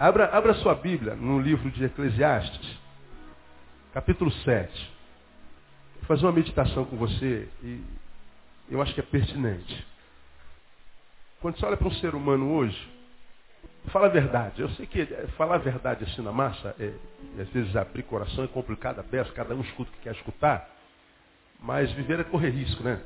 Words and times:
Abra, 0.00 0.34
abra 0.34 0.54
sua 0.54 0.74
Bíblia 0.74 1.14
no 1.14 1.38
livro 1.38 1.70
de 1.70 1.84
Eclesiastes, 1.84 2.78
capítulo 3.92 4.32
7. 4.32 4.90
Vou 5.96 6.04
fazer 6.06 6.24
uma 6.24 6.32
meditação 6.32 6.86
com 6.86 6.96
você 6.96 7.46
e 7.62 7.84
eu 8.70 8.80
acho 8.80 8.94
que 8.94 9.00
é 9.00 9.02
pertinente. 9.02 9.86
Quando 11.42 11.58
você 11.58 11.66
olha 11.66 11.76
para 11.76 11.86
um 11.86 11.92
ser 11.96 12.14
humano 12.14 12.50
hoje, 12.50 12.90
fala 13.88 14.06
a 14.06 14.08
verdade. 14.08 14.62
Eu 14.62 14.70
sei 14.70 14.86
que 14.86 15.04
falar 15.36 15.56
a 15.56 15.58
verdade 15.58 16.04
assim 16.04 16.22
na 16.22 16.32
massa, 16.32 16.74
é, 16.80 16.94
às 17.38 17.50
vezes 17.50 17.76
abrir 17.76 18.04
coração 18.04 18.44
é 18.44 18.48
complicado, 18.48 19.00
aberto, 19.00 19.34
cada 19.34 19.54
um 19.54 19.60
escuta 19.60 19.90
o 19.90 19.92
que 19.92 20.04
quer 20.04 20.14
escutar, 20.14 20.66
mas 21.58 21.92
viver 21.92 22.20
é 22.20 22.24
correr 22.24 22.48
risco, 22.48 22.82
né? 22.82 23.02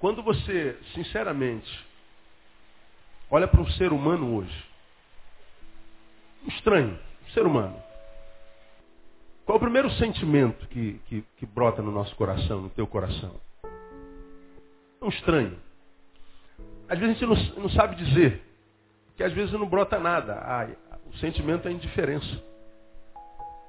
Quando 0.00 0.20
você, 0.20 0.76
sinceramente, 0.96 1.86
olha 3.30 3.46
para 3.46 3.60
um 3.60 3.70
ser 3.70 3.92
humano 3.92 4.34
hoje, 4.34 4.73
estranho, 6.48 6.98
ser 7.32 7.46
humano, 7.46 7.76
qual 9.44 9.56
é 9.56 9.58
o 9.58 9.60
primeiro 9.60 9.90
sentimento 9.92 10.66
que, 10.68 11.00
que, 11.06 11.22
que 11.36 11.46
brota 11.46 11.82
no 11.82 11.90
nosso 11.90 12.14
coração, 12.16 12.62
no 12.62 12.70
teu 12.70 12.86
coração? 12.86 13.34
Um 15.02 15.08
estranho. 15.08 15.58
Às 16.88 16.98
vezes 16.98 17.16
a 17.16 17.26
gente 17.26 17.54
não, 17.54 17.62
não 17.62 17.68
sabe 17.70 17.96
dizer, 17.96 18.42
que 19.16 19.22
às 19.22 19.32
vezes 19.32 19.52
não 19.52 19.66
brota 19.66 19.98
nada. 19.98 20.34
Ah, 20.34 20.68
o 21.06 21.16
sentimento 21.18 21.68
é 21.68 21.72
indiferença. 21.72 22.42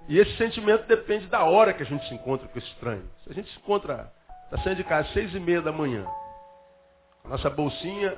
E 0.07 0.17
esse 0.17 0.37
sentimento 0.37 0.87
depende 0.87 1.27
da 1.27 1.43
hora 1.43 1.73
que 1.73 1.83
a 1.83 1.85
gente 1.85 2.07
se 2.07 2.13
encontra 2.13 2.47
com 2.47 2.57
esse 2.57 2.67
estranho. 2.69 3.03
Se 3.23 3.31
a 3.31 3.33
gente 3.33 3.51
se 3.51 3.57
encontra, 3.57 4.11
está 4.45 4.57
saindo 4.59 4.77
de 4.77 4.83
casa 4.83 5.07
às 5.07 5.13
seis 5.13 5.33
e 5.33 5.39
meia 5.39 5.61
da 5.61 5.71
manhã, 5.71 6.05
nossa 7.25 7.49
bolsinha 7.49 8.17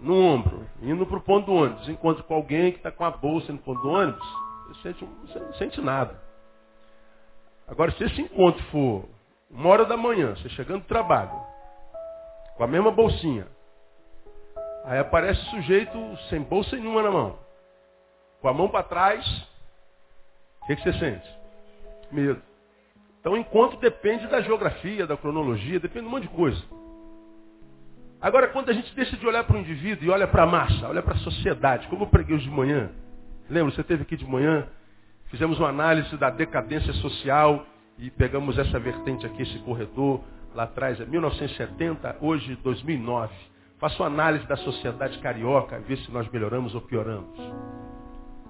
no 0.00 0.14
ombro, 0.14 0.66
indo 0.82 1.06
para 1.06 1.18
o 1.18 1.22
ponto 1.22 1.46
do 1.46 1.54
ônibus, 1.54 1.88
encontra 1.88 2.22
com 2.22 2.34
alguém 2.34 2.72
que 2.72 2.78
está 2.78 2.90
com 2.90 3.04
a 3.04 3.10
bolsa 3.10 3.52
no 3.52 3.58
ponto 3.58 3.82
do 3.82 3.90
ônibus, 3.90 4.26
você 4.68 4.94
não 5.38 5.54
sente 5.54 5.80
nada. 5.80 6.20
Agora, 7.66 7.90
se 7.92 8.04
esse 8.04 8.20
encontro 8.20 8.62
for 8.64 9.04
uma 9.50 9.68
hora 9.68 9.84
da 9.84 9.96
manhã, 9.96 10.34
você 10.36 10.48
chegando 10.50 10.82
do 10.82 10.86
trabalho, 10.86 11.32
com 12.56 12.64
a 12.64 12.66
mesma 12.66 12.90
bolsinha, 12.90 13.46
aí 14.84 14.98
aparece 14.98 15.40
o 15.40 15.50
sujeito 15.50 15.98
sem 16.28 16.40
bolsa 16.40 16.76
nenhuma 16.76 17.02
na 17.02 17.10
mão, 17.10 17.38
com 18.40 18.48
a 18.48 18.52
mão 18.52 18.68
para 18.68 18.82
trás, 18.84 19.26
o 20.62 20.66
que, 20.66 20.76
que 20.76 20.82
você 20.82 20.98
sente? 20.98 21.28
Medo. 22.10 22.42
Então 23.20 23.32
o 23.32 23.36
encontro 23.36 23.78
depende 23.78 24.26
da 24.28 24.40
geografia, 24.40 25.06
da 25.06 25.16
cronologia, 25.16 25.80
depende 25.80 26.02
de 26.02 26.06
um 26.06 26.10
monte 26.10 26.28
de 26.28 26.34
coisa. 26.34 26.62
Agora, 28.20 28.48
quando 28.48 28.70
a 28.70 28.72
gente 28.72 28.94
deixa 28.94 29.16
de 29.16 29.26
olhar 29.26 29.44
para 29.44 29.56
o 29.56 29.60
indivíduo 29.60 30.06
e 30.06 30.10
olha 30.10 30.26
para 30.26 30.44
a 30.44 30.46
massa, 30.46 30.88
olha 30.88 31.02
para 31.02 31.14
a 31.14 31.18
sociedade, 31.18 31.86
como 31.88 32.04
eu 32.04 32.08
preguei 32.08 32.34
hoje 32.34 32.44
de 32.44 32.50
manhã, 32.50 32.90
lembra, 33.48 33.72
você 33.72 33.82
esteve 33.82 34.02
aqui 34.02 34.16
de 34.16 34.26
manhã, 34.26 34.66
fizemos 35.26 35.58
uma 35.58 35.68
análise 35.68 36.16
da 36.16 36.30
decadência 36.30 36.92
social 36.94 37.66
e 37.98 38.10
pegamos 38.10 38.58
essa 38.58 38.78
vertente 38.78 39.26
aqui, 39.26 39.42
esse 39.42 39.58
corredor, 39.60 40.22
lá 40.54 40.64
atrás, 40.64 40.98
é 40.98 41.04
1970, 41.04 42.16
hoje 42.20 42.56
2009. 42.62 43.32
Faço 43.78 44.02
uma 44.02 44.08
análise 44.08 44.46
da 44.46 44.56
sociedade 44.56 45.18
carioca, 45.18 45.78
ver 45.80 45.98
se 45.98 46.10
nós 46.10 46.26
melhoramos 46.30 46.74
ou 46.74 46.80
pioramos. 46.80 47.38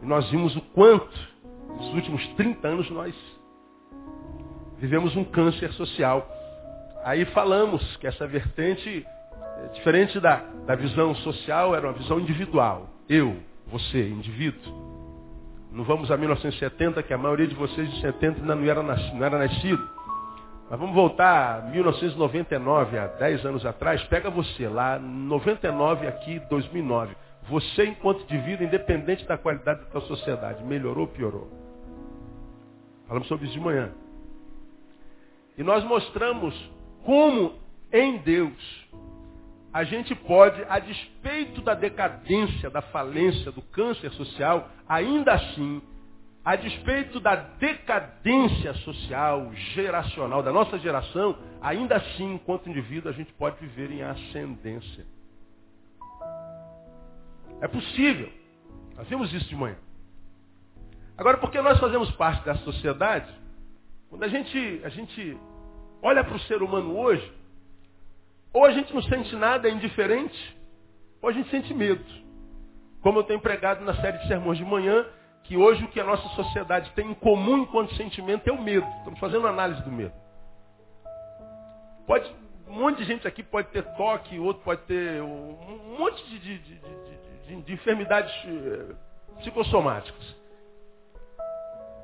E 0.01 0.07
nós 0.07 0.31
vimos 0.31 0.55
o 0.55 0.61
quanto, 0.61 1.19
nos 1.77 1.95
últimos 1.95 2.25
30 2.35 2.69
anos, 2.69 2.91
nós 2.91 3.15
vivemos 4.79 5.17
um 5.17 5.25
câncer 5.25 5.73
social. 5.73 6.29
Aí 7.05 7.25
falamos 7.27 7.97
que 7.97 8.07
essa 8.07 8.27
vertente 8.27 9.05
Diferente 9.75 10.19
da, 10.21 10.37
da 10.67 10.75
visão 10.75 11.15
social, 11.17 11.75
era 11.75 11.87
uma 11.87 11.93
visão 11.93 12.21
individual. 12.21 12.89
Eu, 13.09 13.37
você, 13.67 14.09
indivíduo. 14.09 14.87
Não 15.73 15.85
vamos 15.85 16.11
a 16.11 16.17
1970, 16.17 17.03
que 17.03 17.13
a 17.13 17.19
maioria 17.19 17.47
de 17.47 17.55
vocês 17.55 17.91
de 17.91 18.01
70 18.01 18.41
ainda 18.41 18.55
não 18.55 18.65
era, 18.65 18.83
nascido, 18.83 19.15
não 19.15 19.27
era 19.27 19.39
nascido. 19.39 19.91
Mas 20.71 20.81
vamos 20.81 20.95
voltar 20.95 21.59
a 21.59 21.63
1999, 21.71 22.99
há 22.99 23.07
10 23.07 23.47
anos 23.47 23.67
atrás. 23.67 24.03
Pega 24.05 24.31
você 24.31 24.69
lá, 24.69 24.99
99 24.99 26.07
aqui, 26.07 26.41
2009. 26.49 27.15
Você, 27.49 27.87
enquanto 27.87 28.23
indivíduo, 28.23 28.67
independente 28.67 29.25
da 29.27 29.39
qualidade 29.39 29.81
da 29.81 29.87
tua 29.87 30.01
sociedade, 30.03 30.65
melhorou 30.65 31.03
ou 31.03 31.09
piorou? 31.09 31.49
Falamos 33.07 33.29
sobre 33.29 33.45
isso 33.47 33.55
de 33.55 33.61
manhã. 33.61 33.93
E 35.57 35.63
nós 35.63 35.85
mostramos 35.85 36.55
como 37.05 37.55
em 37.93 38.19
Deus 38.19 38.87
a 39.77 39.85
gente 39.85 40.15
pode, 40.15 40.65
a 40.71 40.79
despeito 40.79 41.61
da 41.61 41.75
decadência, 41.75 42.71
da 42.71 42.81
falência, 42.81 43.53
do 43.53 43.61
câncer 43.61 44.11
social, 44.13 44.71
ainda 44.89 45.35
assim, 45.35 45.83
a 46.43 46.57
despeito 46.57 47.21
da 47.21 47.35
decadência 47.37 48.73
social, 48.77 49.53
geracional, 49.75 50.43
da 50.43 50.51
nossa 50.51 50.79
geração, 50.79 51.37
ainda 51.61 51.95
assim, 51.97 52.37
enquanto 52.37 52.71
indivíduo, 52.71 53.11
a 53.11 53.15
gente 53.15 53.31
pode 53.35 53.59
viver 53.61 53.91
em 53.91 54.01
ascendência. 54.01 55.05
É 57.61 57.69
possível. 57.69 58.33
Nós 58.97 59.07
vimos 59.09 59.31
isso 59.31 59.47
de 59.47 59.57
manhã. 59.57 59.77
Agora, 61.19 61.37
porque 61.37 61.61
nós 61.61 61.79
fazemos 61.79 62.11
parte 62.13 62.47
da 62.47 62.55
sociedade, 62.55 63.31
quando 64.09 64.23
a 64.23 64.29
gente, 64.29 64.81
a 64.83 64.89
gente 64.89 65.37
olha 66.01 66.25
para 66.25 66.35
o 66.35 66.41
ser 66.41 66.63
humano 66.63 66.97
hoje, 66.97 67.31
ou 68.53 68.65
a 68.65 68.71
gente 68.71 68.93
não 68.95 69.03
sente 69.03 69.35
nada, 69.37 69.69
é 69.69 69.71
indiferente, 69.71 70.57
ou 71.21 71.29
a 71.29 71.33
gente 71.33 71.51
sente 71.51 71.73
medo. 71.75 72.05
Como 73.03 73.19
eu 73.19 73.25
tenho 73.25 73.41
pregado 73.41 73.85
na 73.85 73.95
série 74.01 74.19
de 74.19 74.29
sermões 74.29 74.59
de 74.59 74.65
manhã, 74.65 75.07
que 75.45 75.57
hoje 75.57 75.85
o 75.85 75.89
que 75.89 76.01
a 76.01 76.05
nossa 76.05 76.29
sociedade 76.31 76.91
tem 76.93 77.11
em 77.11 77.15
comum 77.15 77.59
enquanto 77.59 77.95
sentimento 77.95 78.49
é 78.49 78.53
o 78.53 78.61
medo. 78.61 78.87
Estamos 78.99 79.21
fazendo 79.21 79.47
análise 79.47 79.83
do 79.83 79.93
medo. 79.93 80.13
Pode, 82.07 82.29
um 82.67 82.75
monte 82.75 82.99
de 82.99 83.05
gente 83.05 83.27
aqui 83.27 83.43
pode 83.43 83.69
ter 83.69 83.83
toque, 83.97 84.39
outro 84.39 84.63
pode 84.63 84.83
ter 84.83 85.23
um 85.23 85.97
monte 85.99 86.25
de, 86.29 86.39
de, 86.39 86.59
de, 86.59 87.63
de 87.63 87.73
enfermidades 87.73 88.33
eh, 88.45 88.95
psicossomáticas. 89.39 90.37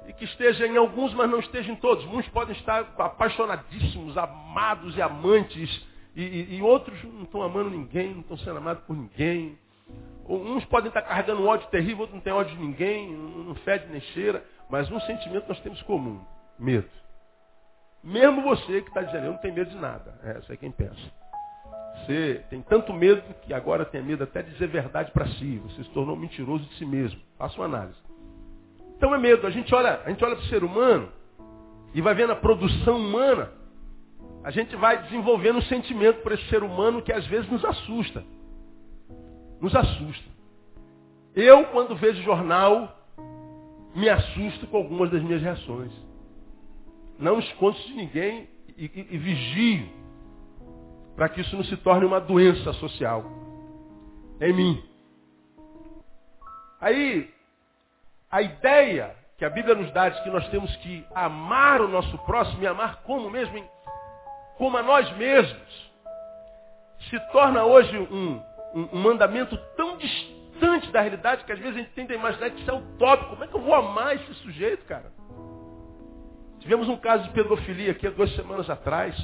E 0.06 0.12
que 0.12 0.24
esteja 0.24 0.66
em 0.66 0.76
alguns, 0.76 1.14
mas 1.14 1.30
não 1.30 1.38
esteja 1.38 1.70
em 1.70 1.76
todos. 1.76 2.04
Muitos 2.06 2.30
podem 2.32 2.56
estar 2.56 2.80
apaixonadíssimos, 2.98 4.16
amados 4.16 4.96
e 4.96 5.02
amantes 5.02 5.86
e, 6.14 6.22
e, 6.22 6.56
e 6.56 6.62
outros 6.62 7.02
não 7.04 7.22
estão 7.22 7.42
amando 7.42 7.70
ninguém, 7.70 8.12
não 8.12 8.20
estão 8.20 8.36
sendo 8.38 8.58
amados 8.58 8.82
por 8.84 8.96
ninguém. 8.96 9.58
Uns 10.28 10.64
podem 10.66 10.88
estar 10.88 11.02
carregando 11.02 11.46
ódio 11.46 11.68
terrível, 11.68 12.00
outros 12.00 12.14
não 12.14 12.20
têm 12.20 12.32
ódio 12.32 12.56
de 12.56 12.62
ninguém, 12.62 13.12
não 13.12 13.54
fede 13.56 13.86
nem 13.90 14.00
cheira. 14.00 14.44
Mas 14.70 14.90
um 14.90 15.00
sentimento 15.00 15.48
nós 15.48 15.60
temos 15.60 15.80
comum, 15.82 16.20
medo. 16.58 16.88
Mesmo 18.02 18.42
você 18.42 18.82
que 18.82 18.88
está 18.88 19.02
dizendo, 19.02 19.26
eu 19.26 19.32
não 19.32 19.38
tenho 19.38 19.54
medo 19.54 19.70
de 19.70 19.76
nada. 19.76 20.18
É, 20.22 20.38
isso 20.38 20.52
é 20.52 20.56
quem 20.56 20.70
pensa. 20.70 21.00
Você 21.98 22.44
tem 22.50 22.62
tanto 22.62 22.92
medo 22.92 23.22
que 23.42 23.54
agora 23.54 23.84
tem 23.84 24.02
medo 24.02 24.24
até 24.24 24.42
de 24.42 24.50
dizer 24.52 24.66
verdade 24.68 25.10
para 25.12 25.26
si. 25.28 25.58
Você 25.58 25.84
se 25.84 25.90
tornou 25.90 26.16
mentiroso 26.16 26.64
de 26.64 26.74
si 26.76 26.84
mesmo. 26.84 27.20
Faça 27.38 27.56
uma 27.56 27.66
análise. 27.66 27.98
Então 28.96 29.14
é 29.14 29.18
medo. 29.18 29.46
A 29.46 29.50
gente 29.50 29.72
olha, 29.74 30.00
a 30.04 30.10
gente 30.10 30.24
olha 30.24 30.36
para 30.36 30.44
o 30.44 30.48
ser 30.48 30.64
humano 30.64 31.10
e 31.94 32.00
vai 32.00 32.14
vendo 32.14 32.32
a 32.32 32.36
produção 32.36 32.96
humana 32.96 33.52
a 34.44 34.50
gente 34.50 34.74
vai 34.76 35.02
desenvolvendo 35.02 35.58
um 35.58 35.62
sentimento 35.62 36.22
por 36.22 36.32
esse 36.32 36.44
ser 36.48 36.62
humano 36.62 37.02
que 37.02 37.12
às 37.12 37.26
vezes 37.26 37.48
nos 37.50 37.64
assusta. 37.64 38.24
Nos 39.60 39.74
assusta. 39.74 40.30
Eu, 41.34 41.64
quando 41.66 41.96
vejo 41.96 42.22
jornal, 42.22 42.96
me 43.94 44.08
assusto 44.08 44.66
com 44.66 44.76
algumas 44.76 45.10
das 45.10 45.22
minhas 45.22 45.40
reações. 45.40 45.92
Não 47.18 47.38
escondo 47.38 47.78
de 47.78 47.94
ninguém 47.94 48.48
e, 48.76 48.84
e, 48.84 49.06
e 49.10 49.18
vigio 49.18 49.88
para 51.14 51.28
que 51.28 51.40
isso 51.40 51.56
não 51.56 51.64
se 51.64 51.76
torne 51.76 52.04
uma 52.04 52.20
doença 52.20 52.72
social 52.74 53.24
em 54.40 54.52
mim. 54.52 54.82
Aí, 56.80 57.32
a 58.28 58.42
ideia 58.42 59.14
que 59.38 59.44
a 59.44 59.50
Bíblia 59.50 59.74
nos 59.74 59.92
dá 59.92 60.08
de 60.08 60.22
que 60.22 60.30
nós 60.30 60.48
temos 60.48 60.74
que 60.76 61.04
amar 61.14 61.80
o 61.80 61.88
nosso 61.88 62.16
próximo 62.18 62.62
e 62.62 62.66
amar 62.66 63.02
como 63.02 63.30
mesmo, 63.30 63.64
como 64.56 64.76
a 64.76 64.82
nós 64.82 65.10
mesmos, 65.16 65.92
se 67.08 67.18
torna 67.32 67.64
hoje 67.64 67.96
um, 67.98 68.40
um, 68.74 68.88
um 68.92 68.98
mandamento 69.00 69.56
tão 69.76 69.96
distante 69.96 70.90
da 70.90 71.00
realidade 71.00 71.44
que 71.44 71.52
às 71.52 71.58
vezes 71.58 71.76
a 71.76 71.78
gente 71.80 71.92
tenta 71.92 72.14
imaginar 72.14 72.50
que 72.50 72.60
isso 72.60 72.70
é 72.70 72.74
utópico. 72.74 73.30
Como 73.30 73.44
é 73.44 73.46
que 73.46 73.54
eu 73.54 73.60
vou 73.60 73.74
amar 73.74 74.14
esse 74.16 74.32
sujeito, 74.34 74.84
cara? 74.86 75.12
Tivemos 76.60 76.88
um 76.88 76.96
caso 76.96 77.24
de 77.24 77.30
pedofilia 77.30 77.90
aqui 77.90 78.06
há 78.06 78.10
duas 78.10 78.32
semanas 78.36 78.70
atrás, 78.70 79.16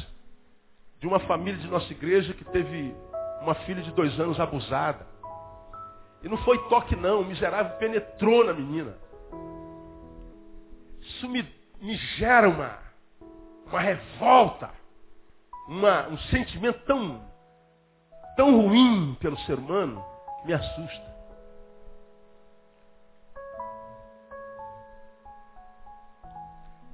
de 0.99 1.07
uma 1.07 1.21
família 1.21 1.61
de 1.61 1.69
nossa 1.69 1.91
igreja 1.93 2.35
que 2.35 2.45
teve 2.45 2.95
uma 3.41 3.55
filha 3.55 3.81
de 3.81 3.93
dois 3.93 4.19
anos 4.19 4.41
abusada. 4.41 5.07
E 6.23 6.29
não 6.29 6.37
foi 6.39 6.59
toque 6.69 6.97
não, 6.97 7.21
o 7.21 7.25
miserável 7.25 7.77
penetrou 7.79 8.45
na 8.45 8.53
menina. 8.53 8.97
Isso 11.01 11.29
me, 11.29 11.47
me 11.81 11.97
gera 12.17 12.49
uma, 12.49 12.77
uma 13.67 13.81
revolta 13.81 14.71
uma, 15.69 16.09
um 16.09 16.19
sentimento 16.31 16.81
tão, 16.87 17.21
tão 18.37 18.61
ruim 18.63 19.17
pelo 19.21 19.39
ser 19.41 19.59
humano 19.59 20.03
que 20.41 20.47
me 20.47 20.55
assusta. 20.55 21.09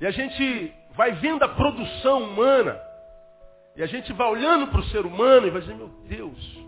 E 0.00 0.06
a 0.06 0.11
gente 0.11 0.75
vai 0.97 1.12
vendo 1.12 1.43
a 1.44 1.49
produção 1.49 2.25
humana, 2.25 2.79
e 3.76 3.82
a 3.82 3.87
gente 3.87 4.12
vai 4.12 4.29
olhando 4.29 4.67
para 4.69 4.81
o 4.81 4.85
ser 4.87 5.06
humano 5.06 5.47
e 5.47 5.50
vai 5.50 5.61
dizer, 5.61 5.75
meu 5.75 5.88
Deus. 6.09 6.65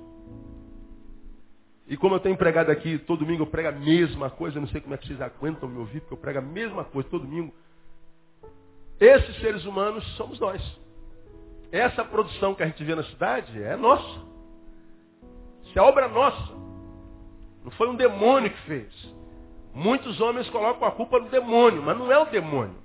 E 1.88 1.96
como 1.96 2.14
eu 2.14 2.20
tenho 2.20 2.36
pregado 2.36 2.70
aqui, 2.70 2.98
todo 2.98 3.20
domingo 3.20 3.42
eu 3.42 3.46
prego 3.46 3.68
a 3.68 3.72
mesma 3.72 4.30
coisa, 4.30 4.56
eu 4.56 4.60
não 4.60 4.68
sei 4.68 4.80
como 4.80 4.94
é 4.94 4.98
que 4.98 5.06
vocês 5.06 5.20
aguentam 5.20 5.68
me 5.68 5.78
ouvir, 5.78 6.00
porque 6.00 6.14
eu 6.14 6.18
prego 6.18 6.38
a 6.38 6.42
mesma 6.42 6.84
coisa 6.84 7.08
todo 7.08 7.22
domingo. 7.24 7.54
Esses 8.98 9.36
seres 9.40 9.64
humanos 9.64 10.04
somos 10.16 10.40
nós. 10.40 10.85
Essa 11.72 12.04
produção 12.04 12.54
que 12.54 12.62
a 12.62 12.66
gente 12.66 12.82
vê 12.84 12.94
na 12.94 13.04
cidade 13.04 13.62
é 13.62 13.76
nossa. 13.76 14.20
Isso 15.64 15.78
é 15.78 15.82
obra 15.82 16.08
nossa. 16.08 16.52
Não 17.64 17.70
foi 17.72 17.88
um 17.88 17.96
demônio 17.96 18.50
que 18.50 18.60
fez. 18.62 19.14
Muitos 19.74 20.20
homens 20.20 20.48
colocam 20.50 20.86
a 20.86 20.92
culpa 20.92 21.18
no 21.18 21.28
demônio, 21.28 21.82
mas 21.82 21.98
não 21.98 22.10
é 22.10 22.18
o 22.18 22.26
demônio. 22.26 22.76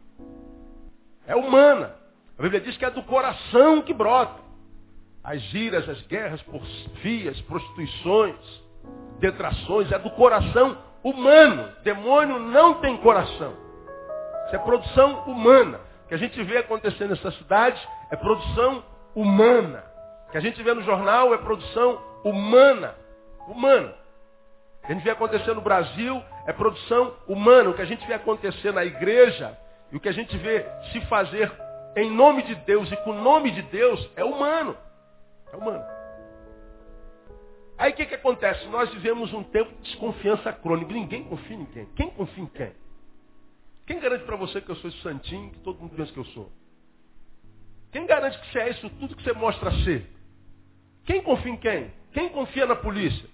É 1.26 1.36
humana. 1.36 1.96
A 2.38 2.42
Bíblia 2.42 2.60
diz 2.62 2.76
que 2.76 2.84
é 2.84 2.90
do 2.90 3.04
coração 3.04 3.82
que 3.82 3.94
brota. 3.94 4.42
As 5.24 5.40
giras, 5.44 5.88
as 5.88 6.02
guerras, 6.08 6.42
porfias, 6.42 7.40
prostituições, 7.42 8.36
detrações, 9.20 9.92
é 9.92 10.00
do 10.00 10.10
coração 10.10 10.78
humano. 11.04 11.72
Demônio 11.84 12.40
não 12.40 12.76
tem 12.82 12.98
coração. 12.98 13.54
Isso 14.48 14.56
é 14.56 14.60
produção 14.60 15.24
humana. 15.26 15.80
O 16.06 16.08
que 16.08 16.16
a 16.16 16.18
gente 16.18 16.42
vê 16.44 16.58
acontecendo 16.58 17.12
nessa 17.12 17.32
cidade 17.32 17.80
é 18.12 18.16
produção 18.18 18.84
humana. 19.16 19.84
O 20.28 20.32
que 20.32 20.38
a 20.38 20.42
gente 20.42 20.62
vê 20.62 20.74
no 20.74 20.84
jornal 20.84 21.34
é 21.34 21.38
produção 21.38 22.02
humana. 22.24 22.96
Humana. 23.48 23.96
O 24.84 24.88
que 24.88 24.92
a 24.92 24.96
gente 24.96 25.04
vê 25.04 25.12
acontecer 25.12 25.54
no 25.54 25.62
Brasil 25.62 26.22
é 26.46 26.54
produção 26.54 27.16
humana. 27.28 27.70
O 27.70 27.74
que 27.74 27.82
a 27.82 27.86
gente 27.86 28.06
vê 28.06 28.14
acontecer 28.14 28.72
na 28.74 28.84
igreja 28.84 29.58
e 29.92 29.98
o 29.98 30.00
que 30.00 30.10
a 30.10 30.14
gente 30.14 30.36
vê 30.38 30.66
se 30.92 31.02
fazer 31.08 31.52
em 31.96 32.10
nome 32.10 32.44
de 32.44 32.56
Deus 32.56 32.92
e 32.92 32.98
com 32.98 33.12
o 33.12 33.22
nome 33.22 33.52
de 33.52 33.62
Deus 33.64 34.10
é 34.16 34.24
humano. 34.24 34.76
É 35.52 35.56
humano. 35.56 35.84
Aí 37.78 37.92
o 37.92 37.96
que, 37.96 38.06
que 38.06 38.16
acontece? 38.16 38.68
Nós 38.68 38.94
vivemos 38.94 39.34
um 39.34 39.44
tempo 39.44 39.72
de 39.78 39.90
desconfiança 39.90 40.54
crônica. 40.54 40.94
Ninguém 40.94 41.24
confia 41.24 41.56
em 41.56 41.60
ninguém. 41.60 41.86
Quem 41.96 42.10
confia 42.12 42.44
em 42.44 42.48
quem? 42.48 42.72
Quem 43.88 44.00
garante 44.00 44.24
para 44.24 44.36
você 44.36 44.62
que 44.62 44.70
eu 44.70 44.76
sou 44.76 44.92
santinho 45.04 45.50
que 45.52 45.60
todo 45.60 45.80
mundo 45.80 45.96
pensa 45.96 46.14
que 46.14 46.20
eu 46.20 46.26
sou? 46.26 46.52
Quem 47.92 48.06
garante 48.06 48.40
que 48.40 48.52
você 48.52 48.60
é 48.60 48.70
isso 48.70 48.90
tudo 48.92 49.16
que 49.16 49.24
você 49.24 49.34
mostra 49.34 49.72
ser? 49.84 50.10
Quem 51.06 51.22
confia 51.22 51.52
em 51.52 51.58
quem? 51.58 51.92
Quem 52.14 52.30
confia 52.30 52.66
na 52.66 52.76
polícia? 52.76 53.30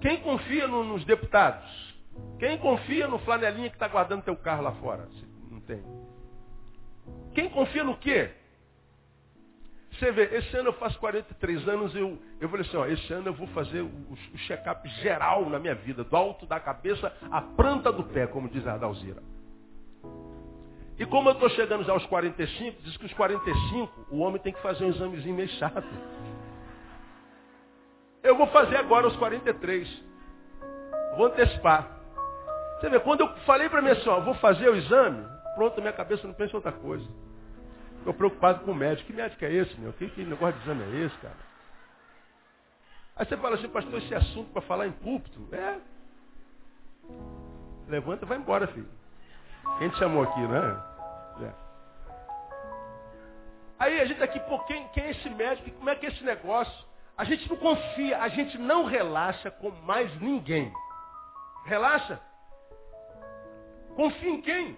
Quem 0.00 0.20
confia 0.20 0.66
no, 0.66 0.84
nos 0.84 1.04
deputados? 1.04 1.94
Quem 2.38 2.58
confia 2.58 3.06
no 3.08 3.18
flanelinha 3.20 3.68
que 3.68 3.76
está 3.76 3.88
guardando 3.88 4.22
teu 4.22 4.36
carro 4.36 4.62
lá 4.62 4.72
fora? 4.72 5.08
Não 5.50 5.60
tem. 5.60 5.82
Quem 7.34 7.48
confia 7.48 7.84
no 7.84 7.96
quê? 7.96 8.30
Você 9.92 10.10
vê, 10.10 10.36
esse 10.36 10.56
ano 10.56 10.70
eu 10.70 10.72
faço 10.74 10.98
43 10.98 11.68
anos, 11.68 11.94
eu, 11.94 12.18
eu 12.40 12.48
falei 12.48 12.66
assim, 12.66 12.76
ó, 12.76 12.86
esse 12.86 13.12
ano 13.12 13.28
eu 13.28 13.34
vou 13.34 13.46
fazer 13.48 13.80
o, 13.80 13.86
o 13.86 14.38
check-up 14.38 14.88
geral 15.00 15.48
na 15.48 15.58
minha 15.58 15.74
vida, 15.74 16.02
do 16.02 16.16
alto 16.16 16.46
da 16.46 16.58
cabeça 16.58 17.12
à 17.30 17.40
planta 17.40 17.92
do 17.92 18.02
pé, 18.02 18.26
como 18.26 18.48
diz 18.48 18.66
a 18.66 18.74
Adalzira. 18.74 19.22
E 20.98 21.04
como 21.06 21.28
eu 21.28 21.32
estou 21.32 21.48
chegando 21.50 21.84
já 21.84 21.92
aos 21.92 22.06
45, 22.06 22.82
diz 22.82 22.96
que 22.96 23.06
os 23.06 23.12
45 23.14 24.06
o 24.10 24.18
homem 24.18 24.40
tem 24.40 24.52
que 24.52 24.62
fazer 24.62 24.84
um 24.84 24.90
examezinho 24.90 25.34
meio 25.34 25.48
chato. 25.48 25.84
Eu 28.22 28.36
vou 28.36 28.46
fazer 28.48 28.76
agora 28.76 29.06
os 29.06 29.16
43. 29.16 30.04
Vou 31.16 31.26
antecipar. 31.26 31.90
Você 32.78 32.88
vê, 32.88 33.00
quando 33.00 33.20
eu 33.20 33.28
falei 33.44 33.68
para 33.68 33.82
mim 33.82 33.90
assim, 33.90 34.08
ó, 34.08 34.20
vou 34.20 34.34
fazer 34.34 34.68
o 34.68 34.76
exame, 34.76 35.26
pronto, 35.54 35.80
minha 35.80 35.92
cabeça 35.92 36.26
não 36.26 36.34
pensa 36.34 36.52
em 36.52 36.56
outra 36.56 36.72
coisa. 36.72 37.06
Estou 37.98 38.14
preocupado 38.14 38.64
com 38.64 38.70
o 38.70 38.74
médico. 38.74 39.06
Que 39.06 39.16
médico 39.16 39.44
é 39.44 39.52
esse, 39.52 39.78
meu? 39.80 39.92
Que, 39.94 40.08
que 40.08 40.22
negócio 40.24 40.58
de 40.58 40.64
exame 40.64 40.82
é 40.82 41.04
esse, 41.06 41.16
cara? 41.18 41.54
Aí 43.16 43.26
você 43.26 43.36
fala 43.36 43.54
assim, 43.56 43.68
pastor, 43.68 43.98
esse 43.98 44.14
assunto 44.14 44.52
para 44.52 44.62
falar 44.62 44.86
em 44.86 44.92
púlpito, 44.92 45.48
é. 45.52 45.78
Levanta 47.88 48.24
e 48.24 48.28
vai 48.28 48.38
embora, 48.38 48.66
filho. 48.68 48.88
Quem 49.78 49.88
te 49.90 49.98
chamou 49.98 50.22
aqui, 50.22 50.40
né? 50.40 50.82
É. 51.42 51.52
Aí 53.78 54.00
a 54.00 54.04
gente 54.04 54.18
tá 54.18 54.24
aqui, 54.24 54.40
pô, 54.40 54.58
quem, 54.60 54.86
quem 54.88 55.04
é 55.04 55.10
esse 55.10 55.28
médico? 55.30 55.70
Como 55.72 55.90
é 55.90 55.96
que 55.96 56.06
é 56.06 56.08
esse 56.10 56.24
negócio? 56.24 56.84
A 57.16 57.24
gente 57.24 57.48
não 57.48 57.56
confia, 57.56 58.22
a 58.22 58.28
gente 58.28 58.58
não 58.58 58.84
relaxa 58.84 59.50
com 59.50 59.70
mais 59.70 60.20
ninguém. 60.20 60.72
Relaxa? 61.64 62.20
Confia 63.94 64.30
em 64.30 64.40
quem? 64.42 64.76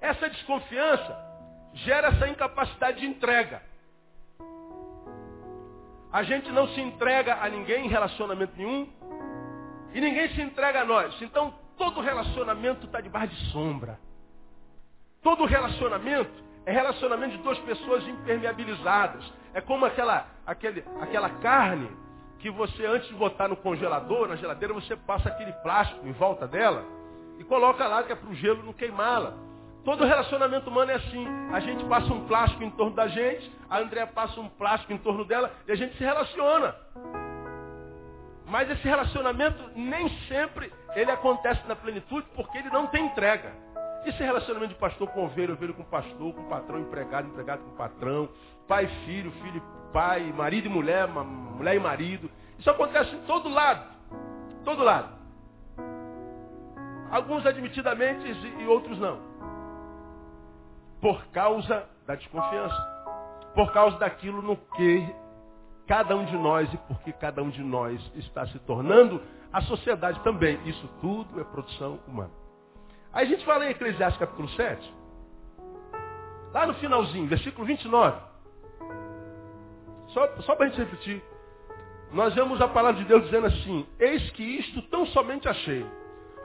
Essa 0.00 0.28
desconfiança 0.28 1.16
gera 1.74 2.08
essa 2.08 2.28
incapacidade 2.28 3.00
de 3.00 3.06
entrega. 3.06 3.62
A 6.12 6.22
gente 6.22 6.50
não 6.50 6.68
se 6.68 6.80
entrega 6.80 7.36
a 7.36 7.48
ninguém 7.48 7.86
em 7.86 7.88
relacionamento 7.88 8.52
nenhum 8.56 8.90
e 9.94 10.00
ninguém 10.00 10.28
se 10.30 10.40
entrega 10.40 10.82
a 10.82 10.84
nós. 10.84 11.20
Então 11.22 11.54
todo 11.76 12.00
relacionamento 12.00 12.86
está 12.86 13.00
debaixo 13.00 13.34
de 13.34 13.50
sombra. 13.50 13.98
Todo 15.22 15.44
relacionamento 15.44 16.42
é 16.66 16.72
relacionamento 16.72 17.36
de 17.36 17.42
duas 17.42 17.58
pessoas 17.60 18.06
impermeabilizadas. 18.06 19.24
É 19.54 19.60
como 19.60 19.84
aquela, 19.84 20.26
aquele, 20.46 20.84
aquela 21.00 21.28
carne 21.28 21.88
que 22.38 22.50
você, 22.50 22.84
antes 22.86 23.08
de 23.08 23.14
botar 23.14 23.48
no 23.48 23.56
congelador, 23.56 24.28
na 24.28 24.36
geladeira, 24.36 24.74
você 24.74 24.96
passa 24.96 25.28
aquele 25.28 25.52
plástico 25.54 26.06
em 26.06 26.12
volta 26.12 26.46
dela 26.46 26.84
e 27.38 27.44
coloca 27.44 27.86
lá 27.86 28.02
que 28.02 28.12
é 28.12 28.16
para 28.16 28.28
o 28.28 28.34
gelo 28.34 28.62
não 28.64 28.72
queimá-la. 28.72 29.34
Todo 29.84 30.04
relacionamento 30.04 30.70
humano 30.70 30.90
é 30.90 30.94
assim. 30.94 31.26
A 31.52 31.60
gente 31.60 31.84
passa 31.84 32.12
um 32.12 32.26
plástico 32.26 32.62
em 32.62 32.70
torno 32.70 32.94
da 32.94 33.08
gente, 33.08 33.50
a 33.68 33.78
Andréa 33.78 34.06
passa 34.06 34.40
um 34.40 34.48
plástico 34.48 34.92
em 34.92 34.98
torno 34.98 35.24
dela 35.24 35.52
e 35.66 35.72
a 35.72 35.74
gente 35.74 35.96
se 35.96 36.04
relaciona. 36.04 36.74
Mas 38.52 38.70
esse 38.70 38.82
relacionamento 38.82 39.70
nem 39.74 40.10
sempre 40.28 40.70
ele 40.94 41.10
acontece 41.10 41.66
na 41.66 41.74
plenitude 41.74 42.26
porque 42.36 42.58
ele 42.58 42.68
não 42.68 42.86
tem 42.86 43.06
entrega. 43.06 43.50
Isso 44.04 44.22
é 44.22 44.26
relacionamento 44.26 44.74
de 44.74 44.78
pastor 44.78 45.08
com 45.08 45.24
ovelha, 45.24 45.54
ovelha 45.54 45.72
com 45.72 45.82
pastor, 45.84 46.34
com 46.34 46.44
patrão, 46.50 46.78
empregado, 46.78 47.28
empregado 47.28 47.64
com 47.64 47.70
patrão, 47.76 48.28
pai 48.68 48.86
filho, 49.06 49.32
filho 49.42 49.62
pai, 49.90 50.30
marido 50.36 50.66
e 50.66 50.68
mulher, 50.68 51.08
mulher 51.08 51.76
e 51.76 51.80
marido. 51.80 52.30
Isso 52.58 52.68
acontece 52.68 53.14
em 53.14 53.22
todo 53.22 53.48
lado. 53.48 53.86
Todo 54.66 54.84
lado. 54.84 55.16
Alguns 57.10 57.46
admitidamente 57.46 58.26
e 58.60 58.66
outros 58.66 58.98
não. 58.98 59.18
Por 61.00 61.24
causa 61.28 61.88
da 62.06 62.16
desconfiança. 62.16 62.76
Por 63.54 63.72
causa 63.72 63.96
daquilo 63.96 64.42
no 64.42 64.58
que 64.58 65.21
cada 65.86 66.16
um 66.16 66.24
de 66.24 66.36
nós 66.36 66.72
e 66.72 66.76
porque 66.76 67.12
cada 67.12 67.42
um 67.42 67.50
de 67.50 67.62
nós 67.62 68.00
está 68.14 68.46
se 68.46 68.58
tornando 68.60 69.20
a 69.52 69.60
sociedade 69.62 70.20
também. 70.20 70.58
Isso 70.64 70.88
tudo 71.00 71.40
é 71.40 71.44
produção 71.44 71.98
humana. 72.06 72.30
Aí 73.12 73.26
a 73.26 73.28
gente 73.28 73.44
fala 73.44 73.66
em 73.66 73.70
Eclesiastes 73.70 74.18
capítulo 74.18 74.48
7. 74.50 74.94
Lá 76.52 76.66
no 76.66 76.74
finalzinho, 76.74 77.26
versículo 77.26 77.66
29. 77.66 78.20
Só, 80.08 80.42
só 80.42 80.54
para 80.54 80.66
a 80.66 80.68
gente 80.68 80.78
repetir. 80.78 81.22
Nós 82.12 82.34
vemos 82.34 82.60
a 82.60 82.68
palavra 82.68 83.00
de 83.00 83.08
Deus 83.08 83.24
dizendo 83.24 83.46
assim, 83.46 83.86
eis 83.98 84.30
que 84.30 84.42
isto 84.42 84.82
tão 84.82 85.06
somente 85.06 85.48
achei. 85.48 85.86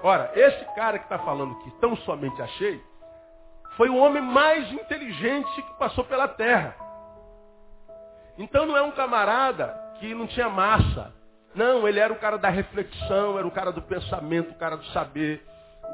Ora, 0.02 0.32
esse 0.34 0.64
cara 0.76 0.98
que 0.98 1.06
está 1.06 1.20
falando 1.20 1.56
que 1.60 1.72
tão 1.72 1.96
somente 1.98 2.42
achei, 2.42 2.82
foi 3.76 3.90
o 3.90 3.98
homem 3.98 4.22
mais 4.22 4.72
inteligente 4.72 5.62
que 5.62 5.74
passou 5.78 6.04
pela 6.06 6.28
terra. 6.28 6.76
Então 8.38 8.66
não 8.66 8.78
é 8.78 8.82
um 8.82 8.92
camarada 8.92 9.74
que 10.00 10.14
não 10.14 10.28
tinha 10.28 10.50
massa. 10.50 11.14
Não, 11.56 11.88
ele 11.88 12.00
era 12.00 12.14
o 12.14 12.20
cara 12.20 12.38
da 12.38 12.50
reflexão, 12.50 13.38
era 13.38 13.48
o 13.48 13.52
cara 13.52 13.72
do 13.72 13.82
pensamento, 13.82 14.52
o 14.52 14.58
cara 14.58 14.78
do 14.78 14.86
saber 14.88 15.44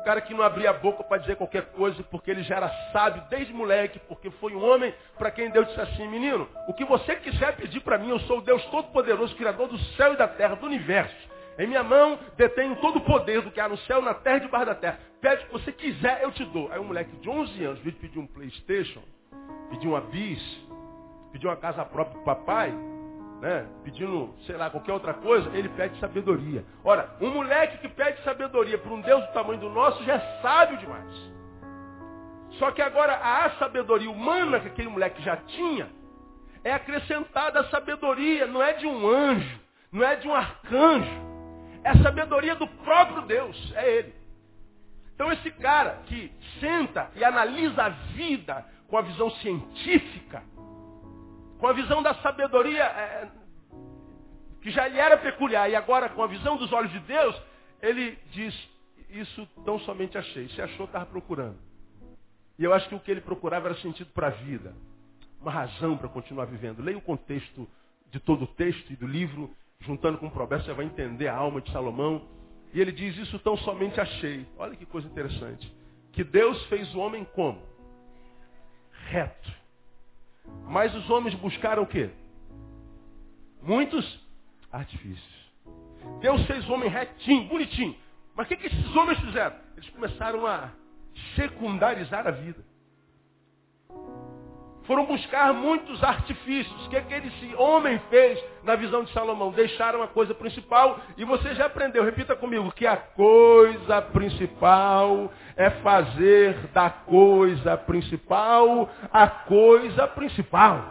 cara 0.03 0.21
que 0.21 0.33
não 0.33 0.43
abria 0.43 0.69
a 0.69 0.73
boca 0.73 1.03
para 1.03 1.17
dizer 1.17 1.35
qualquer 1.37 1.67
coisa, 1.67 2.03
porque 2.03 2.29
ele 2.29 2.43
já 2.43 2.57
era 2.57 2.69
sábio 2.91 3.23
desde 3.29 3.53
moleque, 3.53 3.99
porque 4.07 4.29
foi 4.31 4.53
um 4.53 4.63
homem 4.63 4.93
para 5.17 5.31
quem 5.31 5.49
Deus 5.49 5.67
disse 5.67 5.81
assim, 5.81 6.07
menino, 6.07 6.47
o 6.67 6.73
que 6.73 6.85
você 6.85 7.15
quiser 7.15 7.55
pedir 7.55 7.79
para 7.79 7.97
mim, 7.97 8.09
eu 8.09 8.19
sou 8.21 8.39
o 8.39 8.41
Deus 8.41 8.63
Todo-Poderoso, 8.65 9.35
Criador 9.35 9.69
do 9.69 9.79
céu 9.95 10.13
e 10.13 10.17
da 10.17 10.27
terra, 10.27 10.55
do 10.55 10.65
universo. 10.65 11.33
Em 11.57 11.67
minha 11.67 11.83
mão 11.83 12.19
detenho 12.35 12.75
todo 12.77 12.97
o 12.97 13.01
poder 13.01 13.41
do 13.41 13.51
que 13.51 13.59
há 13.59 13.69
no 13.69 13.77
céu, 13.77 14.01
na 14.01 14.13
terra 14.13 14.37
e 14.37 14.41
debaixo 14.41 14.65
da 14.65 14.75
terra. 14.75 14.99
Pede 15.21 15.43
o 15.43 15.45
que 15.45 15.53
você 15.53 15.71
quiser, 15.71 16.23
eu 16.23 16.31
te 16.31 16.43
dou. 16.45 16.71
Aí 16.71 16.79
um 16.79 16.85
moleque 16.85 17.15
de 17.17 17.29
11 17.29 17.63
anos 17.63 17.79
veio 17.79 17.95
pedir 17.95 18.19
um 18.19 18.25
Playstation, 18.25 19.03
pedir 19.69 19.87
uma 19.87 20.01
bis, 20.01 20.41
pedir 21.33 21.47
uma 21.47 21.57
casa 21.57 21.83
própria 21.83 22.13
para 22.13 22.21
o 22.21 22.23
papai, 22.23 22.71
né, 23.41 23.67
pedindo, 23.83 24.33
sei 24.45 24.55
lá, 24.55 24.69
qualquer 24.69 24.93
outra 24.93 25.15
coisa, 25.15 25.49
ele 25.57 25.67
pede 25.69 25.99
sabedoria. 25.99 26.63
Ora, 26.83 27.09
um 27.19 27.31
moleque 27.31 27.79
que 27.79 27.89
pede 27.89 28.23
sabedoria 28.23 28.77
para 28.77 28.93
um 28.93 29.01
Deus 29.01 29.25
do 29.25 29.33
tamanho 29.33 29.59
do 29.59 29.69
nosso 29.69 30.01
já 30.05 30.13
é 30.13 30.41
sábio 30.41 30.77
demais. 30.77 31.33
Só 32.51 32.71
que 32.71 32.81
agora 32.81 33.15
a 33.15 33.49
sabedoria 33.57 34.09
humana 34.09 34.59
que 34.59 34.67
aquele 34.67 34.87
moleque 34.87 35.21
já 35.23 35.35
tinha 35.35 35.89
é 36.63 36.71
acrescentada 36.71 37.61
a 37.61 37.69
sabedoria, 37.69 38.45
não 38.45 38.61
é 38.61 38.73
de 38.73 38.85
um 38.85 39.07
anjo, 39.07 39.59
não 39.91 40.03
é 40.03 40.15
de 40.15 40.27
um 40.27 40.33
arcanjo, 40.33 41.11
é 41.83 41.95
sabedoria 41.97 42.55
do 42.55 42.67
próprio 42.67 43.23
Deus, 43.23 43.73
é 43.75 43.91
ele. 43.91 44.15
Então 45.15 45.31
esse 45.31 45.49
cara 45.51 45.99
que 46.05 46.31
senta 46.59 47.09
e 47.15 47.23
analisa 47.25 47.85
a 47.85 47.89
vida 47.89 48.65
com 48.87 48.97
a 48.97 49.01
visão 49.01 49.29
científica, 49.31 50.43
com 51.63 51.67
a 51.69 51.71
visão 51.71 52.03
da 52.03 52.13
sabedoria 52.15 52.83
é, 52.83 53.31
que 54.61 54.69
já 54.69 54.85
lhe 54.85 54.99
era 54.99 55.15
peculiar 55.17 55.69
e 55.69 55.77
agora 55.77 56.09
com 56.09 56.21
a 56.21 56.27
visão 56.27 56.57
dos 56.57 56.73
olhos 56.73 56.91
de 56.91 56.99
Deus, 56.99 57.41
ele 57.81 58.19
diz, 58.33 58.53
isso 59.09 59.47
tão 59.63 59.79
somente 59.79 60.17
achei. 60.17 60.49
Se 60.49 60.61
achou, 60.61 60.87
estava 60.87 61.05
procurando. 61.05 61.57
E 62.59 62.65
eu 62.65 62.73
acho 62.73 62.89
que 62.89 62.95
o 62.95 62.99
que 62.99 63.09
ele 63.09 63.21
procurava 63.21 63.69
era 63.69 63.77
sentido 63.77 64.11
para 64.13 64.27
a 64.27 64.31
vida. 64.31 64.75
Uma 65.39 65.51
razão 65.51 65.95
para 65.95 66.09
continuar 66.09 66.47
vivendo. 66.47 66.83
Leia 66.83 66.97
o 66.97 67.01
contexto 67.01 67.65
de 68.11 68.19
todo 68.19 68.43
o 68.43 68.47
texto 68.47 68.91
e 68.91 68.97
do 68.97 69.07
livro, 69.07 69.49
juntando 69.79 70.17
com 70.17 70.27
o 70.27 70.31
provérbio, 70.31 70.65
você 70.65 70.73
vai 70.73 70.85
entender 70.85 71.29
a 71.29 71.35
alma 71.37 71.61
de 71.61 71.71
Salomão. 71.71 72.27
E 72.73 72.81
ele 72.81 72.91
diz, 72.91 73.15
isso 73.15 73.39
tão 73.39 73.55
somente 73.55 74.01
achei. 74.01 74.45
Olha 74.57 74.75
que 74.75 74.85
coisa 74.85 75.07
interessante. 75.07 75.73
Que 76.11 76.25
Deus 76.25 76.61
fez 76.65 76.93
o 76.93 76.99
homem 76.99 77.23
como? 77.33 77.61
Reto. 79.07 79.62
Mas 80.67 80.93
os 80.95 81.09
homens 81.09 81.35
buscaram 81.35 81.83
o 81.83 81.87
quê? 81.87 82.09
Muitos 83.61 84.19
artifícios. 84.71 85.33
Deus 86.19 86.45
fez 86.45 86.67
o 86.67 86.73
homem 86.73 86.89
retinho, 86.89 87.47
bonitinho. 87.47 87.95
Mas 88.35 88.45
o 88.45 88.49
que, 88.49 88.57
que 88.57 88.67
esses 88.67 88.95
homens 88.95 89.19
fizeram? 89.19 89.55
Eles 89.77 89.89
começaram 89.89 90.45
a 90.45 90.71
secundarizar 91.35 92.27
a 92.27 92.31
vida. 92.31 92.63
Foram 94.85 95.05
buscar 95.05 95.53
muitos 95.53 96.03
artifícios. 96.03 96.85
O 96.85 96.89
que, 96.89 96.97
esse 96.97 97.55
homem 97.55 97.99
fez 98.09 98.43
na 98.63 98.75
visão 98.75 99.03
de 99.03 99.13
Salomão? 99.13 99.51
Deixaram 99.51 100.03
a 100.03 100.07
coisa 100.07 100.33
principal 100.33 100.99
e 101.17 101.23
você 101.23 101.55
já 101.55 101.67
aprendeu, 101.67 102.03
repita 102.03 102.35
comigo, 102.35 102.71
que 102.73 102.85
a 102.85 102.97
coisa 102.97 104.01
principal 104.01 105.31
é 105.55 105.69
fazer 105.69 106.55
da 106.73 106.89
coisa 106.89 107.77
principal 107.77 108.89
a 109.11 109.27
coisa 109.27 110.07
principal. 110.07 110.83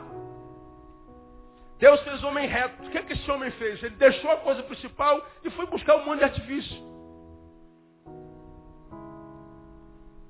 Deus 1.78 2.00
fez 2.02 2.22
o 2.22 2.28
homem 2.28 2.46
reto. 2.46 2.82
O 2.84 2.90
que, 2.90 3.02
que 3.02 3.12
esse 3.12 3.30
homem 3.30 3.50
fez? 3.52 3.82
Ele 3.82 3.96
deixou 3.96 4.30
a 4.30 4.36
coisa 4.36 4.62
principal 4.62 5.26
e 5.44 5.50
foi 5.50 5.66
buscar 5.66 5.96
um 5.96 6.04
monte 6.04 6.18
de 6.18 6.24
artifício. 6.24 6.91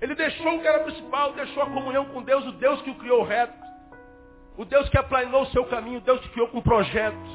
Ele 0.03 0.17
deixou 0.17 0.57
o 0.57 0.61
que 0.61 0.67
era 0.67 0.81
principal, 0.81 1.33
deixou 1.33 1.63
a 1.63 1.67
comunhão 1.67 2.05
com 2.07 2.25
Deus, 2.25 2.45
o 2.45 2.53
Deus 2.53 2.83
que 2.83 2.91
o 2.91 2.97
criou 2.97 3.23
reto. 3.23 3.57
O 4.59 4.65
Deus 4.65 4.89
que 4.89 4.99
aplanou 4.99 5.43
o 5.43 5.47
seu 5.47 5.65
caminho, 5.67 5.99
o 5.99 6.01
Deus 6.01 6.21
que 6.23 6.29
criou 6.31 6.49
com 6.49 6.61
projetos. 6.61 7.31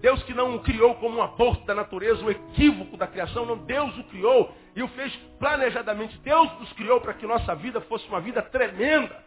Deus 0.00 0.22
que 0.22 0.32
não 0.32 0.54
o 0.54 0.60
criou 0.60 0.94
como 0.94 1.16
um 1.16 1.22
aborto 1.22 1.66
da 1.66 1.74
natureza, 1.74 2.24
um 2.24 2.30
equívoco 2.30 2.96
da 2.96 3.08
criação, 3.08 3.44
não, 3.44 3.58
Deus 3.58 3.98
o 3.98 4.04
criou 4.04 4.54
e 4.76 4.82
o 4.82 4.88
fez 4.88 5.12
planejadamente. 5.40 6.16
Deus 6.18 6.52
nos 6.60 6.72
criou 6.74 7.00
para 7.00 7.14
que 7.14 7.26
nossa 7.26 7.52
vida 7.56 7.80
fosse 7.80 8.06
uma 8.06 8.20
vida 8.20 8.40
tremenda. 8.42 9.24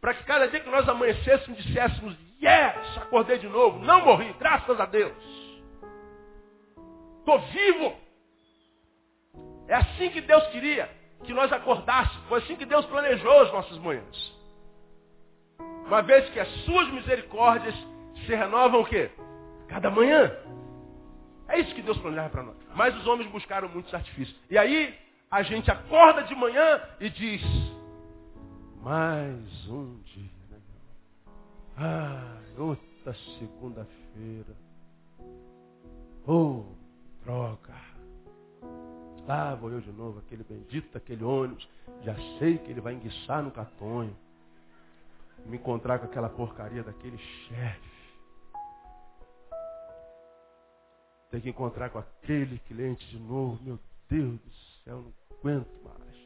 Para 0.00 0.14
que 0.14 0.24
cada 0.24 0.48
dia 0.48 0.58
que 0.58 0.68
nós 0.68 0.88
amanhecêssemos 0.88 1.62
disséssemos, 1.62 2.16
yes, 2.42 2.98
acordei 2.98 3.38
de 3.38 3.46
novo, 3.46 3.78
não 3.78 4.04
morri, 4.04 4.34
graças 4.36 4.80
a 4.80 4.84
Deus. 4.84 5.14
Estou 7.20 7.38
vivo. 7.38 7.94
É 9.68 9.76
assim 9.76 10.10
que 10.10 10.20
Deus 10.20 10.44
queria 10.48 11.01
que 11.24 11.32
nós 11.32 11.52
acordássemos. 11.52 12.26
Foi 12.28 12.38
assim 12.38 12.56
que 12.56 12.64
Deus 12.64 12.84
planejou 12.86 13.40
as 13.40 13.52
nossas 13.52 13.78
manhãs. 13.78 14.32
Uma 15.86 16.02
vez 16.02 16.28
que 16.30 16.40
as 16.40 16.48
suas 16.64 16.88
misericórdias 16.92 17.74
se 18.26 18.34
renovam 18.34 18.80
o 18.80 18.86
quê? 18.86 19.10
Cada 19.68 19.90
manhã. 19.90 20.32
É 21.48 21.58
isso 21.58 21.74
que 21.74 21.82
Deus 21.82 21.98
planejava 21.98 22.30
para 22.30 22.42
nós. 22.42 22.56
Mas 22.74 22.96
os 22.96 23.06
homens 23.06 23.30
buscaram 23.30 23.68
muitos 23.68 23.92
artifícios. 23.92 24.36
E 24.48 24.56
aí, 24.56 24.94
a 25.30 25.42
gente 25.42 25.70
acorda 25.70 26.22
de 26.24 26.34
manhã 26.34 26.80
e 27.00 27.10
diz, 27.10 27.42
mais 28.82 29.68
um 29.68 29.98
dia. 30.02 30.30
Né? 30.50 30.58
Ah, 31.78 32.36
outra 32.58 33.14
segunda-feira. 33.38 34.56
Oh, 36.26 36.64
droga. 37.24 37.71
Lá 39.26 39.54
vou 39.54 39.70
eu 39.70 39.80
de 39.80 39.92
novo, 39.92 40.18
aquele 40.18 40.42
bendito, 40.42 40.96
aquele 40.98 41.22
ônibus. 41.22 41.68
Já 42.02 42.14
sei 42.38 42.58
que 42.58 42.70
ele 42.70 42.80
vai 42.80 42.94
enguiçar 42.94 43.42
no 43.42 43.50
catonho. 43.50 44.16
Me 45.46 45.56
encontrar 45.56 45.98
com 45.98 46.06
aquela 46.06 46.28
porcaria 46.28 46.82
daquele 46.82 47.18
chefe. 47.18 47.92
Tem 51.30 51.40
que 51.40 51.48
encontrar 51.48 51.90
com 51.90 51.98
aquele 51.98 52.58
cliente 52.60 53.06
de 53.08 53.18
novo. 53.18 53.62
Meu 53.62 53.78
Deus 54.08 54.38
do 54.40 54.52
céu, 54.84 55.02
não 55.02 55.12
aguento 55.38 55.82
mais. 55.84 56.16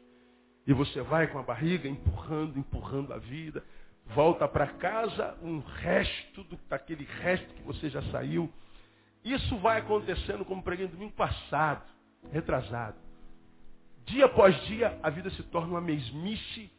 E 0.65 0.73
você 0.73 1.01
vai 1.01 1.27
com 1.27 1.39
a 1.39 1.43
barriga 1.43 1.87
empurrando, 1.87 2.59
empurrando 2.59 3.13
a 3.13 3.17
vida. 3.17 3.63
Volta 4.07 4.47
para 4.47 4.67
casa, 4.67 5.37
um 5.41 5.59
resto 5.59 6.43
do, 6.45 6.57
daquele 6.67 7.05
resto 7.05 7.53
que 7.53 7.61
você 7.61 7.89
já 7.89 8.01
saiu. 8.11 8.51
Isso 9.23 9.57
vai 9.59 9.79
acontecendo, 9.79 10.45
como 10.45 10.63
preguei 10.63 10.87
no 10.87 10.93
domingo 10.93 11.13
passado 11.13 11.83
retrasado. 12.31 12.97
Dia 14.05 14.25
após 14.25 14.55
dia, 14.65 14.97
a 15.03 15.09
vida 15.09 15.29
se 15.31 15.43
torna 15.43 15.71
uma 15.71 15.81
mesmice 15.81 16.71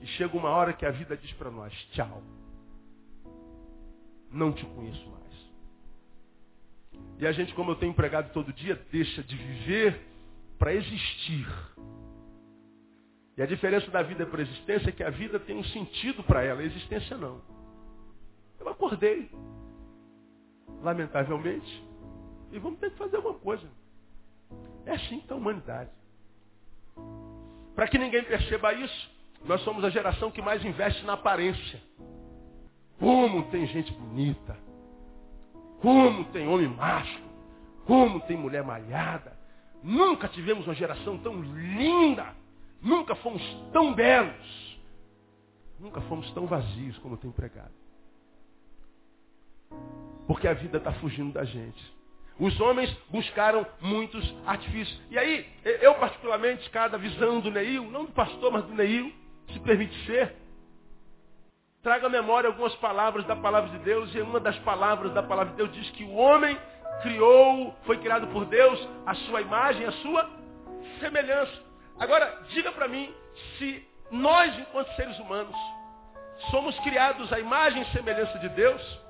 e 0.00 0.06
chega 0.06 0.36
uma 0.36 0.50
hora 0.50 0.72
que 0.72 0.84
a 0.84 0.90
vida 0.90 1.16
diz 1.16 1.32
para 1.32 1.50
nós, 1.50 1.72
tchau. 1.92 2.22
Não 4.30 4.52
te 4.52 4.64
conheço 4.66 5.08
mais. 5.08 5.24
E 7.18 7.26
a 7.26 7.32
gente, 7.32 7.54
como 7.54 7.70
eu 7.70 7.76
tenho 7.76 7.90
empregado 7.90 8.32
todo 8.32 8.52
dia, 8.52 8.80
deixa 8.90 9.22
de 9.22 9.36
viver 9.36 10.00
para 10.58 10.74
existir. 10.74 11.46
E 13.36 13.42
a 13.42 13.46
diferença 13.46 13.90
da 13.90 14.02
vida 14.02 14.26
para 14.26 14.40
a 14.40 14.42
existência 14.42 14.90
é 14.90 14.92
que 14.92 15.02
a 15.02 15.10
vida 15.10 15.40
tem 15.40 15.56
um 15.56 15.64
sentido 15.64 16.22
para 16.22 16.42
ela, 16.42 16.60
a 16.60 16.64
existência 16.64 17.16
não. 17.16 17.40
Eu 18.60 18.68
acordei, 18.68 19.30
lamentavelmente, 20.82 21.84
e 22.52 22.58
vamos 22.58 22.78
ter 22.78 22.90
que 22.90 22.98
fazer 22.98 23.16
alguma 23.16 23.38
coisa. 23.38 23.68
É 24.86 24.92
assim 24.92 25.18
que 25.18 25.24
está 25.24 25.34
a 25.34 25.38
humanidade. 25.38 25.90
Para 27.74 27.88
que 27.88 27.98
ninguém 27.98 28.22
perceba 28.24 28.72
isso, 28.72 29.10
nós 29.44 29.60
somos 29.62 29.84
a 29.84 29.90
geração 29.90 30.30
que 30.30 30.40
mais 30.40 30.64
investe 30.64 31.04
na 31.04 31.14
aparência. 31.14 31.82
Como 32.98 33.42
tem 33.50 33.66
gente 33.66 33.92
bonita. 33.92 34.56
Como 35.80 36.24
tem 36.26 36.48
homem 36.48 36.68
macho. 36.68 37.22
Como 37.84 38.20
tem 38.20 38.36
mulher 38.36 38.62
malhada. 38.62 39.36
Nunca 39.82 40.28
tivemos 40.28 40.66
uma 40.66 40.74
geração 40.74 41.18
tão 41.18 41.42
linda. 41.42 42.34
Nunca 42.80 43.14
fomos 43.16 43.42
tão 43.72 43.92
belos. 43.92 44.80
Nunca 45.78 46.00
fomos 46.02 46.30
tão 46.32 46.46
vazios 46.46 46.96
como 46.98 47.16
tem 47.16 47.30
pregado. 47.30 47.74
Porque 50.26 50.48
a 50.48 50.54
vida 50.54 50.78
está 50.78 50.92
fugindo 50.94 51.32
da 51.32 51.44
gente. 51.44 51.94
Os 52.38 52.58
homens 52.60 52.90
buscaram 53.10 53.64
muitos 53.80 54.34
artifícios. 54.44 55.00
E 55.10 55.18
aí, 55.18 55.46
eu 55.64 55.94
particularmente, 55.94 56.68
cada 56.70 56.98
visão 56.98 57.40
do 57.40 57.50
Neil, 57.50 57.84
não 57.90 58.04
do 58.04 58.12
pastor, 58.12 58.50
mas 58.50 58.64
do 58.64 58.74
Neil, 58.74 59.12
se 59.52 59.60
permite 59.60 59.94
ser, 60.06 60.34
traga 61.82 62.06
à 62.06 62.10
memória 62.10 62.48
algumas 62.48 62.74
palavras 62.76 63.24
da 63.26 63.36
palavra 63.36 63.70
de 63.70 63.78
Deus, 63.84 64.12
e 64.14 64.20
uma 64.20 64.40
das 64.40 64.58
palavras 64.60 65.12
da 65.12 65.22
palavra 65.22 65.52
de 65.52 65.58
Deus 65.58 65.72
diz 65.74 65.90
que 65.90 66.02
o 66.02 66.14
homem 66.14 66.58
criou, 67.02 67.74
foi 67.84 67.98
criado 67.98 68.26
por 68.28 68.46
Deus, 68.46 68.88
a 69.06 69.14
sua 69.14 69.40
imagem, 69.40 69.86
a 69.86 69.92
sua 69.92 70.28
semelhança. 70.98 71.62
Agora, 72.00 72.42
diga 72.48 72.72
para 72.72 72.88
mim 72.88 73.14
se 73.58 73.86
nós, 74.10 74.58
enquanto 74.58 74.94
seres 74.96 75.18
humanos, 75.18 75.56
somos 76.50 76.76
criados 76.80 77.32
à 77.32 77.38
imagem 77.38 77.82
e 77.82 77.92
semelhança 77.92 78.38
de 78.38 78.48
Deus, 78.50 79.00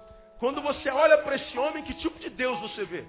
quando 0.44 0.60
você 0.60 0.90
olha 0.90 1.16
para 1.22 1.36
esse 1.36 1.58
homem, 1.58 1.82
que 1.84 1.94
tipo 1.94 2.18
de 2.18 2.28
Deus 2.28 2.60
você 2.60 2.84
vê? 2.84 3.06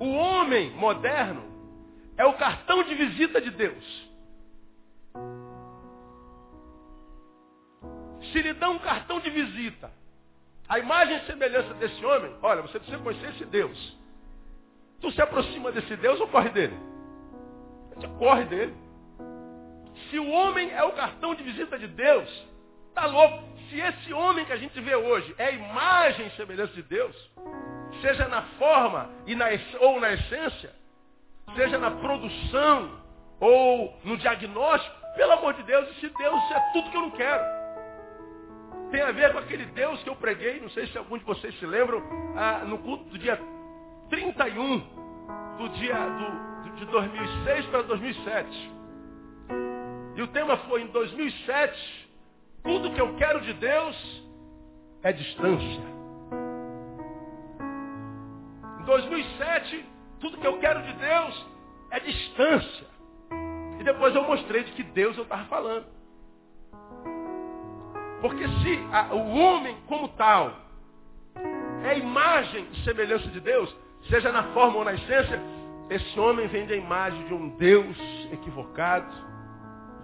O 0.00 0.12
homem 0.14 0.70
moderno 0.70 1.44
é 2.16 2.24
o 2.24 2.32
cartão 2.38 2.82
de 2.82 2.94
visita 2.94 3.38
de 3.38 3.50
Deus. 3.50 4.10
Se 8.32 8.40
lhe 8.40 8.54
dá 8.54 8.70
um 8.70 8.78
cartão 8.78 9.20
de 9.20 9.28
visita, 9.28 9.92
a 10.66 10.78
imagem 10.78 11.18
e 11.18 11.26
semelhança 11.26 11.74
desse 11.74 12.02
homem, 12.02 12.34
olha, 12.40 12.62
você 12.62 12.78
precisa 12.78 13.02
conhecer 13.02 13.28
esse 13.28 13.44
Deus. 13.44 13.98
Tu 15.02 15.10
se 15.10 15.20
aproxima 15.20 15.70
desse 15.70 15.94
Deus 15.96 16.18
ou 16.18 16.28
corre 16.28 16.48
dele? 16.48 16.78
Você 17.94 18.08
corre 18.18 18.44
dele. 18.46 18.74
Se 20.08 20.18
o 20.18 20.30
homem 20.30 20.70
é 20.70 20.82
o 20.82 20.92
cartão 20.92 21.34
de 21.34 21.42
visita 21.42 21.78
de 21.78 21.88
Deus, 21.88 22.48
tá 22.94 23.04
louco 23.04 23.51
se 23.72 23.80
esse 23.80 24.12
homem 24.12 24.44
que 24.44 24.52
a 24.52 24.56
gente 24.56 24.78
vê 24.82 24.94
hoje 24.94 25.34
é 25.38 25.46
a 25.46 25.50
imagem 25.50 26.26
e 26.26 26.30
semelhança 26.36 26.74
de 26.74 26.82
Deus, 26.82 27.16
seja 28.02 28.28
na 28.28 28.42
forma 28.58 29.08
e 29.26 29.34
na, 29.34 29.46
ou 29.80 29.98
na 29.98 30.12
essência, 30.12 30.74
seja 31.56 31.78
na 31.78 31.90
produção 31.90 33.00
ou 33.40 33.98
no 34.04 34.18
diagnóstico, 34.18 34.94
pelo 35.16 35.32
amor 35.32 35.54
de 35.54 35.62
Deus, 35.62 35.88
esse 35.88 36.08
Deus 36.10 36.50
é 36.50 36.60
tudo 36.74 36.90
que 36.90 36.96
eu 36.96 37.00
não 37.00 37.10
quero. 37.12 37.42
Tem 38.90 39.00
a 39.00 39.10
ver 39.10 39.32
com 39.32 39.38
aquele 39.38 39.64
Deus 39.64 40.02
que 40.02 40.10
eu 40.10 40.16
preguei, 40.16 40.60
não 40.60 40.68
sei 40.68 40.86
se 40.88 40.98
algum 40.98 41.16
de 41.16 41.24
vocês 41.24 41.58
se 41.58 41.64
lembram, 41.64 42.02
ah, 42.36 42.64
no 42.66 42.76
culto 42.78 43.04
do 43.04 43.18
dia 43.18 43.40
31 44.10 44.80
do 45.56 45.68
dia 45.70 45.94
do, 45.96 46.76
de 46.76 46.84
2006 46.84 47.66
para 47.66 47.82
2007. 47.82 48.72
E 50.14 50.20
o 50.22 50.26
tema 50.28 50.58
foi 50.68 50.82
em 50.82 50.88
2007, 50.88 52.10
tudo 52.62 52.92
que 52.92 53.00
eu 53.00 53.14
quero 53.16 53.40
de 53.40 53.52
Deus 53.54 54.22
é 55.02 55.12
distância. 55.12 55.82
Em 58.80 58.84
2007, 58.84 59.84
tudo 60.20 60.38
que 60.38 60.46
eu 60.46 60.58
quero 60.58 60.82
de 60.82 60.92
Deus 60.94 61.46
é 61.90 62.00
distância. 62.00 62.86
E 63.80 63.84
depois 63.84 64.14
eu 64.14 64.22
mostrei 64.24 64.64
de 64.64 64.72
que 64.72 64.82
Deus 64.82 65.16
eu 65.16 65.24
estava 65.24 65.44
falando. 65.46 65.86
Porque 68.20 68.46
se 68.46 68.78
a, 68.92 69.12
o 69.12 69.36
homem 69.36 69.76
como 69.88 70.08
tal 70.10 70.52
é 71.84 71.98
imagem 71.98 72.68
e 72.72 72.84
semelhança 72.84 73.26
de 73.28 73.40
Deus, 73.40 73.74
seja 74.08 74.30
na 74.30 74.44
forma 74.52 74.78
ou 74.78 74.84
na 74.84 74.94
essência, 74.94 75.42
esse 75.90 76.18
homem 76.18 76.46
vem 76.46 76.66
da 76.66 76.76
imagem 76.76 77.26
de 77.26 77.34
um 77.34 77.48
Deus 77.56 77.96
equivocado, 78.32 79.12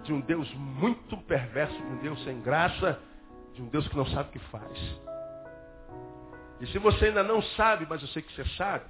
de 0.09 0.13
um 0.13 0.21
Deus 0.21 0.51
muito 0.55 1.15
perverso, 1.17 1.75
de 1.75 1.83
um 1.83 1.97
Deus 1.97 2.23
sem 2.23 2.41
graça, 2.41 2.99
de 3.53 3.61
um 3.61 3.67
Deus 3.67 3.87
que 3.87 3.95
não 3.95 4.07
sabe 4.07 4.29
o 4.29 4.31
que 4.31 4.39
faz. 4.39 4.99
E 6.59 6.65
se 6.65 6.79
você 6.79 7.05
ainda 7.05 7.21
não 7.21 7.43
sabe, 7.43 7.85
mas 7.87 8.01
eu 8.01 8.07
sei 8.07 8.23
que 8.23 8.33
você 8.33 8.43
sabe, 8.57 8.85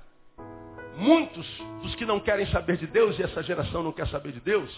muitos 0.96 1.46
dos 1.82 1.94
que 1.96 2.06
não 2.06 2.22
querem 2.22 2.48
saber 2.48 2.78
de 2.78 2.88
Deus, 2.88 3.20
e 3.20 3.24
essa 3.24 3.44
geração 3.44 3.84
não 3.84 3.92
quer 3.92 4.08
saber 4.08 4.32
de 4.32 4.40
Deus, 4.40 4.74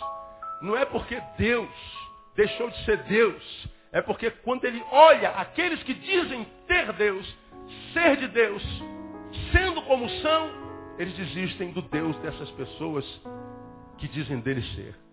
não 0.64 0.76
é 0.76 0.84
porque 0.84 1.22
Deus 1.38 1.70
deixou 2.36 2.72
de 2.72 2.86
ser 2.86 2.98
Deus, 3.04 3.70
é 3.92 4.02
porque 4.02 4.32
quando 4.32 4.66
ele 4.66 4.84
olha 4.92 5.30
aqueles 5.30 5.84
que 5.84 5.94
dizem 5.94 6.48
ter 6.68 6.92
Deus, 6.94 7.38
ser 7.94 8.18
de 8.18 8.28
Deus, 8.30 8.64
sendo 9.52 9.80
como 9.84 10.10
são, 10.10 10.50
eles 10.98 11.14
desistem 11.14 11.72
do 11.72 11.84
Deus 11.84 12.18
dessas 12.18 12.50
pessoas 12.52 13.06
que 14.00 14.08
dizem 14.08 14.40
dele 14.40 14.64
ser. 14.74 15.11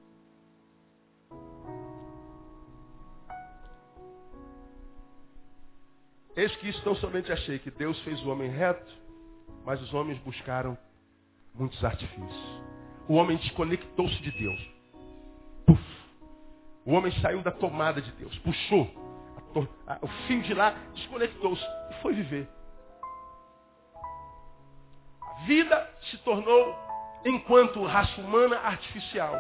Eis 6.39 6.55
que 6.55 6.69
isso 6.69 6.81
tão 6.85 6.95
somente 6.95 7.33
achei, 7.33 7.59
que 7.59 7.69
Deus 7.69 7.99
fez 8.03 8.25
o 8.25 8.31
homem 8.31 8.49
reto, 8.49 8.95
mas 9.65 9.83
os 9.83 9.93
homens 9.93 10.17
buscaram 10.21 10.79
muitos 11.53 11.85
artifícios. 11.85 12.63
O 13.09 13.15
homem 13.15 13.37
desconectou-se 13.39 14.23
de 14.23 14.31
Deus. 14.31 14.71
Puf. 15.67 15.83
O 16.85 16.93
homem 16.93 17.11
saiu 17.21 17.43
da 17.43 17.51
tomada 17.51 18.01
de 18.01 18.13
Deus, 18.13 18.39
puxou 18.39 18.89
o 20.01 20.07
fio 20.29 20.41
de 20.43 20.55
lá, 20.55 20.77
desconectou-se 20.95 21.65
e 21.91 21.95
foi 22.03 22.15
viver. 22.15 22.49
A 25.21 25.35
vida 25.45 25.91
se 26.03 26.19
tornou, 26.19 26.73
enquanto 27.25 27.85
raça 27.85 28.21
humana, 28.21 28.59
artificial. 28.59 29.35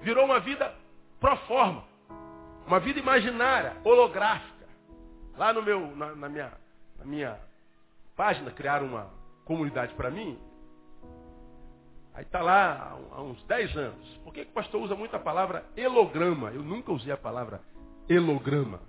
Virou 0.00 0.24
uma 0.24 0.40
vida 0.40 0.74
pro 1.20 1.36
forma, 1.36 1.84
uma 2.66 2.80
vida 2.80 2.98
imaginária, 2.98 3.76
holográfica. 3.84 4.51
Lá 5.36 5.52
no 5.52 5.62
meu, 5.62 5.94
na, 5.96 6.14
na, 6.14 6.28
minha, 6.28 6.52
na 6.98 7.04
minha 7.04 7.40
página, 8.16 8.50
criaram 8.50 8.86
uma 8.86 9.10
comunidade 9.44 9.94
para 9.94 10.10
mim. 10.10 10.38
Aí 12.14 12.24
está 12.24 12.42
lá 12.42 12.98
há 13.12 13.22
uns 13.22 13.42
10 13.44 13.76
anos. 13.76 14.20
Por 14.22 14.34
que, 14.34 14.44
que 14.44 14.50
o 14.50 14.54
pastor 14.54 14.82
usa 14.82 14.94
muito 14.94 15.16
a 15.16 15.18
palavra 15.18 15.64
elograma? 15.76 16.50
Eu 16.50 16.62
nunca 16.62 16.92
usei 16.92 17.12
a 17.12 17.16
palavra 17.16 17.60
elograma. 18.08 18.80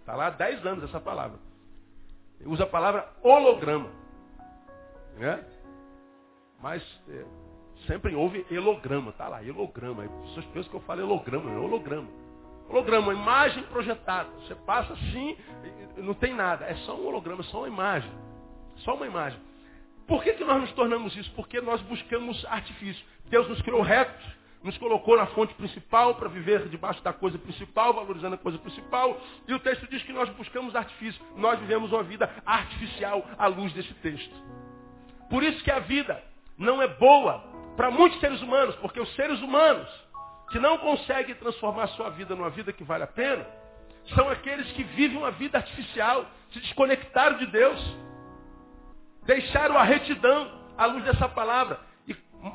Está 0.00 0.16
lá 0.16 0.28
há 0.28 0.30
10 0.30 0.66
anos 0.66 0.84
essa 0.84 1.00
palavra. 1.00 1.38
Ele 2.40 2.48
usa 2.48 2.64
a 2.64 2.66
palavra 2.66 3.08
holograma. 3.22 3.90
Né? 5.16 5.44
Mas 6.60 6.82
é, 7.08 7.24
sempre 7.86 8.14
houve 8.14 8.46
elograma. 8.50 9.10
Está 9.10 9.28
lá, 9.28 9.44
elograma. 9.44 10.04
As 10.04 10.10
pessoas 10.10 10.46
pensam 10.46 10.70
que 10.70 10.76
eu 10.76 10.80
falo 10.80 11.02
elograma, 11.02 11.50
é 11.50 11.58
holograma. 11.58 12.21
Holograma, 12.72 13.12
imagem 13.12 13.62
projetada. 13.64 14.30
Você 14.40 14.54
passa 14.54 14.94
assim, 14.94 15.36
não 15.98 16.14
tem 16.14 16.32
nada. 16.32 16.64
É 16.64 16.74
só 16.76 16.96
um 16.96 17.06
holograma, 17.06 17.42
só 17.44 17.58
uma 17.58 17.68
imagem. 17.68 18.10
Só 18.78 18.94
uma 18.94 19.06
imagem. 19.06 19.38
Por 20.06 20.24
que, 20.24 20.32
que 20.32 20.44
nós 20.44 20.58
nos 20.58 20.72
tornamos 20.72 21.14
isso? 21.14 21.30
Porque 21.32 21.60
nós 21.60 21.82
buscamos 21.82 22.42
artifício. 22.46 23.04
Deus 23.26 23.46
nos 23.46 23.60
criou 23.60 23.82
retos, 23.82 24.24
nos 24.62 24.76
colocou 24.78 25.18
na 25.18 25.26
fonte 25.26 25.52
principal 25.54 26.14
para 26.14 26.30
viver 26.30 26.66
debaixo 26.70 27.02
da 27.04 27.12
coisa 27.12 27.38
principal, 27.38 27.92
valorizando 27.92 28.36
a 28.36 28.38
coisa 28.38 28.58
principal. 28.58 29.20
E 29.46 29.52
o 29.52 29.58
texto 29.58 29.86
diz 29.90 30.02
que 30.02 30.12
nós 30.12 30.30
buscamos 30.30 30.74
artifício. 30.74 31.22
Nós 31.36 31.60
vivemos 31.60 31.92
uma 31.92 32.02
vida 32.02 32.30
artificial 32.46 33.22
à 33.36 33.48
luz 33.48 33.70
desse 33.74 33.92
texto. 33.94 34.34
Por 35.28 35.42
isso 35.42 35.62
que 35.62 35.70
a 35.70 35.78
vida 35.80 36.22
não 36.56 36.80
é 36.80 36.88
boa 36.88 37.44
para 37.76 37.90
muitos 37.90 38.18
seres 38.18 38.40
humanos, 38.40 38.74
porque 38.76 38.98
os 38.98 39.14
seres 39.14 39.42
humanos 39.42 39.88
que 40.52 40.60
não 40.60 40.76
conseguem 40.78 41.34
transformar 41.34 41.88
sua 41.88 42.10
vida 42.10 42.36
numa 42.36 42.50
vida 42.50 42.72
que 42.72 42.84
vale 42.84 43.02
a 43.02 43.06
pena, 43.06 43.44
são 44.14 44.28
aqueles 44.28 44.70
que 44.72 44.84
vivem 44.84 45.16
uma 45.16 45.30
vida 45.30 45.56
artificial, 45.56 46.26
se 46.52 46.60
desconectaram 46.60 47.38
de 47.38 47.46
Deus, 47.46 47.96
deixaram 49.24 49.78
a 49.78 49.82
retidão 49.82 50.52
à 50.76 50.84
luz 50.84 51.04
dessa 51.04 51.26
palavra. 51.26 51.80
E 52.06 52.14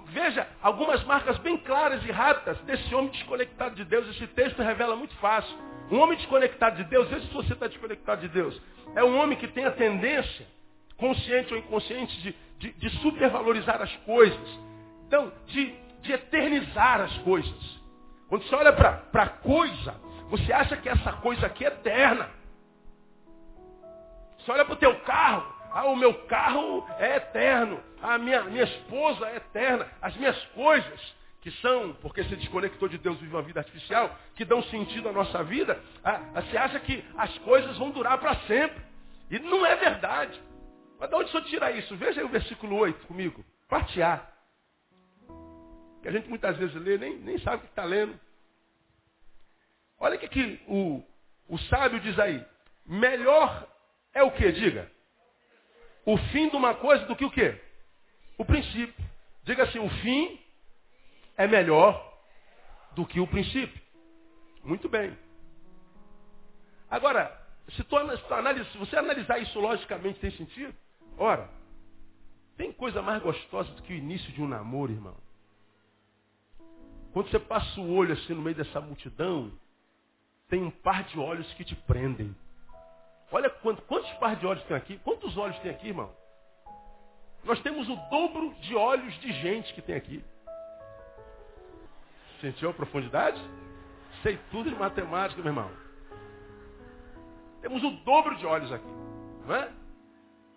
veja 0.10 0.48
algumas 0.62 1.04
marcas 1.06 1.40
bem 1.40 1.58
claras 1.58 2.04
e 2.06 2.12
rápidas 2.12 2.60
desse 2.62 2.94
homem 2.94 3.10
desconectado 3.10 3.76
de 3.76 3.84
Deus. 3.84 4.08
Esse 4.10 4.28
texto 4.28 4.62
revela 4.62 4.96
muito 4.96 5.16
fácil. 5.16 5.58
Um 5.90 6.00
homem 6.00 6.18
desconectado 6.18 6.76
de 6.76 6.84
Deus, 6.84 7.08
veja 7.10 7.26
se 7.26 7.34
você 7.34 7.54
está 7.54 7.66
desconectado 7.66 8.22
de 8.22 8.28
Deus, 8.28 8.62
é 8.96 9.04
um 9.04 9.18
homem 9.18 9.38
que 9.38 9.48
tem 9.48 9.66
a 9.66 9.72
tendência, 9.72 10.46
consciente 10.98 11.52
ou 11.52 11.60
inconsciente, 11.60 12.16
de, 12.22 12.36
de, 12.60 12.74
de 12.74 12.90
supervalorizar 13.02 13.82
as 13.82 13.96
coisas. 13.98 14.60
Então, 15.08 15.32
de, 15.48 15.74
de 16.02 16.12
eternizar 16.12 17.02
as 17.02 17.18
coisas. 17.20 17.77
Quando 18.30 18.44
você 18.44 18.56
olha 18.56 18.74
para 18.74 19.24
a 19.24 19.30
coisa, 19.30 19.96
você 20.30 20.52
acha 20.52 20.76
que 20.78 20.90
essa 20.90 21.14
coisa 21.14 21.48
aqui 21.48 21.64
é 21.64 21.70
eterna. 21.70 22.30
Você 24.38 24.52
olha 24.52 24.66
para 24.66 24.74
o 24.74 24.78
teu 24.78 25.00
carro, 25.02 25.44
ah, 25.72 25.86
o 25.86 25.96
meu 25.96 26.14
carro 26.26 26.86
é 27.00 27.18
eterno, 27.18 27.80
a 28.02 28.18
minha, 28.18 28.44
minha 28.44 28.64
esposa 28.64 29.28
é 29.28 29.38
eterna, 29.38 29.88
as 30.02 30.16
minhas 30.16 30.38
coisas, 30.48 31.16
que 31.42 31.52
são, 31.52 31.94
porque 32.02 32.24
se 32.26 32.36
desconectou 32.36 32.90
de 32.90 32.98
Deus, 32.98 33.18
vive 33.20 33.34
uma 33.34 33.42
vida 33.42 33.60
artificial, 33.60 34.14
que 34.36 34.44
dão 34.44 34.62
sentido 34.64 35.10
à 35.10 35.12
nossa 35.12 35.44
vida, 35.44 35.82
ah, 36.04 36.20
você 36.36 36.58
acha 36.58 36.80
que 36.80 37.04
as 37.18 37.38
coisas 37.40 37.78
vão 37.78 37.92
durar 37.92 38.18
para 38.18 38.36
sempre. 38.48 38.86
E 39.30 39.40
não 39.40 39.66
é 39.66 39.76
verdade. 39.76 40.42
Mas 41.00 41.10
de 41.10 41.16
onde 41.16 41.32
você 41.32 41.42
tira 41.44 41.72
isso? 41.72 41.96
Veja 41.96 42.22
aí 42.22 42.26
o 42.26 42.30
versículo 42.30 42.76
8 42.78 43.06
comigo. 43.08 43.44
Parte 43.68 44.02
A 44.02 44.26
que 46.02 46.08
a 46.08 46.12
gente 46.12 46.30
muitas 46.30 46.58
vezes 46.58 46.76
lê, 46.76 46.98
nem, 46.98 47.18
nem 47.18 47.38
sabe 47.40 47.58
o 47.58 47.60
que 47.62 47.68
está 47.68 47.84
lendo. 47.84 48.20
Olha 50.00 50.16
o 50.16 50.20
que, 50.20 50.28
que 50.28 50.62
o, 50.68 51.04
o 51.50 51.58
sábio 51.58 52.00
diz 52.00 52.18
aí. 52.20 52.46
Melhor 52.86 53.68
é 54.14 54.24
o 54.24 54.32
que? 54.32 54.52
Diga. 54.52 54.92
O 56.06 56.18
fim 56.18 56.50
de 56.50 56.56
uma 56.56 56.76
coisa 56.76 57.06
do 57.06 57.16
que 57.16 57.26
o 57.26 57.32
quê? 57.32 57.60
O 58.38 58.46
princípio. 58.46 59.06
Diga 59.44 59.64
assim, 59.64 59.80
o 59.80 59.90
fim 60.02 60.40
é 61.36 61.48
melhor 61.48 62.18
do 62.94 63.06
que 63.06 63.20
o 63.20 63.28
princípio. 63.28 63.82
Muito 64.64 64.88
bem. 64.88 65.18
Agora, 66.90 67.32
se, 67.70 67.84
tu, 67.84 67.96
se 68.72 68.78
você 68.78 68.96
analisar 68.96 69.40
isso 69.40 69.60
logicamente, 69.60 70.20
tem 70.20 70.32
sentido? 70.32 70.74
Ora, 71.18 71.50
tem 72.56 72.72
coisa 72.72 73.02
mais 73.02 73.22
gostosa 73.22 73.72
do 73.74 73.84
que 73.84 73.94
o 73.94 73.96
início 73.96 74.32
de 74.32 74.42
um 74.42 74.48
namoro, 74.48 74.92
irmão. 74.92 75.16
Quando 77.14 77.30
você 77.30 77.40
passa 77.40 77.80
o 77.80 77.94
olho 77.94 78.14
assim 78.14 78.34
no 78.34 78.42
meio 78.42 78.56
dessa 78.56 78.80
multidão, 78.80 79.52
tem 80.50 80.64
um 80.64 80.72
par 80.72 81.04
de 81.04 81.20
olhos 81.20 81.52
que 81.54 81.64
te 81.64 81.76
prendem. 81.76 82.36
Olha 83.32 83.50
quantos, 83.50 83.84
quantos 83.86 84.10
par 84.14 84.36
de 84.36 84.46
olhos 84.46 84.64
tem 84.64 84.78
aqui. 84.78 84.98
Quantos 85.00 85.36
olhos 85.38 85.58
tem 85.60 85.72
aqui, 85.72 85.88
irmão? 85.88 86.14
Nós 87.44 87.60
temos 87.62 87.88
o 87.90 87.96
dobro 88.10 88.54
de 88.62 88.76
olhos 88.76 89.14
de 89.20 89.32
gente 89.34 89.74
que 89.74 89.82
tem 89.82 89.96
aqui. 89.96 90.24
Sentiu 92.42 92.70
a 92.70 92.74
profundidade? 92.74 93.42
Sei 94.22 94.38
tudo 94.52 94.70
de 94.70 94.76
matemática, 94.76 95.42
meu 95.42 95.52
irmão. 95.52 95.70
Temos 97.62 97.84
o 97.84 97.92
dobro 98.04 98.36
de 98.36 98.46
olhos 98.46 98.72
aqui. 98.72 98.88
Não 99.46 99.56
é? 99.56 99.72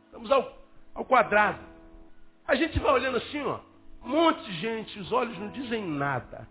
Estamos 0.07 0.31
ao, 0.31 0.59
ao 0.95 1.05
quadrado. 1.05 1.61
A 2.47 2.55
gente 2.55 2.79
vai 2.79 2.93
olhando 2.93 3.17
assim, 3.17 3.41
ó. 3.43 3.61
Um 4.03 4.09
monte 4.09 4.45
de 4.45 4.53
gente, 4.55 4.99
os 4.99 5.13
olhos 5.13 5.39
não 5.39 5.49
dizem 5.49 5.85
nada. 5.85 6.49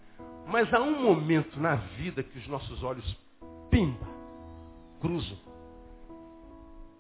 Mas 0.48 0.74
há 0.74 0.80
um 0.80 1.02
momento 1.02 1.60
na 1.60 1.76
vida 1.76 2.24
que 2.24 2.38
os 2.38 2.48
nossos 2.48 2.84
olhos 2.84 3.18
pimba, 3.70 4.08
cruzam. 5.00 5.38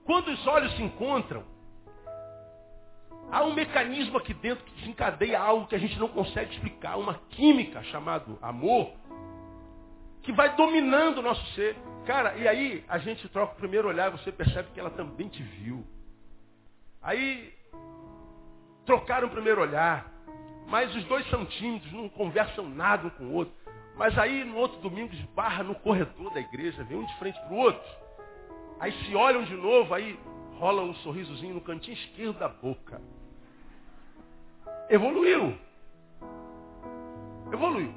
Quando 0.05 0.29
os 0.29 0.47
olhos 0.47 0.75
se 0.75 0.83
encontram, 0.83 1.43
há 3.31 3.43
um 3.43 3.53
mecanismo 3.53 4.17
aqui 4.17 4.33
dentro 4.33 4.63
que 4.65 4.73
desencadeia 4.79 5.39
algo 5.39 5.67
que 5.67 5.75
a 5.75 5.79
gente 5.79 5.97
não 5.99 6.07
consegue 6.07 6.53
explicar, 6.53 6.97
uma 6.97 7.15
química 7.29 7.83
chamada 7.83 8.25
amor, 8.41 8.91
que 10.23 10.31
vai 10.31 10.55
dominando 10.55 11.19
o 11.19 11.21
nosso 11.21 11.45
ser. 11.53 11.75
Cara, 12.05 12.35
e 12.37 12.47
aí 12.47 12.83
a 12.87 12.97
gente 12.97 13.27
troca 13.29 13.53
o 13.53 13.57
primeiro 13.57 13.87
olhar 13.87 14.09
e 14.09 14.17
você 14.17 14.31
percebe 14.31 14.69
que 14.73 14.79
ela 14.79 14.89
também 14.91 15.27
te 15.27 15.41
viu. 15.41 15.85
Aí 17.01 17.53
trocaram 18.85 19.27
o 19.27 19.31
primeiro 19.31 19.61
olhar. 19.61 20.11
Mas 20.69 20.95
os 20.95 21.03
dois 21.05 21.27
são 21.29 21.45
tímidos, 21.45 21.91
não 21.91 22.07
conversam 22.09 22.69
nada 22.69 23.07
um 23.07 23.09
com 23.09 23.23
o 23.25 23.33
outro. 23.33 23.53
Mas 23.95 24.17
aí 24.17 24.43
no 24.43 24.55
outro 24.55 24.79
domingo 24.79 25.13
esbarra 25.13 25.63
no 25.63 25.75
corredor 25.75 26.31
da 26.33 26.39
igreja, 26.39 26.83
vem 26.83 26.97
um 26.97 27.05
de 27.05 27.17
frente 27.17 27.39
para 27.41 27.53
o 27.53 27.57
outro. 27.57 27.91
Aí 28.79 28.91
se 29.03 29.15
olham 29.15 29.43
de 29.43 29.55
novo, 29.55 29.93
aí 29.93 30.17
rola 30.57 30.83
um 30.83 30.93
sorrisozinho 30.95 31.55
no 31.55 31.61
cantinho 31.61 31.97
esquerdo 31.97 32.37
da 32.39 32.47
boca. 32.47 33.01
Evoluiu. 34.89 35.57
Evoluiu. 37.51 37.93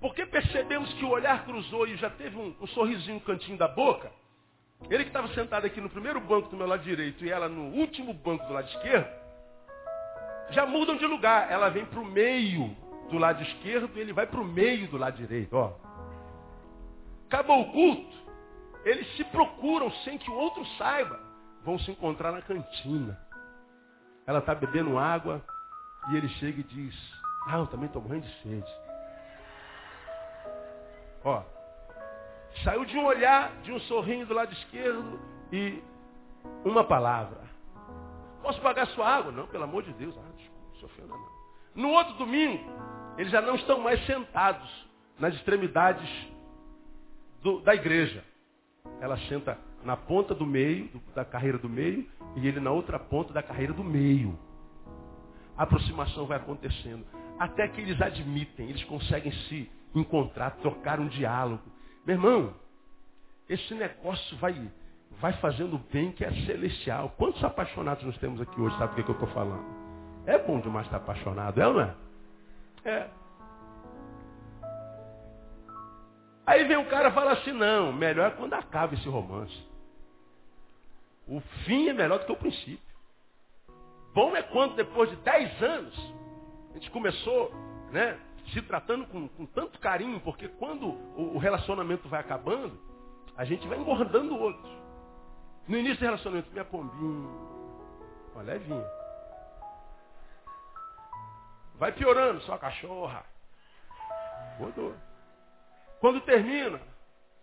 Porque 0.00 0.24
percebemos 0.24 0.92
que 0.94 1.04
o 1.04 1.10
olhar 1.10 1.44
cruzou 1.44 1.86
e 1.86 1.96
já 1.96 2.08
teve 2.08 2.36
um, 2.36 2.54
um 2.60 2.66
sorrisinho 2.68 3.16
no 3.16 3.20
cantinho 3.20 3.58
da 3.58 3.66
boca. 3.66 4.10
Ele 4.88 5.02
que 5.02 5.10
estava 5.10 5.28
sentado 5.34 5.66
aqui 5.66 5.80
no 5.80 5.90
primeiro 5.90 6.20
banco 6.20 6.48
do 6.48 6.56
meu 6.56 6.66
lado 6.66 6.84
direito 6.84 7.24
e 7.24 7.30
ela 7.30 7.48
no 7.48 7.74
último 7.76 8.14
banco 8.14 8.46
do 8.46 8.52
lado 8.52 8.68
esquerdo, 8.68 9.17
já 10.50 10.66
mudam 10.66 10.96
de 10.96 11.06
lugar. 11.06 11.50
Ela 11.50 11.68
vem 11.68 11.84
para 11.84 12.00
o 12.00 12.04
meio 12.04 12.76
do 13.10 13.18
lado 13.18 13.42
esquerdo 13.42 13.90
e 13.96 14.00
ele 14.00 14.12
vai 14.12 14.26
para 14.26 14.40
o 14.40 14.44
meio 14.44 14.88
do 14.88 14.96
lado 14.96 15.16
direito. 15.16 15.54
Ó. 15.54 15.72
Acabou 17.26 17.60
o 17.60 17.72
culto, 17.72 18.16
eles 18.84 19.06
se 19.16 19.24
procuram 19.24 19.90
sem 20.04 20.16
que 20.16 20.30
o 20.30 20.34
outro 20.34 20.64
saiba. 20.78 21.20
Vão 21.64 21.78
se 21.78 21.90
encontrar 21.90 22.32
na 22.32 22.40
cantina. 22.40 23.18
Ela 24.26 24.38
está 24.38 24.54
bebendo 24.54 24.98
água 24.98 25.42
e 26.10 26.16
ele 26.16 26.28
chega 26.28 26.60
e 26.60 26.64
diz, 26.64 26.94
ah, 27.48 27.58
eu 27.58 27.66
também 27.66 27.86
estou 27.86 28.00
morrendo 28.00 28.26
de 28.26 28.42
sede. 28.42 28.72
Ó, 31.24 31.42
saiu 32.64 32.84
de 32.84 32.96
um 32.96 33.04
olhar, 33.04 33.50
de 33.62 33.72
um 33.72 33.80
sorrinho 33.80 34.26
do 34.26 34.34
lado 34.34 34.52
esquerdo 34.52 35.20
e 35.52 35.82
uma 36.64 36.84
palavra. 36.84 37.40
Posso 38.42 38.60
pagar 38.60 38.86
sua 38.88 39.06
água? 39.06 39.32
Não, 39.32 39.46
pelo 39.46 39.64
amor 39.64 39.82
de 39.82 39.92
Deus. 39.94 40.14
Se. 40.86 41.02
No 41.74 41.90
outro 41.90 42.14
domingo, 42.14 42.64
eles 43.16 43.32
já 43.32 43.40
não 43.40 43.56
estão 43.56 43.80
mais 43.80 44.04
sentados 44.06 44.88
nas 45.18 45.34
extremidades 45.34 46.08
do, 47.42 47.60
da 47.60 47.74
igreja. 47.74 48.24
Ela 49.00 49.16
senta 49.28 49.58
na 49.84 49.96
ponta 49.96 50.34
do 50.34 50.46
meio, 50.46 50.88
do, 50.88 51.00
da 51.14 51.24
carreira 51.24 51.58
do 51.58 51.68
meio, 51.68 52.06
e 52.36 52.46
ele 52.46 52.60
na 52.60 52.70
outra 52.70 52.98
ponta 52.98 53.32
da 53.32 53.42
carreira 53.42 53.72
do 53.72 53.84
meio. 53.84 54.38
A 55.56 55.64
aproximação 55.64 56.26
vai 56.26 56.36
acontecendo. 56.36 57.04
Até 57.38 57.68
que 57.68 57.80
eles 57.80 58.00
admitem, 58.00 58.68
eles 58.68 58.84
conseguem 58.84 59.32
se 59.48 59.70
encontrar, 59.94 60.52
trocar 60.56 61.00
um 61.00 61.08
diálogo. 61.08 61.62
Meu 62.06 62.16
irmão, 62.16 62.54
esse 63.48 63.74
negócio 63.74 64.36
vai, 64.38 64.70
vai 65.20 65.32
fazendo 65.34 65.78
bem 65.92 66.12
que 66.12 66.24
é 66.24 66.30
celestial. 66.46 67.14
Quantos 67.16 67.42
apaixonados 67.42 68.04
nós 68.04 68.18
temos 68.18 68.40
aqui 68.40 68.60
hoje? 68.60 68.76
Sabe 68.78 68.92
o 68.92 68.96
que, 68.96 69.02
que 69.02 69.10
eu 69.10 69.14
estou 69.14 69.28
falando? 69.30 69.87
É 70.28 70.36
bom 70.36 70.60
demais 70.60 70.84
estar 70.84 70.98
apaixonado, 70.98 71.58
é 71.58 71.66
ou 71.66 71.72
não 71.72 71.80
é? 71.80 71.94
É. 72.84 73.08
Aí 76.44 76.64
vem 76.64 76.76
um 76.76 76.84
cara 76.84 77.08
e 77.08 77.12
fala 77.12 77.32
assim, 77.32 77.52
não, 77.52 77.90
melhor 77.94 78.26
é 78.26 78.34
quando 78.34 78.52
acaba 78.52 78.92
esse 78.92 79.08
romance. 79.08 79.58
O 81.26 81.40
fim 81.64 81.88
é 81.88 81.94
melhor 81.94 82.18
do 82.18 82.26
que 82.26 82.32
o 82.32 82.36
princípio. 82.36 82.94
Bom 84.12 84.36
é 84.36 84.42
quando 84.42 84.76
depois 84.76 85.08
de 85.08 85.16
10 85.16 85.62
anos, 85.62 86.14
a 86.72 86.74
gente 86.74 86.90
começou, 86.90 87.50
né, 87.90 88.20
se 88.52 88.60
tratando 88.60 89.06
com, 89.06 89.28
com 89.28 89.46
tanto 89.46 89.78
carinho, 89.78 90.20
porque 90.20 90.46
quando 90.46 90.88
o, 90.88 91.36
o, 91.36 91.38
relacionamento 91.38 92.06
vai 92.06 92.20
acabando, 92.20 92.78
a 93.34 93.46
gente 93.46 93.66
vai 93.66 93.78
engordando 93.78 94.34
o 94.34 94.40
outro. 94.42 94.70
No 95.66 95.78
início 95.78 96.00
do 96.00 96.04
relacionamento, 96.04 96.52
minha 96.52 96.66
pombinha, 96.66 97.30
olha, 98.34 98.52
é 98.52 98.58
vinho. 98.58 98.97
Vai 101.78 101.92
piorando, 101.92 102.40
sua 102.42 102.58
cachorra. 102.58 103.24
Quando 106.00 106.20
termina, 106.22 106.80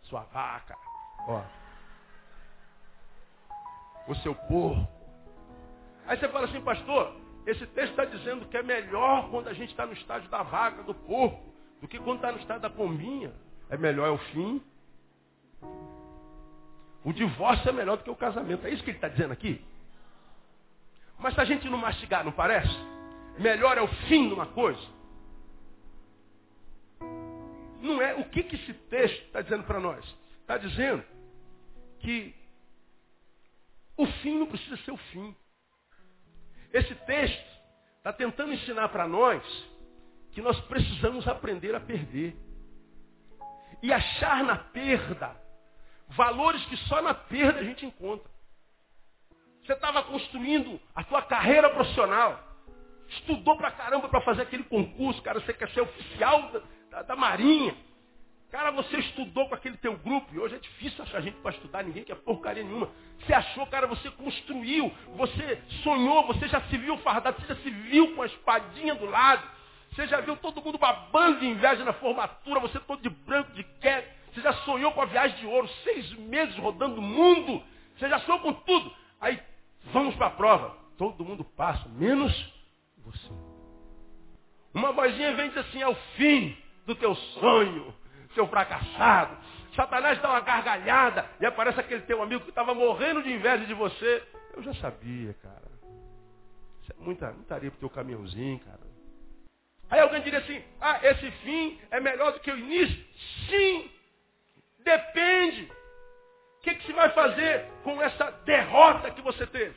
sua 0.04 0.22
vaca, 0.24 0.78
ó. 1.28 1.42
O 4.08 4.16
seu 4.16 4.36
porco. 4.36 4.88
Aí 6.06 6.18
você 6.18 6.28
fala 6.30 6.46
assim, 6.46 6.62
pastor, 6.62 7.16
esse 7.48 7.66
texto 7.68 7.92
está 7.92 8.06
dizendo 8.06 8.46
que 8.48 8.58
é 8.58 8.62
melhor 8.62 9.30
quando 9.30 9.48
a 9.48 9.54
gente 9.54 9.72
está 9.72 9.86
no 9.86 9.94
estágio 9.94 10.30
da 10.30 10.44
vaca, 10.44 10.84
do 10.84 10.94
porco, 10.94 11.54
do 11.82 11.88
que 11.88 11.98
quando 12.00 12.18
está 12.18 12.32
no 12.32 12.38
estágio 12.40 12.62
da 12.62 12.70
pombinha. 12.70 13.34
É 13.70 13.78
melhor 13.78 14.08
é 14.08 14.12
o 14.12 14.18
fim. 14.18 14.64
O 17.04 17.14
divórcio 17.14 17.70
é 17.70 17.72
melhor 17.72 17.98
do 17.98 18.04
que 18.04 18.10
o 18.10 18.16
casamento. 18.16 18.68
É 18.68 18.70
isso 18.70 18.84
que 18.84 18.92
ele 18.92 18.98
está 18.98 19.08
dizendo 19.08 19.32
aqui? 19.32 19.64
Mas 21.18 21.34
se 21.34 21.42
a 21.42 21.46
gente 21.46 21.70
não 21.70 21.78
mastigar, 21.78 22.24
não 22.24 22.32
parece? 22.32 22.95
Melhor 23.38 23.78
é 23.78 23.82
o 23.82 23.88
fim 24.08 24.28
de 24.28 24.34
uma 24.34 24.48
coisa. 24.48 24.96
Não 27.82 28.02
é. 28.02 28.16
O 28.16 28.30
que, 28.30 28.44
que 28.44 28.56
esse 28.56 28.74
texto 28.74 29.26
está 29.26 29.42
dizendo 29.42 29.64
para 29.64 29.80
nós? 29.80 30.04
Está 30.42 30.58
dizendo 30.58 31.04
que 32.00 32.34
o 33.98 34.06
fim 34.06 34.40
não 34.40 34.48
precisa 34.48 34.78
ser 34.78 34.92
o 34.92 34.98
fim. 34.98 35.36
Esse 36.74 36.94
texto 36.96 37.56
está 37.98 38.12
tentando 38.12 38.54
ensinar 38.54 38.90
para 38.90 39.08
nós 39.08 39.44
que 40.32 40.42
nós 40.42 40.60
precisamos 40.62 41.28
aprender 41.28 41.74
a 41.76 41.80
perder. 41.80 42.36
E 43.82 43.92
achar 43.92 44.44
na 44.44 44.58
perda 44.58 45.36
valores 46.10 46.64
que 46.66 46.78
só 46.78 47.02
na 47.02 47.14
perda 47.14 47.60
a 47.60 47.64
gente 47.64 47.86
encontra. 47.86 48.30
Você 49.64 49.74
estava 49.74 50.04
construindo 50.04 50.80
a 50.94 51.04
tua 51.04 51.22
carreira 51.24 51.70
profissional. 51.72 52.55
Estudou 53.10 53.56
pra 53.56 53.72
caramba 53.72 54.10
para 54.10 54.22
fazer 54.22 54.44
aquele 54.44 54.64
concurso, 54.64 55.22
cara. 55.22 55.40
Você 55.40 55.54
quer 55.54 55.70
ser 55.70 55.82
oficial 55.82 56.52
da, 56.52 56.62
da, 56.90 57.02
da 57.04 57.16
Marinha. 57.16 57.76
Cara, 58.52 58.72
você 58.72 58.98
estudou 58.98 59.50
com 59.50 59.56
aquele 59.56 59.76
teu 59.78 59.98
grupo, 59.98 60.34
e 60.34 60.40
hoje 60.40 60.56
é 60.56 60.60
difícil 60.60 61.04
achar 61.04 61.20
gente 61.20 61.36
para 61.40 61.52
estudar, 61.52 61.84
ninguém 61.84 62.06
quer 62.06 62.16
porcaria 62.16 62.64
nenhuma. 62.64 62.90
Você 63.20 63.34
achou, 63.34 63.68
cara, 63.68 63.86
você 63.86 64.10
construiu, 64.12 64.90
você 65.16 65.62
sonhou, 65.84 66.26
você 66.26 66.48
já 66.48 66.62
se 66.62 66.78
viu 66.78 66.96
fardado, 67.00 67.42
você 67.42 67.54
já 67.54 67.62
se 67.62 67.70
viu 67.70 68.16
com 68.16 68.22
a 68.22 68.26
espadinha 68.26 68.96
do 68.96 69.08
lado, 69.08 69.46
você 69.92 70.08
já 70.08 70.22
viu 70.22 70.38
todo 70.38 70.62
mundo 70.62 70.78
babando 70.78 71.42
de 71.42 71.48
inveja 71.48 71.84
na 71.84 71.92
formatura, 71.94 72.62
você 72.62 72.80
todo 72.80 73.02
de 73.02 73.10
branco, 73.10 73.52
de 73.52 73.64
quer, 73.82 74.16
você 74.34 74.40
já 74.40 74.54
sonhou 74.64 74.94
com 74.94 75.02
a 75.02 75.06
viagem 75.06 75.38
de 75.38 75.48
ouro, 75.48 75.68
seis 75.84 76.14
meses 76.14 76.56
rodando 76.58 77.00
o 77.00 77.04
mundo, 77.04 77.62
você 77.98 78.08
já 78.08 78.20
sonhou 78.20 78.40
com 78.40 78.54
tudo. 78.54 78.90
Aí, 79.20 79.38
vamos 79.92 80.16
para 80.16 80.28
a 80.28 80.32
prova. 80.32 80.78
Todo 80.98 81.26
mundo 81.26 81.44
passa, 81.44 81.90
menos 81.90 82.55
você. 83.06 83.34
Uma 84.74 84.92
vozinha 84.92 85.34
vem 85.36 85.48
e 85.48 85.50
diz 85.50 85.58
assim, 85.60 85.82
é 85.82 85.88
o 85.88 85.96
fim 86.16 86.58
do 86.86 86.96
teu 86.96 87.16
sonho 87.16 87.94
seu 88.36 88.48
fracassado. 88.48 89.36
Satanás 89.76 90.22
dá 90.22 90.30
uma 90.30 90.42
gargalhada 90.42 91.28
e 91.40 91.46
aparece 91.46 91.80
aquele 91.80 92.02
teu 92.02 92.22
amigo 92.22 92.44
que 92.44 92.50
estava 92.50 92.74
morrendo 92.76 93.24
de 93.24 93.34
inveja 93.34 93.66
de 93.66 93.74
você. 93.74 94.24
Eu 94.54 94.62
já 94.62 94.74
sabia, 94.76 95.34
cara. 95.42 95.72
Isso 96.84 96.92
é 96.92 97.04
muita, 97.04 97.32
muita 97.32 97.56
areia 97.56 97.72
pro 97.72 97.80
teu 97.80 97.90
caminhãozinho, 97.90 98.60
cara. 98.60 98.86
Aí 99.90 100.00
alguém 100.00 100.22
diria 100.22 100.40
assim, 100.40 100.64
ah, 100.80 101.00
esse 101.04 101.32
fim 101.32 101.80
é 101.92 102.00
melhor 102.00 102.34
do 102.34 102.40
que 102.40 102.52
o 102.52 102.58
início. 102.58 103.06
Sim, 103.50 103.90
depende. 104.80 105.72
O 106.60 106.62
que, 106.62 106.76
que 106.76 106.86
se 106.86 106.94
vai 106.94 107.10
fazer 107.10 107.70
com 107.84 108.02
essa 108.02 108.32
derrota 108.46 109.12
que 109.12 109.22
você 109.22 109.46
teve? 109.48 109.76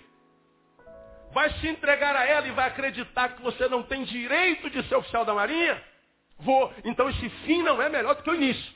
Vai 1.32 1.50
se 1.54 1.68
entregar 1.68 2.16
a 2.16 2.24
ela 2.24 2.46
e 2.46 2.52
vai 2.52 2.68
acreditar 2.68 3.30
que 3.30 3.42
você 3.42 3.68
não 3.68 3.82
tem 3.82 4.04
direito 4.04 4.70
de 4.70 4.82
ser 4.88 4.96
oficial 4.96 5.24
da 5.24 5.34
Marinha? 5.34 5.82
Vou. 6.38 6.72
Então 6.84 7.08
esse 7.10 7.28
fim 7.44 7.62
não 7.62 7.80
é 7.82 7.88
melhor 7.88 8.14
do 8.14 8.22
que 8.22 8.30
o 8.30 8.34
início. 8.34 8.72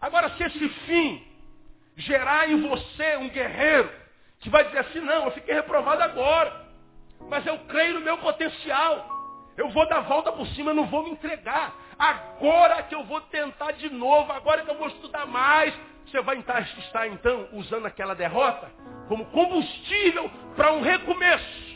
Agora, 0.00 0.30
se 0.30 0.42
esse 0.42 0.68
fim 0.68 1.26
gerar 1.96 2.50
em 2.50 2.60
você 2.60 3.16
um 3.16 3.28
guerreiro 3.28 3.90
que 4.40 4.50
vai 4.50 4.64
dizer 4.64 4.78
assim, 4.80 5.00
não, 5.00 5.24
eu 5.26 5.30
fiquei 5.32 5.54
reprovado 5.54 6.02
agora, 6.02 6.66
mas 7.28 7.46
eu 7.46 7.58
creio 7.60 7.94
no 7.94 8.00
meu 8.00 8.18
potencial. 8.18 9.08
Eu 9.56 9.68
vou 9.70 9.88
dar 9.88 10.00
volta 10.00 10.32
por 10.32 10.46
cima, 10.48 10.70
eu 10.70 10.74
não 10.74 10.86
vou 10.86 11.04
me 11.04 11.10
entregar. 11.10 11.72
Agora 11.98 12.82
que 12.82 12.94
eu 12.94 13.04
vou 13.04 13.20
tentar 13.22 13.72
de 13.72 13.88
novo, 13.88 14.32
agora 14.32 14.62
que 14.62 14.70
eu 14.70 14.76
vou 14.76 14.88
estudar 14.88 15.26
mais, 15.26 15.72
você 16.06 16.20
vai 16.20 16.36
estar 16.38 17.08
então 17.08 17.48
usando 17.52 17.86
aquela 17.86 18.14
derrota 18.14 18.70
como 19.08 19.24
combustível 19.26 20.30
para 20.56 20.72
um 20.72 20.80
recomeço. 20.80 21.73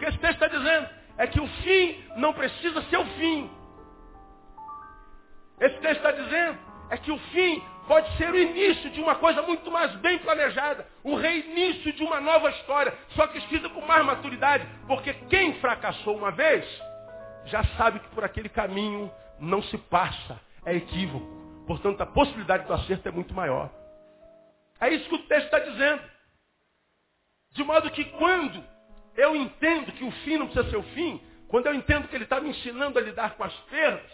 Que 0.00 0.06
esse 0.06 0.18
texto 0.18 0.42
está 0.42 0.48
dizendo 0.48 0.88
é 1.18 1.26
que 1.26 1.38
o 1.38 1.46
fim 1.46 2.04
não 2.16 2.32
precisa 2.32 2.80
ser 2.84 2.96
o 2.96 3.04
fim. 3.04 3.50
Esse 5.60 5.78
texto 5.80 5.98
está 5.98 6.10
dizendo 6.10 6.58
é 6.90 6.96
que 6.96 7.12
o 7.12 7.18
fim 7.18 7.62
pode 7.86 8.16
ser 8.16 8.30
o 8.30 8.38
início 8.38 8.90
de 8.90 9.00
uma 9.00 9.16
coisa 9.16 9.42
muito 9.42 9.70
mais 9.70 9.94
bem 9.96 10.18
planejada, 10.18 10.86
o 11.04 11.16
reinício 11.16 11.92
de 11.92 12.02
uma 12.02 12.20
nova 12.20 12.48
história, 12.50 12.94
só 13.10 13.26
que 13.26 13.38
escrita 13.38 13.68
com 13.68 13.80
mais 13.82 14.04
maturidade, 14.04 14.66
porque 14.86 15.12
quem 15.28 15.54
fracassou 15.60 16.16
uma 16.16 16.30
vez 16.30 16.64
já 17.44 17.62
sabe 17.76 18.00
que 18.00 18.08
por 18.08 18.24
aquele 18.24 18.48
caminho 18.48 19.12
não 19.38 19.62
se 19.62 19.76
passa, 19.76 20.40
é 20.64 20.74
equívoco. 20.74 21.26
Portanto, 21.66 22.00
a 22.00 22.06
possibilidade 22.06 22.66
do 22.66 22.72
acerto 22.72 23.08
é 23.08 23.12
muito 23.12 23.34
maior. 23.34 23.70
É 24.80 24.88
isso 24.88 25.08
que 25.08 25.14
o 25.14 25.26
texto 25.26 25.44
está 25.44 25.58
dizendo. 25.58 26.02
De 27.52 27.62
modo 27.62 27.90
que 27.90 28.04
quando 28.04 28.64
eu 29.16 29.34
entendo 29.36 29.92
que 29.92 30.04
o 30.04 30.10
fim 30.10 30.36
não 30.38 30.46
precisa 30.46 30.70
ser 30.70 30.76
o 30.76 30.82
fim, 30.82 31.20
quando 31.48 31.66
eu 31.66 31.74
entendo 31.74 32.08
que 32.08 32.14
ele 32.14 32.24
está 32.24 32.40
me 32.40 32.50
ensinando 32.50 32.98
a 32.98 33.02
lidar 33.02 33.34
com 33.36 33.44
as 33.44 33.54
perdas, 33.62 34.10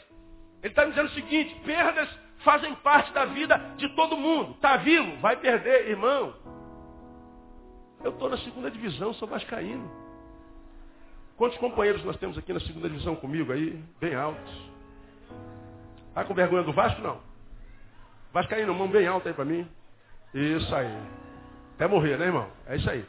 ele 0.62 0.72
está 0.72 0.84
me 0.84 0.90
dizendo 0.90 1.06
o 1.06 1.14
seguinte, 1.14 1.54
perdas 1.64 2.08
fazem 2.38 2.74
parte 2.76 3.12
da 3.12 3.24
vida 3.26 3.56
de 3.76 3.88
todo 3.90 4.16
mundo. 4.16 4.52
Está 4.52 4.76
vivo, 4.76 5.16
vai 5.18 5.36
perder, 5.36 5.88
irmão. 5.88 6.34
Eu 8.02 8.12
estou 8.12 8.28
na 8.28 8.38
segunda 8.38 8.70
divisão, 8.70 9.12
sou 9.14 9.28
vascaíno. 9.28 9.90
Quantos 11.36 11.58
companheiros 11.58 12.02
nós 12.04 12.16
temos 12.16 12.38
aqui 12.38 12.52
na 12.52 12.60
segunda 12.60 12.88
divisão 12.88 13.14
comigo 13.16 13.52
aí? 13.52 13.82
Bem 14.00 14.14
altos. 14.14 14.70
Está 16.08 16.24
com 16.24 16.32
vergonha 16.32 16.62
do 16.62 16.72
Vasco? 16.72 17.02
Não. 17.02 17.20
Vascaíno, 18.32 18.74
mão 18.74 18.88
bem 18.88 19.06
alta 19.06 19.28
aí 19.28 19.34
para 19.34 19.44
mim. 19.44 19.68
Isso 20.32 20.74
aí. 20.74 20.90
Até 21.74 21.86
morrer, 21.86 22.18
né, 22.18 22.26
irmão? 22.26 22.48
É 22.66 22.76
isso 22.76 22.88
aí. 22.88 23.04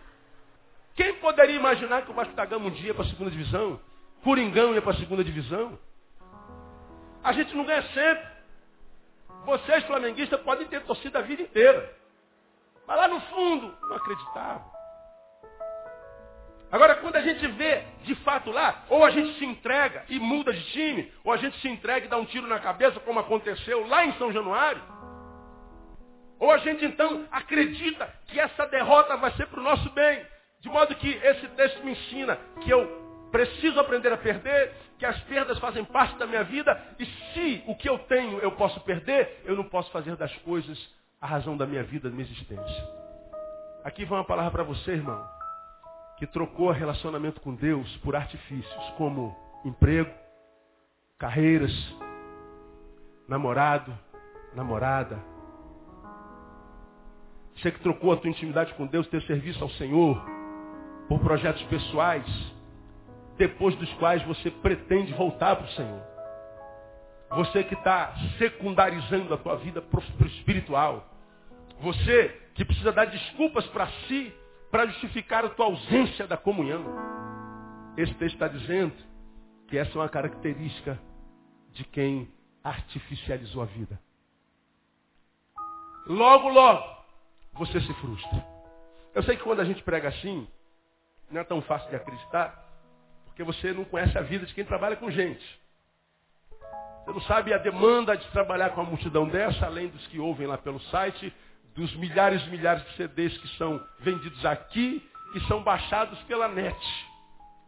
Quem 0.97 1.13
poderia 1.19 1.55
imaginar 1.55 2.01
que 2.01 2.09
o 2.09 2.13
Vasco 2.15 2.33
da 2.33 2.43
Gama 2.43 2.65
um 2.65 2.71
dia 2.71 2.91
para 2.91 3.05
a 3.05 3.07
segunda 3.07 3.29
divisão? 3.29 3.79
Coringão 4.23 4.73
ia 4.73 4.81
para 4.81 4.93
a 4.93 4.97
segunda 4.97 5.23
divisão? 5.23 5.77
A 7.23 7.31
gente 7.33 7.55
não 7.55 7.63
ganha 7.63 7.83
sempre. 7.93 8.25
Vocês, 9.45 9.85
flamenguistas, 9.85 10.41
podem 10.41 10.65
ter 10.67 10.81
torcido 10.81 11.15
a 11.19 11.21
vida 11.21 11.43
inteira. 11.43 11.95
Mas 12.87 12.97
lá 12.97 13.07
no 13.07 13.21
fundo, 13.21 13.77
não 13.87 13.95
acreditavam. 13.95 14.71
Agora, 16.71 16.95
quando 16.95 17.15
a 17.15 17.21
gente 17.21 17.45
vê 17.47 17.83
de 18.01 18.15
fato 18.15 18.49
lá, 18.49 18.83
ou 18.89 19.05
a 19.05 19.11
gente 19.11 19.37
se 19.37 19.45
entrega 19.45 20.03
e 20.09 20.19
muda 20.19 20.51
de 20.51 20.63
time, 20.71 21.13
ou 21.23 21.31
a 21.31 21.37
gente 21.37 21.59
se 21.61 21.67
entrega 21.67 22.07
e 22.07 22.09
dá 22.09 22.17
um 22.17 22.25
tiro 22.25 22.47
na 22.47 22.59
cabeça, 22.59 22.99
como 23.01 23.19
aconteceu 23.19 23.87
lá 23.87 24.03
em 24.03 24.13
São 24.13 24.33
Januário, 24.33 24.81
ou 26.39 26.51
a 26.51 26.57
gente 26.57 26.83
então 26.83 27.25
acredita 27.31 28.11
que 28.27 28.39
essa 28.39 28.65
derrota 28.65 29.15
vai 29.17 29.31
ser 29.33 29.45
para 29.47 29.59
o 29.59 29.63
nosso 29.63 29.89
bem, 29.91 30.25
de 30.59 30.69
modo 30.69 30.95
que 30.95 31.09
esse 31.09 31.47
texto 31.49 31.83
me 31.83 31.91
ensina 31.91 32.37
que 32.61 32.69
eu 32.69 33.27
preciso 33.31 33.79
aprender 33.79 34.11
a 34.11 34.17
perder, 34.17 34.73
que 34.97 35.05
as 35.05 35.19
perdas 35.23 35.59
fazem 35.59 35.83
parte 35.85 36.17
da 36.17 36.25
minha 36.25 36.43
vida, 36.43 36.79
e 36.97 37.05
se 37.05 37.63
o 37.67 37.75
que 37.75 37.89
eu 37.89 37.99
tenho 37.99 38.39
eu 38.39 38.51
posso 38.53 38.79
perder, 38.81 39.41
eu 39.45 39.55
não 39.55 39.65
posso 39.65 39.91
fazer 39.91 40.15
das 40.15 40.35
coisas 40.37 40.77
a 41.21 41.27
razão 41.27 41.57
da 41.57 41.65
minha 41.65 41.83
vida, 41.83 42.09
da 42.09 42.15
minha 42.15 42.27
existência. 42.27 42.89
Aqui 43.83 44.05
vai 44.05 44.19
uma 44.19 44.25
palavra 44.25 44.51
para 44.51 44.63
você, 44.63 44.91
irmão 44.91 45.37
que 46.17 46.25
trocou 46.25 46.71
relacionamento 46.71 47.39
com 47.39 47.53
Deus 47.53 47.95
por 47.97 48.15
artifícios 48.15 48.89
como 48.97 49.37
emprego, 49.63 50.11
carreiras, 51.17 51.71
namorado, 53.27 53.97
namorada. 54.55 55.23
Você 57.55 57.71
que 57.71 57.79
trocou 57.81 58.11
a 58.11 58.17
tua 58.17 58.29
intimidade 58.31 58.73
com 58.73 58.87
Deus, 58.87 59.07
teu 59.07 59.21
serviço 59.21 59.63
ao 59.63 59.69
Senhor, 59.71 60.19
por 61.07 61.19
projetos 61.19 61.61
pessoais, 61.63 62.25
depois 63.37 63.75
dos 63.75 63.91
quais 63.93 64.21
você 64.23 64.51
pretende 64.51 65.13
voltar 65.13 65.55
para 65.55 65.65
o 65.65 65.71
Senhor. 65.71 66.01
Você 67.31 67.63
que 67.63 67.73
está 67.73 68.13
secundarizando 68.37 69.33
a 69.33 69.37
tua 69.37 69.55
vida 69.57 69.81
para 69.81 69.99
o 69.99 70.27
espiritual. 70.27 71.05
Você 71.81 72.29
que 72.55 72.65
precisa 72.65 72.91
dar 72.91 73.05
desculpas 73.05 73.65
para 73.67 73.87
si 74.07 74.33
para 74.71 74.85
justificar 74.87 75.45
a 75.45 75.49
tua 75.49 75.67
ausência 75.67 76.27
da 76.27 76.37
comunhão. 76.37 76.83
Esse 77.95 78.13
texto 78.15 78.33
está 78.33 78.47
dizendo 78.47 78.93
que 79.67 79.77
essa 79.77 79.91
é 79.91 79.95
uma 79.95 80.09
característica 80.09 80.99
de 81.73 81.83
quem 81.83 82.29
artificializou 82.63 83.61
a 83.61 83.65
vida. 83.65 83.99
Logo, 86.07 86.49
logo, 86.49 86.83
você 87.53 87.79
se 87.81 87.93
frustra. 87.95 88.45
Eu 89.13 89.23
sei 89.23 89.35
que 89.35 89.43
quando 89.43 89.59
a 89.59 89.65
gente 89.65 89.83
prega 89.83 90.09
assim, 90.09 90.47
não 91.29 91.41
é 91.41 91.43
tão 91.43 91.61
fácil 91.61 91.89
de 91.89 91.95
acreditar, 91.95 92.63
porque 93.25 93.43
você 93.43 93.73
não 93.73 93.85
conhece 93.85 94.17
a 94.17 94.21
vida 94.21 94.45
de 94.45 94.53
quem 94.53 94.65
trabalha 94.65 94.95
com 94.95 95.11
gente. 95.11 95.59
Você 97.05 97.11
não 97.11 97.21
sabe 97.21 97.53
a 97.53 97.57
demanda 97.57 98.17
de 98.17 98.27
trabalhar 98.31 98.71
com 98.71 98.81
uma 98.81 98.89
multidão 98.89 99.27
dessa, 99.27 99.65
além 99.65 99.87
dos 99.87 100.05
que 100.07 100.19
ouvem 100.19 100.47
lá 100.47 100.57
pelo 100.57 100.79
site, 100.81 101.33
dos 101.75 101.95
milhares 101.95 102.41
e 102.45 102.49
milhares 102.49 102.83
de 102.83 102.95
CDs 102.95 103.37
que 103.37 103.47
são 103.57 103.81
vendidos 103.99 104.45
aqui 104.45 105.07
e 105.35 105.39
são 105.41 105.63
baixados 105.63 106.19
pela 106.23 106.47
net. 106.47 106.77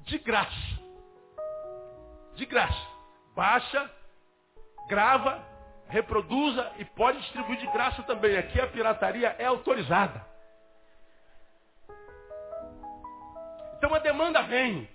De 0.05 0.17
graça. 0.17 0.79
De 2.35 2.45
graça. 2.45 2.87
Baixa, 3.35 3.89
grava, 4.89 5.41
reproduza 5.87 6.71
e 6.77 6.85
pode 6.85 7.19
distribuir 7.19 7.59
de 7.59 7.67
graça 7.67 8.01
também. 8.03 8.35
Aqui 8.37 8.59
a 8.59 8.67
pirataria 8.67 9.35
é 9.37 9.45
autorizada. 9.45 10.25
Então 13.79 13.95
a 13.95 13.99
demanda 13.99 14.41
vem 14.41 14.89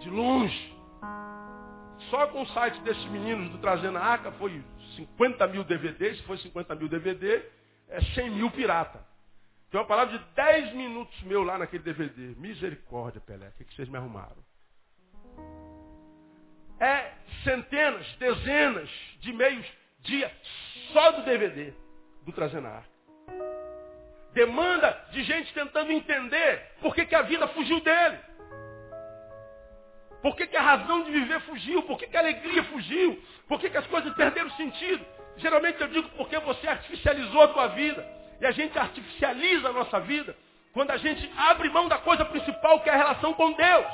de 0.00 0.10
longe. 0.10 0.74
Só 2.10 2.26
com 2.26 2.42
o 2.42 2.46
site 2.48 2.80
desses 2.80 3.04
meninos 3.06 3.48
do 3.50 3.58
Trazendo 3.58 3.96
a 3.96 4.02
Arca 4.02 4.32
foi 4.32 4.60
50 4.96 5.46
mil 5.46 5.62
DVDs, 5.62 6.20
foi 6.22 6.36
50 6.38 6.74
mil 6.74 6.88
DVD, 6.88 7.44
é 7.88 8.00
100 8.00 8.30
mil 8.30 8.50
pirata. 8.50 9.06
Tem 9.70 9.80
uma 9.80 9.86
palavra 9.86 10.18
de 10.18 10.24
10 10.34 10.74
minutos 10.74 11.22
meu 11.22 11.44
lá 11.44 11.58
naquele 11.58 11.84
DVD. 11.84 12.34
Misericórdia, 12.36 13.20
Pelé. 13.20 13.48
O 13.48 13.52
que, 13.52 13.64
que 13.64 13.74
vocês 13.74 13.88
me 13.88 13.96
arrumaram? 13.96 14.44
É 16.80 17.12
centenas, 17.44 18.04
dezenas 18.16 18.90
de 19.20 19.32
meios 19.32 19.66
dia 20.00 20.30
só 20.92 21.12
do 21.12 21.22
DVD 21.22 21.72
do 22.24 22.32
Trazendo 22.32 22.66
a 22.66 22.70
Arca. 22.70 22.93
Demanda 24.34 25.06
de 25.12 25.22
gente 25.22 25.54
tentando 25.54 25.92
entender 25.92 26.72
por 26.82 26.94
que, 26.94 27.06
que 27.06 27.14
a 27.14 27.22
vida 27.22 27.46
fugiu 27.48 27.80
dele. 27.80 28.18
Por 30.20 30.36
que, 30.36 30.46
que 30.46 30.56
a 30.56 30.62
razão 30.62 31.04
de 31.04 31.10
viver 31.12 31.40
fugiu? 31.42 31.82
Por 31.82 31.98
que, 31.98 32.06
que 32.06 32.16
a 32.16 32.20
alegria 32.20 32.64
fugiu? 32.64 33.22
Por 33.46 33.60
que, 33.60 33.70
que 33.70 33.76
as 33.76 33.86
coisas 33.86 34.12
perderam 34.14 34.50
sentido? 34.50 35.04
Geralmente 35.36 35.80
eu 35.80 35.88
digo 35.88 36.08
porque 36.16 36.38
você 36.38 36.66
artificializou 36.66 37.42
a 37.42 37.48
tua 37.48 37.68
vida. 37.68 38.04
E 38.40 38.46
a 38.46 38.50
gente 38.50 38.76
artificializa 38.78 39.68
a 39.68 39.72
nossa 39.72 40.00
vida 40.00 40.36
quando 40.72 40.90
a 40.90 40.96
gente 40.96 41.30
abre 41.36 41.68
mão 41.68 41.88
da 41.88 41.98
coisa 41.98 42.24
principal 42.24 42.80
que 42.80 42.90
é 42.90 42.92
a 42.92 42.96
relação 42.96 43.32
com 43.34 43.52
Deus. 43.52 43.86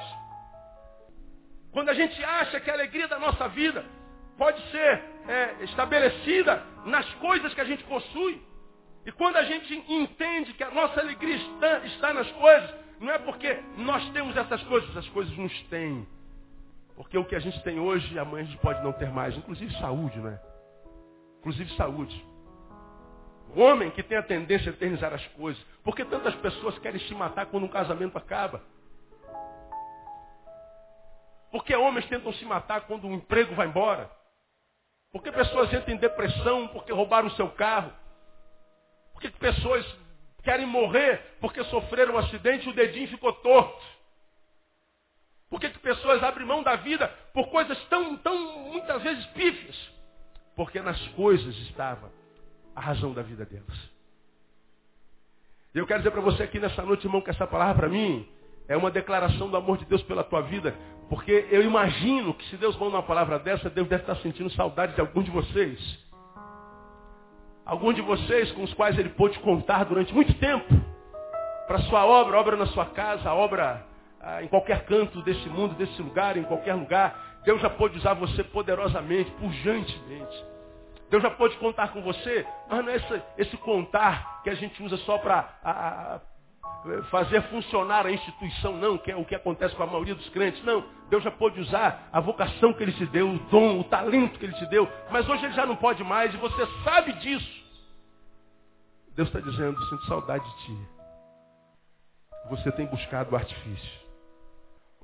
Quando 1.73 1.91
a 1.91 1.95
gente 1.95 2.25
acha 2.25 2.59
que 2.61 2.71
a 2.71 2.75
alegria 2.75 3.07
da 3.07 3.19
nossa 3.19 3.47
vida 3.49 3.85
pode 4.39 4.61
ser 4.71 5.05
é, 5.29 5.57
estabelecida 5.65 6.65
nas 6.87 7.07
coisas 7.15 7.53
que 7.53 7.61
a 7.61 7.65
gente 7.65 7.85
possui. 7.85 8.41
E 9.05 9.13
quando 9.13 9.37
a 9.37 9.45
gente 9.45 9.75
entende 9.89 10.53
que 10.55 10.63
a 10.63 10.71
nossa 10.71 11.01
alegria 11.01 11.37
está, 11.37 11.79
está 11.87 12.13
nas 12.13 12.31
coisas, 12.33 12.75
não 13.01 13.13
é 13.13 13.19
porque 13.19 13.63
nós 13.79 14.07
temos 14.11 14.37
essas 14.37 14.63
coisas, 14.65 14.95
as 14.97 15.09
coisas 15.09 15.35
nos 15.37 15.63
têm. 15.65 16.07
Porque 16.95 17.17
o 17.17 17.25
que 17.25 17.35
a 17.35 17.41
gente 17.41 17.63
tem 17.63 17.81
hoje, 17.81 18.19
amanhã 18.19 18.45
a 18.45 18.47
gente 18.47 18.59
pode 18.59 18.83
não 18.83 18.93
ter 18.93 19.11
mais, 19.11 19.35
inclusive 19.37 19.73
saúde, 19.79 20.19
né? 20.21 20.39
inclusive 21.39 21.75
saúde. 21.77 22.25
O 23.55 23.61
homem 23.61 23.91
que 23.91 24.03
tem 24.03 24.17
a 24.17 24.23
tendência 24.23 24.71
a 24.71 24.75
eternizar 24.75 25.13
as 25.13 25.27
coisas. 25.29 25.61
Por 25.83 25.97
que 25.97 26.05
tantas 26.05 26.35
pessoas 26.37 26.79
querem 26.79 27.01
se 27.01 27.15
matar 27.15 27.47
quando 27.47 27.65
um 27.65 27.69
casamento 27.69 28.17
acaba? 28.17 28.63
Por 31.51 31.65
que 31.65 31.75
homens 31.75 32.07
tentam 32.07 32.33
se 32.35 32.45
matar 32.45 32.83
quando 32.83 33.07
um 33.07 33.15
emprego 33.15 33.55
vai 33.55 33.67
embora? 33.67 34.09
Por 35.11 35.23
que 35.23 35.33
pessoas 35.33 35.73
entram 35.73 35.95
em 35.95 35.99
depressão 35.99 36.69
porque 36.69 36.93
roubaram 36.93 37.27
o 37.27 37.33
seu 37.33 37.49
carro? 37.51 37.93
Por 39.21 39.31
que 39.31 39.39
pessoas 39.39 39.85
querem 40.43 40.65
morrer 40.65 41.21
porque 41.43 41.63
sofreram 41.65 42.15
um 42.15 42.19
acidente 42.19 42.67
e 42.67 42.71
o 42.71 42.75
dedinho 42.75 43.07
ficou 43.09 43.31
torto? 43.35 43.85
Por 45.51 45.61
que 45.61 45.69
pessoas 45.69 46.23
abrem 46.23 46.47
mão 46.47 46.63
da 46.63 46.77
vida 46.77 47.07
por 47.35 47.51
coisas 47.51 47.79
tão, 47.91 48.17
tão 48.17 48.61
muitas 48.71 49.03
vezes 49.03 49.27
pífias? 49.27 49.77
Porque 50.57 50.81
nas 50.81 50.99
coisas 51.09 51.55
estava 51.69 52.11
a 52.75 52.81
razão 52.81 53.13
da 53.13 53.21
vida 53.21 53.45
delas. 53.45 53.91
Eu 55.75 55.87
quero 55.87 56.01
dizer 56.01 56.13
para 56.13 56.23
você 56.23 56.45
aqui 56.45 56.59
nessa 56.59 56.83
noite, 56.83 57.07
irmão, 57.07 57.21
que 57.21 57.31
essa 57.31 57.47
palavra 57.47 57.75
para 57.75 57.89
mim 57.91 58.27
é 58.69 58.77
uma 58.77 58.91
declaração 58.91 59.51
do 59.51 59.57
amor 59.57 59.77
de 59.77 59.85
Deus 59.85 60.03
pela 60.05 60.25
tua 60.25 60.41
vida. 60.41 60.75
Porque 61.11 61.47
eu 61.51 61.63
imagino 61.63 62.33
que 62.33 62.49
se 62.49 62.57
Deus 62.57 62.75
manda 62.77 62.97
uma 62.97 63.03
palavra 63.03 63.39
dessa, 63.39 63.69
Deus 63.69 63.87
deve 63.87 64.03
estar 64.03 64.17
sentindo 64.23 64.49
saudade 64.53 64.95
de 64.95 65.01
algum 65.01 65.23
de 65.23 65.31
vocês. 65.31 66.10
Algum 67.71 67.93
de 67.93 68.03
vocês 68.03 68.51
com 68.51 68.65
os 68.65 68.75
quais 68.75 68.99
ele 68.99 69.11
pôde 69.11 69.39
contar 69.39 69.85
durante 69.85 70.13
muito 70.13 70.35
tempo. 70.35 70.75
Para 71.69 71.79
sua 71.83 72.05
obra, 72.05 72.37
obra 72.37 72.57
na 72.57 72.67
sua 72.67 72.87
casa, 72.87 73.33
obra 73.33 73.87
ah, 74.21 74.43
em 74.43 74.49
qualquer 74.49 74.85
canto 74.87 75.23
desse 75.23 75.49
mundo, 75.49 75.77
desse 75.77 76.03
lugar, 76.03 76.37
em 76.37 76.43
qualquer 76.43 76.75
lugar. 76.75 77.17
Deus 77.45 77.61
já 77.61 77.71
pôde 77.71 77.97
usar 77.97 78.15
você 78.15 78.43
poderosamente, 78.43 79.31
pujantemente. 79.39 80.45
Deus 81.11 81.23
já 81.23 81.31
pode 81.31 81.57
contar 81.59 81.93
com 81.93 82.03
você, 82.03 82.45
mas 82.69 82.85
não 82.85 82.93
é 82.93 82.97
esse, 82.97 83.23
esse 83.39 83.57
contar 83.59 84.43
que 84.43 84.51
a 84.51 84.55
gente 84.55 84.83
usa 84.83 84.97
só 84.97 85.17
para 85.19 86.21
fazer 87.09 87.41
funcionar 87.43 88.05
a 88.05 88.11
instituição, 88.11 88.73
não, 88.73 88.99
que 88.99 89.13
é 89.13 89.17
o 89.17 89.25
que 89.25 89.37
acontece 89.37 89.77
com 89.77 89.85
a 89.85 89.87
maioria 89.87 90.17
dos 90.17 90.29
crentes. 90.31 90.61
Não, 90.65 90.85
Deus 91.09 91.23
já 91.23 91.31
pode 91.31 91.61
usar 91.61 92.09
a 92.13 92.19
vocação 92.19 92.73
que 92.73 92.83
Ele 92.83 92.93
te 92.93 93.07
deu, 93.07 93.31
o 93.31 93.39
dom, 93.49 93.79
o 93.79 93.85
talento 93.85 94.41
que 94.41 94.45
Ele 94.45 94.55
te 94.55 94.67
deu, 94.67 94.89
mas 95.09 95.29
hoje 95.29 95.45
Ele 95.45 95.55
já 95.55 95.65
não 95.65 95.77
pode 95.77 96.03
mais 96.03 96.35
e 96.35 96.37
você 96.37 96.67
sabe 96.83 97.13
disso. 97.13 97.60
Deus 99.21 99.29
está 99.29 99.41
dizendo, 99.41 99.79
sinto 99.91 100.07
saudade 100.07 100.43
de 100.43 100.57
ti. 100.65 100.89
Você 102.49 102.73
tem 102.73 102.87
buscado 102.87 103.31
o 103.31 103.37
artifício. 103.37 104.01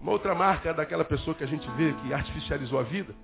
Uma 0.01 0.13
outra 0.13 0.35
marca 0.35 0.73
daquela 0.73 1.05
pessoa 1.05 1.35
que 1.35 1.45
a 1.45 1.47
gente 1.47 1.71
vê 1.73 1.93
que 1.93 2.15
artificializou 2.15 2.81
a 2.81 2.83
vida. 2.83 3.15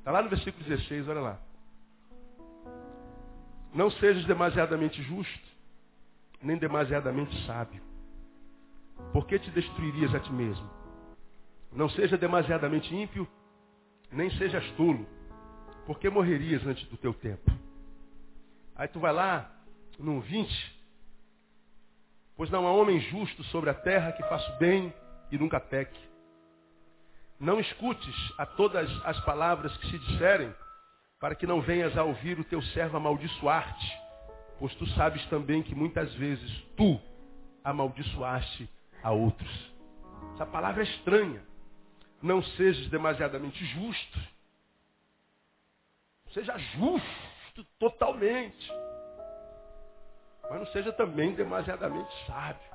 Está 0.00 0.10
lá 0.10 0.20
no 0.20 0.28
versículo 0.28 0.62
16, 0.64 1.08
olha 1.08 1.20
lá. 1.22 1.38
Não 3.72 3.90
sejas 3.90 4.26
demasiadamente 4.26 5.02
justo, 5.02 5.48
nem 6.42 6.58
demasiadamente 6.58 7.34
sábio. 7.46 7.82
Por 9.14 9.26
que 9.26 9.38
te 9.38 9.50
destruirias 9.50 10.14
a 10.14 10.20
ti 10.20 10.30
mesmo? 10.30 10.68
Não 11.72 11.88
seja 11.88 12.18
demasiadamente 12.18 12.94
ímpio, 12.94 13.26
nem 14.12 14.28
sejas 14.32 14.70
tolo, 14.72 15.06
porque 15.86 16.10
morrerias 16.10 16.66
antes 16.66 16.86
do 16.88 16.98
teu 16.98 17.14
tempo. 17.14 17.50
Aí 18.76 18.88
tu 18.88 19.00
vai 19.00 19.12
lá, 19.12 19.53
no 19.98 20.20
20, 20.20 20.74
pois 22.36 22.50
não 22.50 22.66
há 22.66 22.72
homem 22.72 23.00
justo 23.00 23.42
sobre 23.44 23.70
a 23.70 23.74
terra 23.74 24.12
que 24.12 24.22
faça 24.24 24.50
bem 24.52 24.92
e 25.30 25.38
nunca 25.38 25.60
peque. 25.60 25.98
Não 27.38 27.60
escutes 27.60 28.14
a 28.38 28.46
todas 28.46 28.90
as 29.04 29.18
palavras 29.24 29.76
que 29.76 29.90
se 29.90 29.98
disserem, 29.98 30.54
para 31.20 31.34
que 31.34 31.46
não 31.46 31.60
venhas 31.60 31.96
a 31.96 32.04
ouvir 32.04 32.38
o 32.38 32.44
teu 32.44 32.62
servo 32.62 32.96
amaldiçoar-te, 32.96 33.98
pois 34.58 34.74
tu 34.74 34.86
sabes 34.88 35.24
também 35.26 35.62
que 35.62 35.74
muitas 35.74 36.12
vezes 36.14 36.50
tu 36.76 37.00
amaldiçoaste 37.62 38.68
a 39.02 39.10
outros. 39.10 39.74
Essa 40.34 40.46
palavra 40.46 40.82
é 40.82 40.86
estranha. 40.86 41.42
Não 42.20 42.42
sejas 42.42 42.88
demasiadamente 42.88 43.64
justo. 43.64 44.20
Seja 46.32 46.56
justo 46.58 47.64
totalmente. 47.78 48.70
Mas 50.54 50.60
não 50.60 50.72
seja 50.72 50.92
também 50.92 51.32
demasiadamente 51.34 52.08
sábio. 52.28 52.70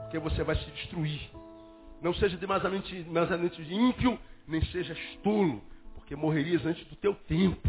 Porque 0.00 0.18
você 0.18 0.42
vai 0.42 0.56
se 0.56 0.68
destruir. 0.72 1.30
Não 2.02 2.12
seja 2.12 2.36
demasiadamente, 2.36 3.00
demasiadamente 3.00 3.62
ímpio, 3.62 4.18
nem 4.44 4.60
seja 4.64 4.96
tolo 5.22 5.62
porque 5.94 6.16
morrerias 6.16 6.66
antes 6.66 6.84
do 6.88 6.96
teu 6.96 7.14
tempo. 7.14 7.68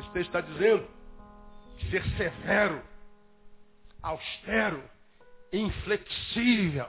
Esse 0.00 0.10
texto 0.10 0.34
está 0.34 0.40
dizendo 0.40 0.84
que 1.76 1.90
ser 1.92 2.02
severo, 2.16 2.82
austero, 4.02 4.82
inflexível, 5.52 6.88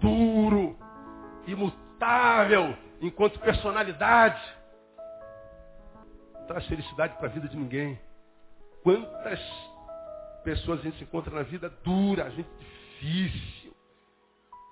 duro, 0.00 0.76
imutável, 1.46 2.76
enquanto 3.00 3.40
personalidade, 3.40 4.42
traz 6.46 6.66
felicidade 6.66 7.16
para 7.16 7.28
a 7.28 7.30
vida 7.30 7.48
de 7.48 7.56
ninguém. 7.56 7.98
Quantas 8.82 9.40
pessoas 10.44 10.80
a 10.80 10.82
gente 10.82 10.98
se 10.98 11.04
encontra 11.04 11.34
na 11.34 11.42
vida 11.42 11.68
dura, 11.84 12.30
gente 12.30 12.48
difícil. 13.00 13.74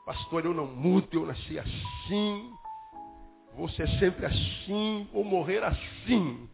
Pastor, 0.05 0.45
eu 0.45 0.55
não 0.55 0.67
mudo, 0.67 1.09
eu 1.13 1.27
nasci 1.27 1.59
assim. 1.59 2.55
Vou 3.55 3.69
ser 3.71 3.89
sempre 3.99 4.25
assim, 4.25 5.09
vou 5.13 5.25
morrer 5.25 5.63
assim. 5.65 6.49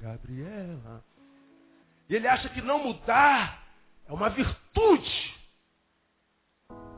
Gabriela. 0.00 1.04
E 2.08 2.14
ele 2.14 2.26
acha 2.26 2.48
que 2.48 2.60
não 2.62 2.82
mudar 2.82 3.62
é 4.06 4.12
uma 4.12 4.30
virtude. 4.30 5.34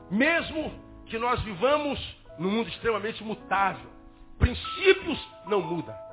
Mesmo 0.09 0.71
que 1.05 1.17
nós 1.17 1.41
vivamos 1.43 1.99
num 2.37 2.51
mundo 2.51 2.69
extremamente 2.69 3.23
mutável. 3.23 3.89
Princípios 4.37 5.19
não 5.45 5.61
mudam. 5.61 6.10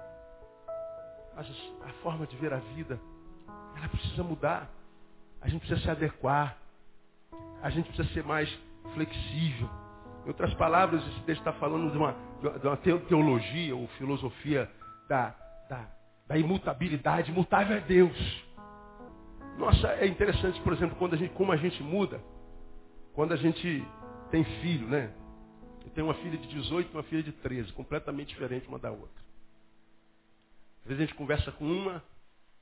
Mas 1.38 1.46
a 1.84 1.92
forma 2.02 2.26
de 2.26 2.36
ver 2.36 2.52
a 2.52 2.56
vida, 2.56 3.00
ela 3.76 3.88
precisa 3.88 4.24
mudar. 4.24 4.68
A 5.40 5.48
gente 5.48 5.60
precisa 5.60 5.80
se 5.80 5.88
adequar. 5.88 6.58
A 7.62 7.70
gente 7.70 7.86
precisa 7.86 8.12
ser 8.12 8.24
mais 8.24 8.52
flexível. 8.92 9.70
Em 10.24 10.28
outras 10.28 10.52
palavras, 10.54 11.00
esse 11.06 11.20
texto 11.20 11.38
está 11.38 11.52
falando 11.52 11.92
de 11.92 11.96
uma, 11.96 12.16
de 12.60 12.66
uma 12.66 12.76
teologia 12.76 13.76
ou 13.76 13.86
filosofia 13.98 14.68
da, 15.08 15.32
da, 15.70 15.88
da 16.26 16.36
imutabilidade. 16.36 17.30
Imutável 17.30 17.76
é 17.76 17.80
Deus. 17.82 18.44
Nossa, 19.56 19.92
é 19.92 20.08
interessante, 20.08 20.60
por 20.62 20.72
exemplo, 20.72 20.96
quando 20.96 21.14
a 21.14 21.16
gente, 21.16 21.34
como 21.34 21.52
a 21.52 21.56
gente 21.56 21.80
muda, 21.84 22.20
quando 23.14 23.32
a 23.32 23.36
gente 23.36 23.86
tem 24.32 24.42
filho, 24.42 24.88
né? 24.88 25.12
Eu 25.84 25.90
tenho 25.92 26.08
uma 26.08 26.14
filha 26.14 26.36
de 26.36 26.48
18 26.48 26.90
e 26.90 26.96
uma 26.96 27.04
filha 27.04 27.22
de 27.22 27.30
13, 27.30 27.72
completamente 27.74 28.30
diferente 28.30 28.66
uma 28.66 28.78
da 28.78 28.90
outra. 28.90 29.27
Às 30.88 30.96
vezes 30.96 31.02
a 31.02 31.06
gente 31.06 31.18
conversa 31.18 31.52
com 31.52 31.66
uma 31.66 32.02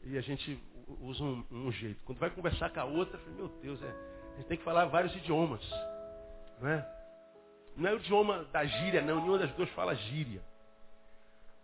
e 0.02 0.18
a 0.18 0.20
gente 0.20 0.60
usa 1.00 1.22
um, 1.22 1.46
um 1.48 1.70
jeito. 1.70 2.02
Quando 2.04 2.18
vai 2.18 2.28
conversar 2.28 2.70
com 2.70 2.80
a 2.80 2.84
outra, 2.84 3.20
meu 3.36 3.46
Deus, 3.62 3.80
é, 3.80 3.86
a 3.86 4.36
gente 4.38 4.48
tem 4.48 4.58
que 4.58 4.64
falar 4.64 4.86
vários 4.86 5.14
idiomas. 5.14 5.62
Não 6.60 6.68
é? 6.68 6.96
Não 7.76 7.88
é 7.88 7.92
o 7.92 7.98
idioma 7.98 8.42
da 8.46 8.64
gíria, 8.64 9.00
não. 9.00 9.20
Nenhuma 9.20 9.38
das 9.38 9.52
duas 9.52 9.70
fala 9.70 9.94
gíria. 9.94 10.42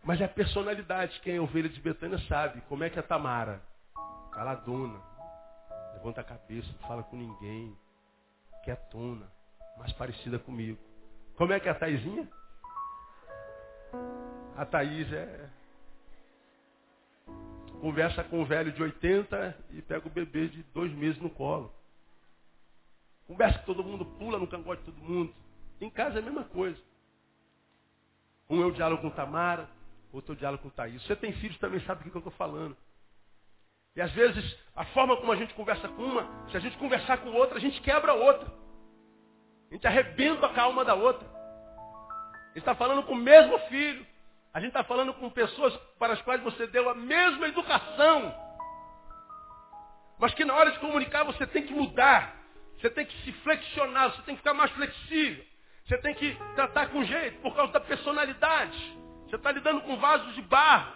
Mas 0.04 0.20
é 0.20 0.24
a 0.24 0.28
personalidade. 0.28 1.18
Quem 1.24 1.34
é 1.34 1.40
ovelha 1.40 1.68
de 1.68 1.80
Betânia 1.80 2.18
sabe. 2.28 2.60
Como 2.68 2.84
é 2.84 2.90
que 2.90 2.96
é 2.96 3.00
a 3.00 3.04
Tamara? 3.04 3.60
Caladona. 4.30 5.00
Levanta 5.94 6.20
a 6.20 6.24
cabeça, 6.24 6.68
não 6.80 6.86
fala 6.86 7.02
com 7.02 7.16
ninguém. 7.16 7.76
Quietona. 8.62 9.26
Mais 9.78 9.92
parecida 9.94 10.38
comigo. 10.38 10.78
Como 11.34 11.52
é 11.52 11.58
que 11.58 11.66
é 11.66 11.72
a 11.72 11.74
Taizinha? 11.74 12.28
A 14.56 14.64
Thaís 14.64 15.12
é. 15.12 15.41
Conversa 17.82 18.22
com 18.22 18.40
o 18.40 18.46
velho 18.46 18.70
de 18.70 18.80
80 18.80 19.58
e 19.72 19.82
pega 19.82 20.06
o 20.06 20.10
bebê 20.10 20.46
de 20.46 20.62
dois 20.72 20.92
meses 20.92 21.20
no 21.20 21.28
colo. 21.28 21.74
Conversa 23.26 23.58
que 23.58 23.66
todo 23.66 23.82
mundo 23.82 24.04
pula 24.04 24.38
no 24.38 24.46
cangote 24.46 24.84
de 24.84 24.92
todo 24.92 25.02
mundo. 25.02 25.34
Em 25.80 25.90
casa 25.90 26.20
é 26.20 26.22
a 26.22 26.24
mesma 26.24 26.44
coisa. 26.44 26.80
Um 28.48 28.62
é 28.62 28.66
o 28.66 28.70
diálogo 28.70 29.02
com 29.02 29.10
Tamara, 29.10 29.68
outro 30.12 30.32
é 30.32 30.36
o 30.36 30.38
diálogo 30.38 30.62
com 30.62 30.70
Thaís. 30.70 31.02
Você 31.02 31.16
tem 31.16 31.32
filhos 31.32 31.58
também 31.58 31.80
sabe 31.80 32.06
o 32.06 32.08
que 32.08 32.16
eu 32.16 32.20
estou 32.20 32.32
falando. 32.34 32.76
E 33.96 34.00
às 34.00 34.12
vezes, 34.12 34.56
a 34.76 34.84
forma 34.84 35.16
como 35.16 35.32
a 35.32 35.36
gente 35.36 35.52
conversa 35.54 35.88
com 35.88 36.04
uma, 36.04 36.48
se 36.52 36.56
a 36.56 36.60
gente 36.60 36.78
conversar 36.78 37.18
com 37.18 37.32
outra, 37.32 37.56
a 37.56 37.60
gente 37.60 37.80
quebra 37.80 38.12
a 38.12 38.14
outra. 38.14 38.46
A 39.72 39.74
gente 39.74 39.86
arrebenta 39.88 40.46
a 40.46 40.54
calma 40.54 40.84
da 40.84 40.94
outra. 40.94 41.26
Gente 42.50 42.58
está 42.58 42.76
falando 42.76 43.02
com 43.02 43.14
o 43.14 43.16
mesmo 43.16 43.58
filho. 43.68 44.06
A 44.54 44.60
gente 44.60 44.68
está 44.68 44.84
falando 44.84 45.14
com 45.14 45.30
pessoas 45.30 45.74
para 45.98 46.12
as 46.12 46.22
quais 46.22 46.42
você 46.42 46.66
deu 46.66 46.88
a 46.90 46.94
mesma 46.94 47.48
educação. 47.48 48.34
Mas 50.18 50.34
que 50.34 50.44
na 50.44 50.54
hora 50.54 50.70
de 50.70 50.78
comunicar 50.78 51.24
você 51.24 51.46
tem 51.46 51.62
que 51.62 51.72
mudar. 51.72 52.36
Você 52.78 52.90
tem 52.90 53.06
que 53.06 53.16
se 53.22 53.32
flexionar, 53.32 54.10
você 54.10 54.22
tem 54.22 54.34
que 54.34 54.40
ficar 54.40 54.54
mais 54.54 54.70
flexível. 54.72 55.44
Você 55.86 55.98
tem 55.98 56.14
que 56.14 56.36
tratar 56.54 56.88
com 56.88 57.02
jeito, 57.04 57.40
por 57.40 57.54
causa 57.56 57.72
da 57.72 57.80
personalidade. 57.80 58.78
Você 59.26 59.36
está 59.36 59.50
lidando 59.50 59.80
com 59.82 59.96
vasos 59.96 60.34
de 60.34 60.42
barro. 60.42 60.92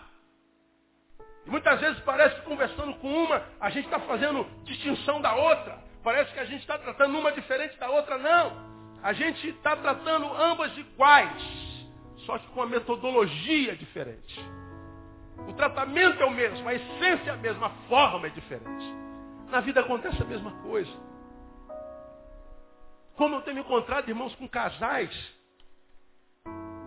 E 1.46 1.50
muitas 1.50 1.80
vezes 1.80 1.98
parece 2.00 2.36
que 2.36 2.42
conversando 2.42 2.94
com 2.96 3.08
uma, 3.08 3.42
a 3.60 3.70
gente 3.70 3.86
está 3.86 4.00
fazendo 4.00 4.44
distinção 4.64 5.20
da 5.20 5.34
outra. 5.34 5.78
Parece 6.04 6.32
que 6.32 6.40
a 6.40 6.44
gente 6.44 6.60
está 6.60 6.78
tratando 6.78 7.18
uma 7.18 7.32
diferente 7.32 7.76
da 7.78 7.88
outra. 7.88 8.18
Não. 8.18 9.00
A 9.02 9.12
gente 9.12 9.48
está 9.48 9.76
tratando 9.76 10.26
ambas 10.34 10.76
iguais. 10.76 11.75
Só 12.26 12.38
que 12.38 12.46
com 12.48 12.60
uma 12.60 12.66
metodologia 12.66 13.76
diferente. 13.76 14.44
O 15.48 15.52
tratamento 15.52 16.20
é 16.20 16.26
o 16.26 16.30
mesmo, 16.30 16.68
a 16.68 16.74
essência 16.74 17.30
é 17.30 17.34
a 17.34 17.36
mesma, 17.36 17.68
a 17.68 17.70
forma 17.88 18.26
é 18.26 18.30
diferente. 18.30 18.84
Na 19.48 19.60
vida 19.60 19.80
acontece 19.80 20.20
a 20.20 20.24
mesma 20.24 20.50
coisa. 20.62 20.90
Como 23.14 23.36
eu 23.36 23.42
tenho 23.42 23.60
encontrado 23.60 24.08
irmãos 24.08 24.34
com 24.34 24.48
casais, 24.48 25.10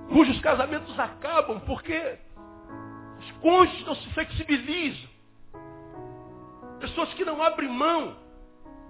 cujos 0.09 0.39
casamentos 0.41 0.99
acabam 0.99 1.59
porque 1.61 2.19
os 3.19 3.31
cônjuges 3.41 3.85
não 3.85 3.95
se 3.95 4.13
flexibilizam. 4.13 5.09
Pessoas 6.81 7.13
que 7.13 7.23
não 7.23 7.41
abrem 7.41 7.69
mão 7.69 8.17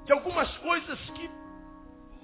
de 0.05 0.13
algumas 0.13 0.49
coisas 0.57 0.99
que 1.11 1.29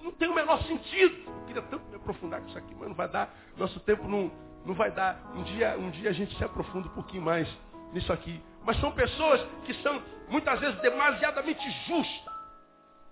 não 0.05 0.11
tem 0.11 0.29
o 0.29 0.35
menor 0.35 0.61
sentido. 0.63 1.15
Eu 1.27 1.45
queria 1.47 1.61
tanto 1.63 1.83
me 1.87 1.95
aprofundar 1.95 2.39
com 2.39 2.47
isso 2.47 2.57
aqui, 2.57 2.75
mas 2.75 2.87
não 2.87 2.95
vai 2.95 3.09
dar. 3.09 3.33
Nosso 3.57 3.79
tempo 3.79 4.07
não, 4.07 4.31
não 4.63 4.75
vai 4.75 4.91
dar. 4.91 5.19
Um 5.33 5.43
dia, 5.43 5.75
um 5.77 5.89
dia 5.89 6.11
a 6.11 6.13
gente 6.13 6.37
se 6.37 6.43
aprofunda 6.43 6.87
um 6.87 6.91
pouquinho 6.91 7.23
mais 7.23 7.49
nisso 7.91 8.13
aqui. 8.13 8.39
Mas 8.63 8.79
são 8.79 8.91
pessoas 8.91 9.41
que 9.65 9.73
são 9.81 10.01
muitas 10.29 10.59
vezes 10.59 10.79
demasiadamente 10.81 11.69
justas. 11.87 12.33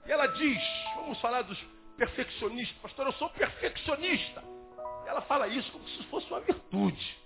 E 0.05 0.11
ela 0.11 0.27
diz, 0.27 0.61
vamos 0.95 1.19
falar 1.19 1.41
dos 1.41 1.59
perfeccionista. 1.97 2.75
Pastor, 2.81 3.07
eu 3.07 3.13
sou 3.13 3.29
perfeccionista. 3.31 4.43
Ela 5.07 5.21
fala 5.21 5.47
isso 5.47 5.71
como 5.71 5.87
se 5.87 6.03
fosse 6.03 6.27
uma 6.27 6.41
virtude. 6.41 7.17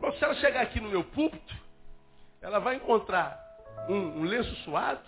Mas 0.00 0.18
se 0.18 0.24
ela 0.24 0.34
chegar 0.34 0.62
aqui 0.62 0.80
no 0.80 0.88
meu 0.88 1.04
púlpito, 1.04 1.54
ela 2.42 2.58
vai 2.58 2.76
encontrar 2.76 3.38
um, 3.88 4.20
um 4.20 4.22
lenço 4.24 4.54
suado, 4.56 5.02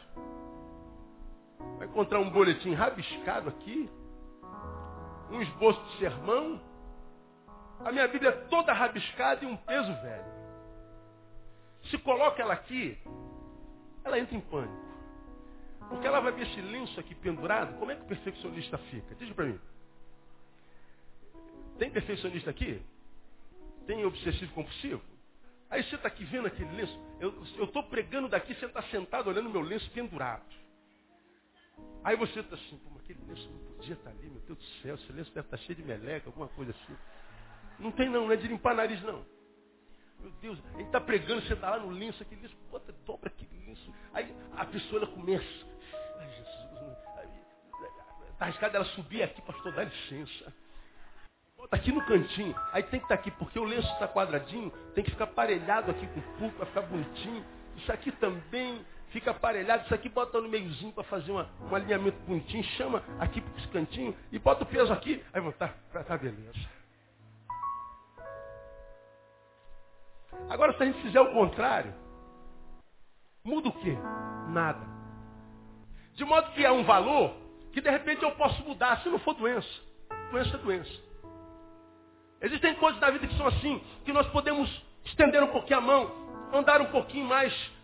vai 1.78 1.86
encontrar 1.86 2.18
um 2.20 2.30
boletim 2.30 2.74
rabiscado 2.74 3.48
aqui, 3.48 3.90
um 5.30 5.40
esboço 5.42 5.82
de 5.84 5.98
sermão, 5.98 6.60
a 7.84 7.92
minha 7.92 8.08
Bíblia 8.08 8.30
é 8.30 8.32
toda 8.48 8.72
rabiscada 8.72 9.44
e 9.44 9.48
um 9.48 9.56
peso 9.56 9.92
velho. 10.02 10.36
Se 11.90 11.98
coloca 11.98 12.42
ela 12.42 12.54
aqui, 12.54 12.98
ela 14.04 14.18
entra 14.18 14.34
em 14.36 14.40
pânico. 14.40 14.86
Porque 15.88 16.06
ela 16.06 16.20
vai 16.20 16.32
ver 16.32 16.48
esse 16.48 16.60
lenço 16.60 16.98
aqui 16.98 17.14
pendurado, 17.14 17.78
como 17.78 17.90
é 17.90 17.94
que 17.94 18.02
o 18.02 18.06
perfeccionista 18.06 18.76
fica? 18.78 19.14
Diz 19.14 19.32
para 19.32 19.44
mim. 19.44 19.60
Tem 21.78 21.90
perfeccionista 21.90 22.50
aqui? 22.50 22.82
Tem 23.86 24.04
obsessivo 24.04 24.52
compulsivo? 24.52 25.02
Aí 25.70 25.82
você 25.84 25.96
está 25.96 26.08
aqui 26.08 26.24
vendo 26.24 26.46
aquele 26.46 26.74
lenço. 26.74 26.98
Eu 27.20 27.64
estou 27.64 27.82
pregando 27.84 28.28
daqui, 28.28 28.54
você 28.54 28.66
está 28.66 28.82
sentado 28.84 29.28
olhando 29.28 29.48
o 29.48 29.52
meu 29.52 29.62
lenço 29.62 29.88
pendurado. 29.90 30.44
Aí 32.04 32.16
você 32.16 32.40
está 32.40 32.54
assim, 32.54 32.78
pô, 32.78 32.98
aquele 32.98 33.20
lenço 33.26 33.48
não 33.50 33.58
podia 33.74 33.94
estar 33.94 34.10
tá 34.10 34.16
ali, 34.16 34.30
meu 34.30 34.40
Deus 34.40 34.58
do 34.58 34.64
céu, 34.82 34.94
esse 34.94 35.12
lenço 35.12 35.32
deve 35.32 35.46
estar 35.46 35.56
tá 35.56 35.62
cheio 35.64 35.76
de 35.76 35.84
meleca, 35.84 36.28
alguma 36.28 36.48
coisa 36.48 36.70
assim. 36.70 36.96
Não 37.78 37.90
tem 37.90 38.08
não, 38.08 38.26
não 38.26 38.32
é 38.32 38.36
de 38.36 38.48
limpar 38.48 38.74
nariz 38.74 39.02
não. 39.02 39.24
Meu 40.20 40.30
Deus, 40.40 40.58
gente 40.72 40.86
está 40.86 41.00
pregando, 41.00 41.42
você 41.42 41.52
está 41.52 41.70
lá 41.70 41.78
no 41.78 41.90
lenço, 41.90 42.22
aquele 42.22 42.42
lenço, 42.42 42.56
bota, 42.70 42.92
dobra 43.04 43.28
aquele 43.28 43.66
lenço. 43.66 43.92
Aí 44.14 44.34
a 44.56 44.64
pessoa 44.64 45.02
ela 45.02 45.12
começa. 45.12 45.66
Ai, 46.18 46.28
Jesus, 46.30 46.66
está 48.32 48.44
arriscado 48.44 48.76
ela 48.76 48.84
subir 48.86 49.22
aqui, 49.22 49.42
pastor, 49.42 49.72
dá 49.72 49.84
licença. 49.84 50.52
Bota 51.56 51.74
aqui 51.74 51.90
no 51.90 52.04
cantinho. 52.04 52.54
Aí 52.72 52.82
tem 52.82 53.00
que 53.00 53.06
estar 53.06 53.16
tá 53.16 53.20
aqui, 53.20 53.30
porque 53.32 53.58
o 53.58 53.64
lenço 53.64 53.90
está 53.92 54.06
quadradinho, 54.06 54.70
tem 54.94 55.02
que 55.02 55.10
ficar 55.10 55.24
aparelhado 55.24 55.90
aqui 55.90 56.06
com 56.06 56.20
o 56.20 56.22
pulpo 56.38 56.56
para 56.56 56.66
ficar 56.66 56.82
bonitinho. 56.82 57.44
Isso 57.76 57.90
aqui 57.92 58.12
também 58.12 58.84
fica 59.16 59.30
aparelhado, 59.30 59.84
isso 59.84 59.94
aqui 59.94 60.10
bota 60.10 60.38
no 60.42 60.46
meiozinho 60.46 60.92
para 60.92 61.02
fazer 61.04 61.32
uma, 61.32 61.48
um 61.70 61.74
alinhamento 61.74 62.18
bonitinho, 62.26 62.62
chama 62.76 63.02
aqui 63.18 63.40
para 63.40 63.56
esse 63.56 63.68
cantinho 63.68 64.14
e 64.30 64.38
bota 64.38 64.62
o 64.62 64.66
peso 64.66 64.92
aqui. 64.92 65.24
Aí 65.32 65.40
vão, 65.40 65.52
tá, 65.52 65.72
tá, 65.90 66.04
tá 66.04 66.18
beleza. 66.18 66.52
Agora 70.50 70.76
se 70.76 70.82
a 70.82 70.86
gente 70.86 71.00
fizer 71.00 71.18
o 71.18 71.32
contrário, 71.32 71.94
muda 73.42 73.70
o 73.70 73.72
quê? 73.72 73.96
Nada. 74.50 74.86
De 76.12 76.22
modo 76.22 76.52
que 76.52 76.66
há 76.66 76.72
um 76.74 76.84
valor 76.84 77.34
que 77.72 77.80
de 77.80 77.88
repente 77.88 78.22
eu 78.22 78.32
posso 78.32 78.62
mudar, 78.64 79.00
se 79.00 79.08
não 79.08 79.18
for 79.20 79.32
doença. 79.32 79.80
Doença 80.30 80.56
é 80.56 80.58
doença. 80.58 81.02
Existem 82.42 82.74
coisas 82.74 83.00
na 83.00 83.10
vida 83.10 83.26
que 83.26 83.36
são 83.38 83.46
assim, 83.46 83.82
que 84.04 84.12
nós 84.12 84.26
podemos 84.28 84.70
estender 85.06 85.42
um 85.42 85.48
pouquinho 85.48 85.78
a 85.78 85.82
mão, 85.82 86.12
andar 86.52 86.82
um 86.82 86.90
pouquinho 86.90 87.24
mais 87.24 87.75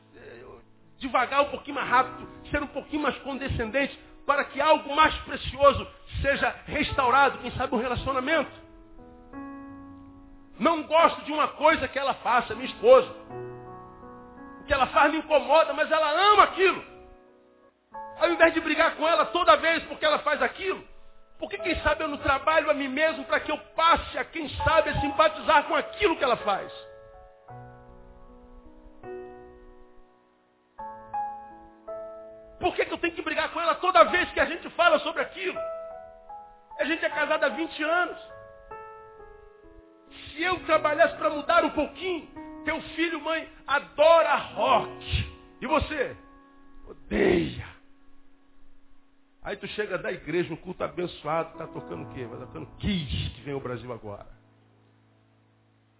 devagar, 1.03 1.43
um 1.43 1.51
pouquinho 1.51 1.75
mais 1.75 1.89
rápido, 1.89 2.27
ser 2.51 2.63
um 2.63 2.67
pouquinho 2.69 3.03
mais 3.03 3.17
condescendente, 3.19 3.99
para 4.25 4.45
que 4.45 4.61
algo 4.61 4.95
mais 4.95 5.15
precioso 5.19 5.87
seja 6.23 6.55
restaurado, 6.67 7.39
quem 7.39 7.51
sabe 7.53 7.75
um 7.75 7.79
relacionamento. 7.79 8.51
Não 10.59 10.85
gosto 10.85 11.23
de 11.25 11.33
uma 11.33 11.49
coisa 11.49 11.89
que 11.89 11.99
ela 11.99 12.15
faça, 12.15 12.55
minha 12.55 12.67
esposa. 12.67 13.11
O 14.61 14.65
que 14.65 14.73
ela 14.73 14.87
faz 14.87 15.13
me 15.13 15.19
incomoda, 15.19 15.73
mas 15.73 15.91
ela 15.91 16.11
ama 16.33 16.45
aquilo. 16.45 16.85
Ao 18.21 18.31
invés 18.31 18.55
de 18.55 18.61
brigar 18.61 18.95
com 18.95 19.07
ela 19.07 19.27
toda 19.27 19.57
vez 19.57 19.83
porque 19.85 20.05
ela 20.05 20.21
faz 20.21 20.41
aquilo, 20.41 20.85
porque 21.39 21.59
quem 21.59 21.75
sabe 21.83 22.05
eu 22.05 22.09
não 22.09 22.19
trabalho 22.19 22.71
a 22.71 22.75
mim 22.75 22.89
mesmo 22.89 23.25
para 23.25 23.41
que 23.41 23.51
eu 23.51 23.59
passe 23.75 24.17
a 24.17 24.25
quem 24.25 24.49
sabe 24.65 24.91
a 24.91 25.01
simpatizar 25.01 25.65
com 25.65 25.75
aquilo 25.75 26.17
que 26.17 26.23
ela 26.23 26.37
faz. 26.37 26.73
Por 32.63 32.77
que, 32.77 32.85
que 32.85 32.93
eu 32.93 32.99
tenho 32.99 33.13
que 33.13 33.23
brigar 33.23 33.53
com 33.53 33.61
ela 33.61 33.75
toda 33.75 34.05
vez 34.05 34.31
que 34.31 34.39
a 34.39 34.45
gente 34.45 34.71
fala 34.71 35.01
sobre 35.01 35.21
aquilo? 35.21 35.59
A 36.79 36.85
gente 36.85 37.05
é 37.05 37.11
casado 37.11 37.43
há 37.43 37.49
20 37.49 37.83
anos. 37.83 38.17
Se 40.31 40.41
eu 40.45 40.65
trabalhasse 40.65 41.17
para 41.17 41.29
mudar 41.31 41.65
um 41.65 41.71
pouquinho, 41.71 42.29
teu 42.65 42.81
filho, 42.95 43.21
mãe, 43.21 43.51
adora 43.67 44.37
rock. 44.37 45.35
E 45.61 45.67
você? 45.67 46.17
Odeia. 46.87 47.67
Aí 49.43 49.57
tu 49.57 49.67
chega 49.67 49.99
da 49.99 50.13
igreja, 50.13 50.55
um 50.55 50.57
culto 50.57 50.85
abençoado, 50.85 51.59
tá 51.59 51.67
tocando 51.67 52.09
o 52.09 52.15
quê? 52.15 52.25
Vai 52.27 52.39
tocando 52.39 52.67
Kiss, 52.79 53.31
que 53.31 53.41
vem 53.41 53.55
ao 53.55 53.61
Brasil 53.61 53.93
agora. 53.93 54.29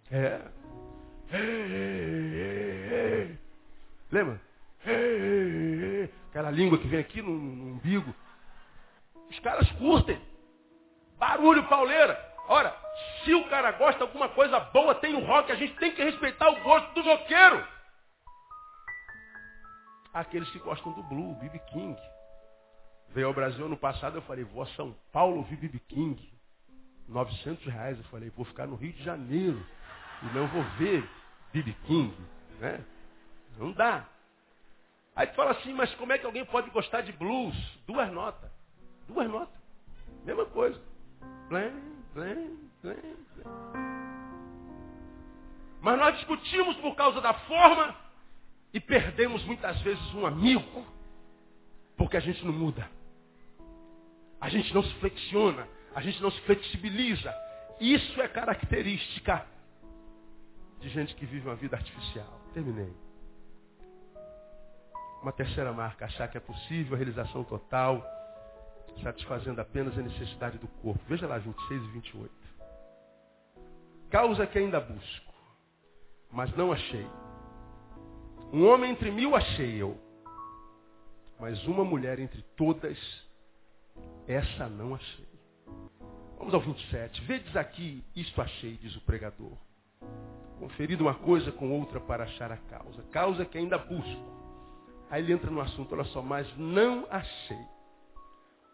É. 0.09 0.39
Lembra? 4.09 4.39
Aquela 6.33 6.49
língua 6.49 6.79
que 6.79 6.87
vem 6.87 6.99
aqui 6.99 7.21
no, 7.21 7.29
no 7.29 7.75
umbigo. 7.75 8.11
Os 9.29 9.39
caras 9.41 9.71
curtem. 9.73 10.19
Barulho 11.19 11.63
pauleira. 11.69 12.19
Ora, 12.47 12.75
se 13.23 13.35
o 13.35 13.47
cara 13.49 13.71
gosta 13.73 13.97
de 13.97 14.01
alguma 14.01 14.27
coisa 14.29 14.59
boa, 14.59 14.95
tem 14.95 15.13
o 15.13 15.23
rock, 15.23 15.51
a 15.51 15.55
gente 15.55 15.75
tem 15.75 15.93
que 15.93 16.03
respeitar 16.03 16.49
o 16.49 16.59
gosto 16.63 16.91
do 16.95 17.03
roqueiro. 17.03 17.63
Aqueles 20.11 20.49
que 20.49 20.57
gostam 20.57 20.91
do 20.93 21.03
blue, 21.03 21.35
B.B. 21.35 21.59
King. 21.71 22.01
Veio 23.09 23.27
ao 23.27 23.33
Brasil 23.33 23.67
ano 23.67 23.77
passado, 23.77 24.17
eu 24.17 24.23
falei, 24.23 24.43
vou 24.43 24.63
a 24.63 24.67
São 24.69 24.95
Paulo 25.11 25.37
ouvir 25.37 25.57
Bibi 25.57 25.79
King. 25.81 26.33
900 27.07 27.63
reais. 27.67 27.95
Eu 27.99 28.05
falei, 28.05 28.31
vou 28.31 28.43
ficar 28.43 28.65
no 28.65 28.75
Rio 28.75 28.93
de 28.93 29.03
Janeiro. 29.03 29.63
E 30.23 30.25
não 30.35 30.47
vou 30.47 30.63
ver 30.79 31.07
Bibi 31.51 31.73
King. 31.85 32.17
Né? 32.59 32.83
Não 33.55 33.71
dá. 33.71 34.07
Aí 35.15 35.27
tu 35.27 35.35
fala 35.35 35.51
assim, 35.51 35.73
mas 35.73 35.93
como 35.95 36.11
é 36.11 36.17
que 36.17 36.25
alguém 36.25 36.45
pode 36.45 36.69
gostar 36.71 37.01
de 37.01 37.11
blues? 37.11 37.55
Duas 37.85 38.11
notas. 38.11 38.51
Duas 39.07 39.29
notas. 39.29 39.61
Mesma 40.25 40.45
coisa. 40.45 40.81
Blém, 41.49 41.71
blém, 42.13 42.57
blém. 42.81 43.17
Mas 45.81 45.99
nós 45.99 46.15
discutimos 46.15 46.75
por 46.77 46.95
causa 46.95 47.21
da 47.21 47.33
forma 47.33 47.95
e 48.73 48.79
perdemos 48.79 49.43
muitas 49.43 49.79
vezes 49.81 50.13
um 50.13 50.25
amigo. 50.25 50.85
Porque 51.95 52.17
a 52.17 52.21
gente 52.21 52.43
não 52.43 52.53
muda. 52.53 52.89
A 54.41 54.49
gente 54.49 54.73
não 54.73 54.83
se 54.83 54.93
flexiona, 54.95 55.67
a 55.93 56.01
gente 56.01 56.21
não 56.21 56.31
se 56.31 56.41
flexibiliza. 56.41 57.33
Isso 57.79 58.21
é 58.21 58.27
característica 58.27 59.45
de 60.79 60.89
gente 60.89 61.13
que 61.15 61.25
vive 61.25 61.47
uma 61.47 61.55
vida 61.55 61.77
artificial. 61.77 62.41
Terminei. 62.53 62.93
Uma 65.23 65.31
terceira 65.31 65.71
marca, 65.71 66.03
achar 66.03 66.27
que 66.27 66.37
é 66.37 66.41
possível 66.41 66.95
a 66.95 66.97
realização 66.97 67.45
total, 67.45 68.05
satisfazendo 69.01 69.61
apenas 69.61 69.97
a 69.97 70.01
necessidade 70.01 70.57
do 70.57 70.67
corpo. 70.67 71.01
Veja 71.07 71.25
lá, 71.25 71.37
26 71.37 71.81
e 71.81 71.87
28. 71.87 72.31
Causa 74.09 74.45
que 74.45 74.59
ainda 74.59 74.81
busco, 74.81 75.33
mas 76.29 76.53
não 76.57 76.73
achei. 76.73 77.07
Um 78.51 78.67
homem 78.67 78.91
entre 78.91 79.09
mil 79.11 79.33
achei 79.33 79.81
eu, 79.81 79.97
mas 81.39 81.65
uma 81.65 81.85
mulher 81.85 82.19
entre 82.19 82.41
todas 82.57 82.97
essa 84.27 84.67
não 84.67 84.93
achei. 84.93 85.27
Vamos 86.37 86.53
ao 86.53 86.59
27. 86.59 87.21
Vedes 87.21 87.55
aqui, 87.55 88.03
isto 88.13 88.41
achei, 88.41 88.75
diz 88.75 88.93
o 88.97 89.01
pregador. 89.01 89.57
Conferido 90.59 91.05
uma 91.05 91.15
coisa 91.15 91.49
com 91.49 91.71
outra 91.71 92.01
para 92.01 92.25
achar 92.25 92.51
a 92.51 92.57
causa. 92.57 93.01
Causa 93.03 93.45
que 93.45 93.57
ainda 93.57 93.77
busco. 93.77 94.42
Aí 95.13 95.21
ele 95.21 95.33
entra 95.33 95.51
no 95.51 95.61
assunto, 95.61 95.93
olha 95.93 96.05
só, 96.05 96.23
mas 96.23 96.51
não 96.57 97.05
achei. 97.07 97.65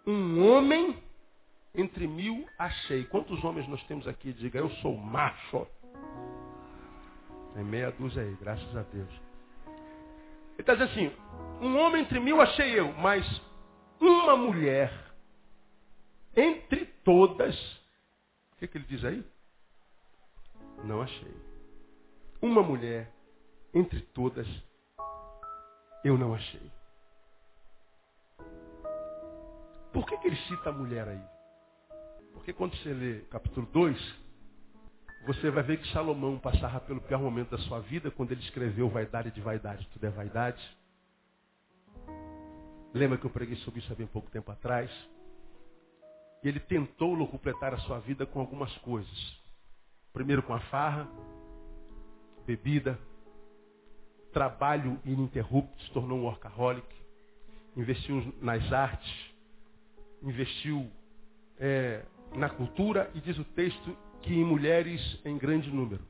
Um 0.08 0.50
homem 0.50 0.98
entre 1.76 2.08
mil 2.08 2.48
achei. 2.58 3.04
Quantos 3.04 3.44
homens 3.44 3.68
nós 3.68 3.84
temos 3.88 4.08
aqui? 4.08 4.32
Diga, 4.32 4.58
eu 4.58 4.70
sou 4.76 4.96
macho. 4.96 5.68
Tem 7.54 7.62
meia 7.66 7.92
dúzia 7.92 8.22
aí, 8.22 8.38
graças 8.40 8.74
a 8.74 8.84
Deus. 8.84 9.10
Ele 9.66 10.60
está 10.60 10.76
dizendo 10.76 10.92
assim, 10.92 11.12
um 11.60 11.78
homem 11.78 12.04
entre 12.04 12.22
mil 12.22 12.40
achei 12.40 12.80
eu, 12.80 12.94
mas 12.94 13.26
uma 14.00 14.38
mulher 14.38 14.94
entre 16.38 16.86
todas, 17.04 17.54
o 18.54 18.60
que, 18.60 18.68
que 18.70 18.78
ele 18.78 18.86
diz 18.88 19.04
aí? 19.04 19.26
Não 20.86 21.02
achei. 21.02 21.36
Uma 22.42 22.64
mulher 22.64 23.12
entre 23.74 24.00
todas, 24.00 24.48
eu 26.04 26.18
não 26.18 26.34
achei. 26.34 26.72
Por 29.92 30.06
que, 30.06 30.18
que 30.18 30.28
ele 30.28 30.36
cita 30.48 30.70
a 30.70 30.74
mulher 30.74 31.08
aí? 31.08 31.22
Porque 32.34 32.54
quando 32.54 32.76
você 32.78 32.94
lê 32.94 33.20
capítulo 33.22 33.68
2, 33.68 34.16
você 35.26 35.50
vai 35.50 35.64
ver 35.64 35.82
que 35.82 35.92
Salomão 35.92 36.40
passava 36.40 36.80
pelo 36.80 37.02
pior 37.02 37.22
momento 37.22 37.52
da 37.52 37.58
sua 37.64 37.80
vida 37.82 38.10
quando 38.12 38.32
ele 38.32 38.42
escreveu 38.42 38.90
vaidade 38.90 39.32
de 39.32 39.42
vaidade, 39.42 39.88
tudo 39.92 40.06
é 40.06 40.10
vaidade. 40.10 40.78
Lembra 42.94 43.18
que 43.18 43.26
eu 43.26 43.30
preguei 43.30 43.56
sobre 43.58 43.80
isso 43.80 43.92
há 43.92 43.96
bem 43.96 44.08
pouco 44.08 44.32
tempo 44.32 44.52
atrás? 44.52 44.90
E 46.44 46.48
ele 46.48 46.60
tentou 46.60 47.28
completar 47.28 47.74
a 47.74 47.80
sua 47.80 48.00
vida 48.00 48.26
com 48.26 48.40
algumas 48.40 48.76
coisas. 48.80 49.40
Primeiro 50.14 50.42
com 50.42 50.54
a 50.54 50.60
farra, 50.62 51.08
bebida, 52.46 52.98
trabalho 54.32 55.00
ininterrupto, 55.06 55.82
se 55.84 55.92
tornou 55.92 56.20
um 56.20 56.24
workaholic, 56.24 56.88
investiu 57.76 58.34
nas 58.42 58.72
artes, 58.72 59.34
investiu 60.22 60.90
é, 61.60 62.04
na 62.36 62.50
cultura 62.50 63.10
e 63.14 63.22
diz 63.22 63.38
o 63.38 63.44
texto 63.44 63.98
que 64.22 64.34
em 64.34 64.44
mulheres 64.44 65.20
em 65.26 65.38
grande 65.38 65.72
número. 65.72 66.04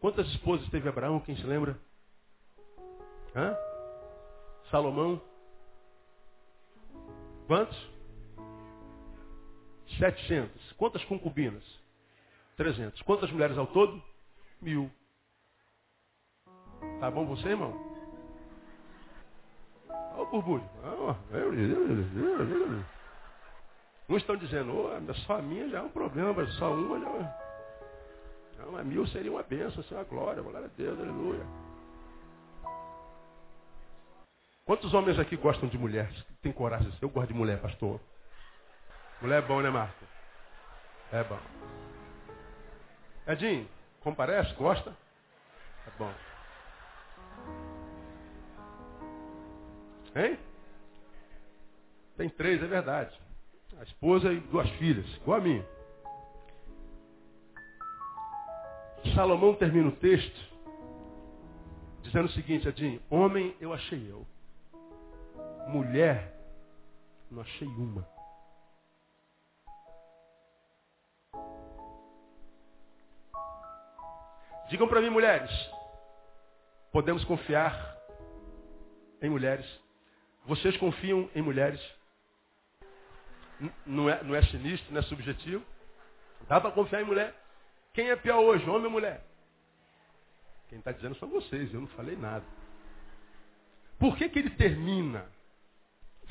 Quantas 0.00 0.26
esposas 0.28 0.68
teve 0.68 0.88
Abraão? 0.88 1.20
Quem 1.20 1.36
se 1.36 1.44
lembra? 1.44 1.78
Hã? 3.34 3.56
Salomão? 4.70 5.20
Quantos? 7.46 7.94
700. 9.98 10.72
Quantas 10.72 11.04
concubinas? 11.04 11.62
300. 12.56 13.02
Quantas 13.02 13.30
mulheres 13.30 13.58
ao 13.58 13.66
todo? 13.66 14.02
Mil. 14.60 14.90
Tá 17.00 17.10
bom 17.10 17.26
você, 17.26 17.48
irmão? 17.48 17.74
Olha 19.88 20.22
o 20.22 20.26
burbulho. 20.26 20.64
Uns 24.08 24.18
estão 24.18 24.36
dizendo, 24.36 24.72
oh, 24.74 25.14
só 25.26 25.38
a 25.38 25.42
minha 25.42 25.68
já 25.68 25.78
é 25.78 25.82
um 25.82 25.88
problema, 25.88 26.46
só 26.52 26.72
uma 26.72 27.00
já 27.00 27.08
é... 27.08 27.44
Não, 28.58 28.76
a 28.76 28.84
mil 28.84 29.06
seria 29.08 29.30
uma 29.30 29.42
bênção, 29.42 29.82
seria 29.82 29.98
uma 29.98 30.04
glória, 30.04 30.42
glória 30.42 30.66
a 30.66 30.70
Deus, 30.76 30.98
aleluia. 30.98 31.44
Quantos 34.64 34.94
homens 34.94 35.18
aqui 35.18 35.36
gostam 35.36 35.68
de 35.68 35.76
mulheres? 35.76 36.24
Tem 36.40 36.52
coragem? 36.52 36.92
Eu 37.00 37.08
gosto 37.08 37.28
de 37.28 37.34
mulher, 37.34 37.60
pastor. 37.60 38.00
Mulher 39.20 39.42
é 39.42 39.46
bom, 39.46 39.60
né, 39.60 39.70
Marco? 39.70 40.04
É 41.12 41.22
bom. 41.24 41.38
Edinho, 43.26 43.68
comparece? 44.00 44.54
Gosta? 44.54 44.90
É 45.86 45.90
bom. 45.98 46.12
Hein? 50.16 50.38
Tem 52.16 52.28
três, 52.28 52.62
é 52.62 52.66
verdade. 52.66 53.18
A 53.78 53.82
esposa 53.82 54.32
e 54.32 54.40
duas 54.40 54.68
filhas, 54.72 55.06
igual 55.16 55.38
a 55.38 55.40
mim. 55.40 55.64
Salomão 59.14 59.54
termina 59.54 59.88
o 59.88 59.96
texto 59.96 60.54
dizendo 62.02 62.26
o 62.26 62.32
seguinte, 62.32 62.68
Edinho, 62.68 63.02
homem 63.10 63.56
eu 63.60 63.72
achei 63.72 64.08
eu. 64.08 64.24
Mulher, 65.68 66.32
não 67.28 67.42
achei 67.42 67.66
uma. 67.66 68.06
Digam 74.68 74.86
para 74.86 75.00
mim, 75.00 75.10
mulheres, 75.10 75.50
podemos 76.94 77.24
confiar 77.24 77.98
em 79.20 79.28
mulheres? 79.28 79.66
Vocês 80.46 80.76
confiam 80.76 81.28
em 81.34 81.42
mulheres? 81.42 81.80
Não 83.84 84.08
é, 84.08 84.22
não 84.22 84.32
é 84.32 84.42
sinistro, 84.44 84.92
não 84.92 85.00
é 85.00 85.02
subjetivo? 85.02 85.64
Dá 86.48 86.60
para 86.60 86.70
confiar 86.70 87.02
em 87.02 87.04
mulher? 87.04 87.34
Quem 87.92 88.10
é 88.10 88.16
pior 88.16 88.38
hoje, 88.38 88.68
homem 88.70 88.84
ou 88.84 88.92
mulher? 88.92 89.26
Quem 90.68 90.78
está 90.78 90.92
dizendo 90.92 91.16
são 91.16 91.28
vocês, 91.28 91.74
eu 91.74 91.80
não 91.80 91.88
falei 91.88 92.14
nada. 92.14 92.44
Por 93.98 94.16
que, 94.16 94.28
que 94.28 94.38
ele 94.38 94.50
termina 94.50 95.26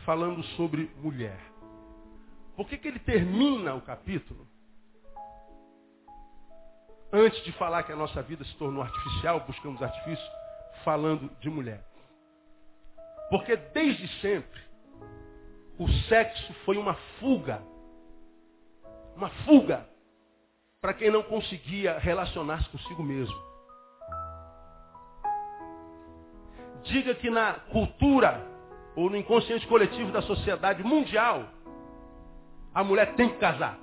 falando 0.06 0.42
sobre 0.56 0.90
mulher? 0.96 1.40
Por 2.56 2.70
que, 2.70 2.78
que 2.78 2.88
ele 2.88 3.00
termina 3.00 3.76
o 3.76 3.82
capítulo 3.82 4.48
antes 7.12 7.44
de 7.44 7.52
falar 7.54 7.84
que 7.84 7.92
a 7.92 7.98
nossa 7.98 8.22
vida 8.22 8.46
se 8.46 8.56
tornou 8.56 8.82
artificial, 8.82 9.42
buscamos 9.42 9.82
artifício, 9.82 10.43
falando 10.84 11.30
de 11.40 11.50
mulher? 11.50 11.84
Porque 13.30 13.56
desde 13.56 14.08
sempre 14.20 14.62
o 15.78 15.88
sexo 16.08 16.54
foi 16.66 16.78
uma 16.78 16.94
fuga. 17.20 17.62
Uma 19.16 19.30
fuga 19.46 19.88
para 20.82 20.94
quem 20.94 21.10
não 21.10 21.24
conseguia 21.24 21.98
relacionar-se 21.98 22.70
consigo 22.70 23.02
mesmo. 23.02 23.36
Diga 26.84 27.16
que 27.16 27.30
na 27.30 27.54
cultura 27.54 28.46
ou 28.96 29.10
no 29.10 29.18
inconsciente 29.18 29.66
coletivo 29.68 30.12
da 30.12 30.22
sociedade 30.22 30.84
mundial, 30.84 31.48
a 32.74 32.84
mulher 32.84 33.16
tem 33.16 33.30
que 33.30 33.38
casar 33.38 33.80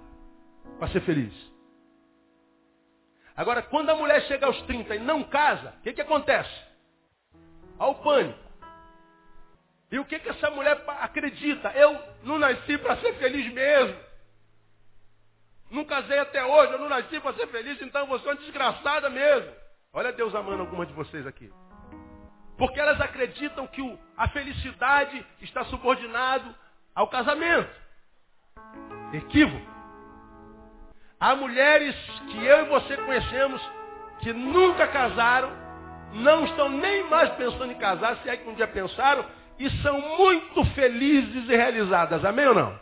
para 0.78 0.88
ser 0.88 1.00
feliz. 1.00 1.32
Agora, 3.36 3.62
quando 3.62 3.90
a 3.90 3.96
mulher 3.96 4.20
chega 4.22 4.46
aos 4.46 4.60
30 4.62 4.96
e 4.96 4.98
não 4.98 5.22
casa, 5.24 5.74
o 5.78 5.82
que, 5.82 5.92
que 5.94 6.00
acontece? 6.02 6.69
Ao 7.80 7.94
pânico. 7.96 8.38
E 9.90 9.98
o 9.98 10.04
que, 10.04 10.18
que 10.18 10.28
essa 10.28 10.50
mulher 10.50 10.84
acredita? 11.00 11.70
Eu 11.70 11.98
não 12.22 12.38
nasci 12.38 12.76
para 12.78 12.96
ser 12.98 13.14
feliz 13.14 13.52
mesmo. 13.52 13.96
Não 15.70 15.84
casei 15.84 16.18
até 16.18 16.44
hoje, 16.44 16.72
eu 16.74 16.78
não 16.78 16.88
nasci 16.88 17.18
para 17.20 17.34
ser 17.34 17.46
feliz, 17.46 17.80
então 17.80 18.06
você 18.06 18.28
é 18.28 18.32
uma 18.32 18.36
desgraçada 18.36 19.08
mesmo. 19.08 19.50
Olha 19.92 20.12
Deus 20.12 20.34
amando 20.34 20.60
alguma 20.60 20.84
de 20.84 20.92
vocês 20.92 21.26
aqui. 21.26 21.50
Porque 22.58 22.78
elas 22.78 23.00
acreditam 23.00 23.66
que 23.66 23.80
o, 23.80 23.98
a 24.14 24.28
felicidade 24.28 25.24
está 25.40 25.64
subordinado 25.64 26.54
ao 26.94 27.08
casamento. 27.08 27.70
Equívoco. 29.14 29.70
Há 31.18 31.34
mulheres 31.34 31.96
que 32.30 32.44
eu 32.44 32.66
e 32.66 32.68
você 32.68 32.96
conhecemos 32.96 33.62
que 34.20 34.32
nunca 34.32 34.86
casaram, 34.86 35.50
não 36.12 36.44
estão 36.44 36.68
nem 36.68 37.08
mais 37.08 37.30
pensando 37.34 37.72
em 37.72 37.76
casar, 37.76 38.16
se 38.18 38.28
é 38.28 38.36
que 38.36 38.48
um 38.48 38.54
dia 38.54 38.68
pensaram, 38.68 39.24
e 39.58 39.70
são 39.82 40.00
muito 40.16 40.64
felizes 40.74 41.48
e 41.48 41.56
realizadas. 41.56 42.24
Amém 42.24 42.46
ou 42.46 42.54
não? 42.54 42.78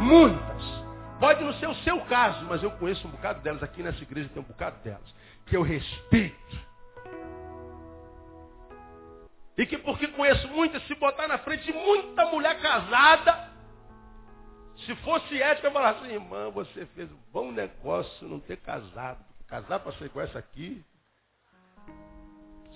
Muitas. 0.00 0.78
Pode 1.18 1.42
não 1.42 1.52
ser 1.54 1.68
o 1.68 1.74
seu 1.76 2.00
caso, 2.02 2.44
mas 2.44 2.62
eu 2.62 2.70
conheço 2.72 3.06
um 3.06 3.10
bocado 3.10 3.40
delas 3.40 3.62
aqui 3.62 3.82
nessa 3.82 4.02
igreja, 4.02 4.28
tem 4.28 4.42
um 4.42 4.46
bocado 4.46 4.78
delas, 4.84 5.14
que 5.46 5.56
eu 5.56 5.62
respeito 5.62 6.68
e 9.58 9.66
que 9.66 9.76
porque 9.76 10.06
conheço 10.06 10.46
muito, 10.48 10.78
se 10.82 10.94
botar 10.94 11.26
na 11.26 11.36
frente 11.38 11.64
de 11.64 11.72
muita 11.72 12.26
mulher 12.26 12.60
casada, 12.60 13.50
se 14.86 14.94
fosse 14.96 15.42
ética, 15.42 15.66
eu 15.66 15.72
falar 15.72 15.90
assim, 15.90 16.12
irmã, 16.12 16.48
você 16.50 16.86
fez 16.94 17.10
um 17.10 17.18
bom 17.32 17.50
negócio 17.50 18.28
não 18.28 18.38
ter 18.38 18.58
casado. 18.58 19.18
Casar 19.48 19.80
para 19.80 19.92
ser 19.94 20.04
igual 20.04 20.24
essa 20.26 20.38
aqui. 20.38 20.84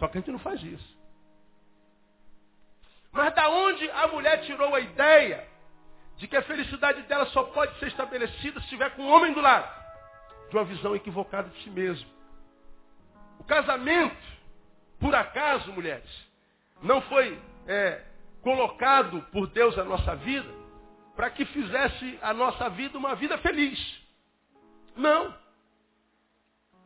Só 0.02 0.08
que 0.08 0.18
a 0.18 0.20
gente 0.20 0.32
não 0.32 0.40
faz 0.40 0.60
isso. 0.60 0.98
Mas 3.12 3.32
da 3.36 3.48
onde 3.48 3.88
a 3.88 4.08
mulher 4.08 4.42
tirou 4.44 4.74
a 4.74 4.80
ideia 4.80 5.46
de 6.16 6.26
que 6.26 6.36
a 6.36 6.42
felicidade 6.42 7.02
dela 7.02 7.24
só 7.26 7.44
pode 7.44 7.78
ser 7.78 7.86
estabelecida 7.86 8.58
se 8.58 8.64
estiver 8.64 8.90
com 8.96 9.02
um 9.02 9.12
homem 9.12 9.32
do 9.32 9.40
lado? 9.40 9.72
De 10.50 10.56
uma 10.56 10.64
visão 10.64 10.96
equivocada 10.96 11.50
de 11.50 11.62
si 11.62 11.70
mesmo. 11.70 12.10
O 13.38 13.44
casamento, 13.44 14.16
por 14.98 15.14
acaso, 15.14 15.70
mulheres, 15.72 16.10
não 16.82 17.00
foi 17.02 17.40
é, 17.68 18.02
colocado 18.42 19.22
por 19.30 19.46
Deus 19.46 19.76
na 19.76 19.84
nossa 19.84 20.16
vida 20.16 20.52
para 21.14 21.30
que 21.30 21.44
fizesse 21.44 22.18
a 22.20 22.34
nossa 22.34 22.68
vida 22.70 22.98
uma 22.98 23.14
vida 23.14 23.38
feliz. 23.38 23.78
Não. 24.96 25.32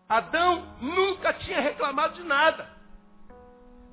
Adão 0.06 0.76
nunca 0.82 1.32
tinha 1.32 1.62
reclamado 1.62 2.16
de 2.16 2.22
nada. 2.22 2.75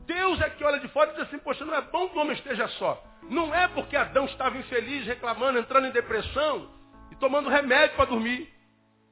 Deus 0.05 0.41
é 0.41 0.49
que 0.49 0.63
olha 0.63 0.79
de 0.79 0.87
fora 0.89 1.11
e 1.11 1.13
diz 1.13 1.23
assim, 1.23 1.39
poxa, 1.39 1.63
não 1.65 1.73
é 1.73 1.81
bom 1.81 2.09
que 2.09 2.17
o 2.17 2.21
homem 2.21 2.35
esteja 2.35 2.67
só. 2.69 3.01
Não 3.29 3.53
é 3.53 3.67
porque 3.69 3.95
Adão 3.95 4.25
estava 4.25 4.57
infeliz, 4.57 5.05
reclamando, 5.05 5.59
entrando 5.59 5.87
em 5.87 5.91
depressão 5.91 6.69
e 7.11 7.15
tomando 7.15 7.49
remédio 7.49 7.95
para 7.95 8.05
dormir. 8.05 8.51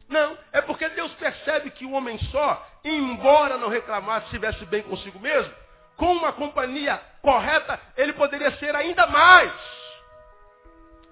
Não, 0.10 0.38
é 0.52 0.62
porque 0.62 0.90
Deus 0.90 1.14
percebe 1.14 1.72
que 1.72 1.86
o 1.86 1.92
homem 1.92 2.18
só, 2.32 2.68
embora 2.84 3.58
não 3.58 3.70
reclamasse, 3.70 4.26
estivesse 4.26 4.66
bem 4.66 4.84
consigo 4.84 5.18
mesmo, 5.20 5.54
com 5.96 6.12
uma 6.12 6.34
companhia 6.34 7.02
correta, 7.22 7.80
ele 7.96 8.12
poderia 8.14 8.52
ser 8.58 8.76
ainda 8.76 9.08
mais. 9.08 9.54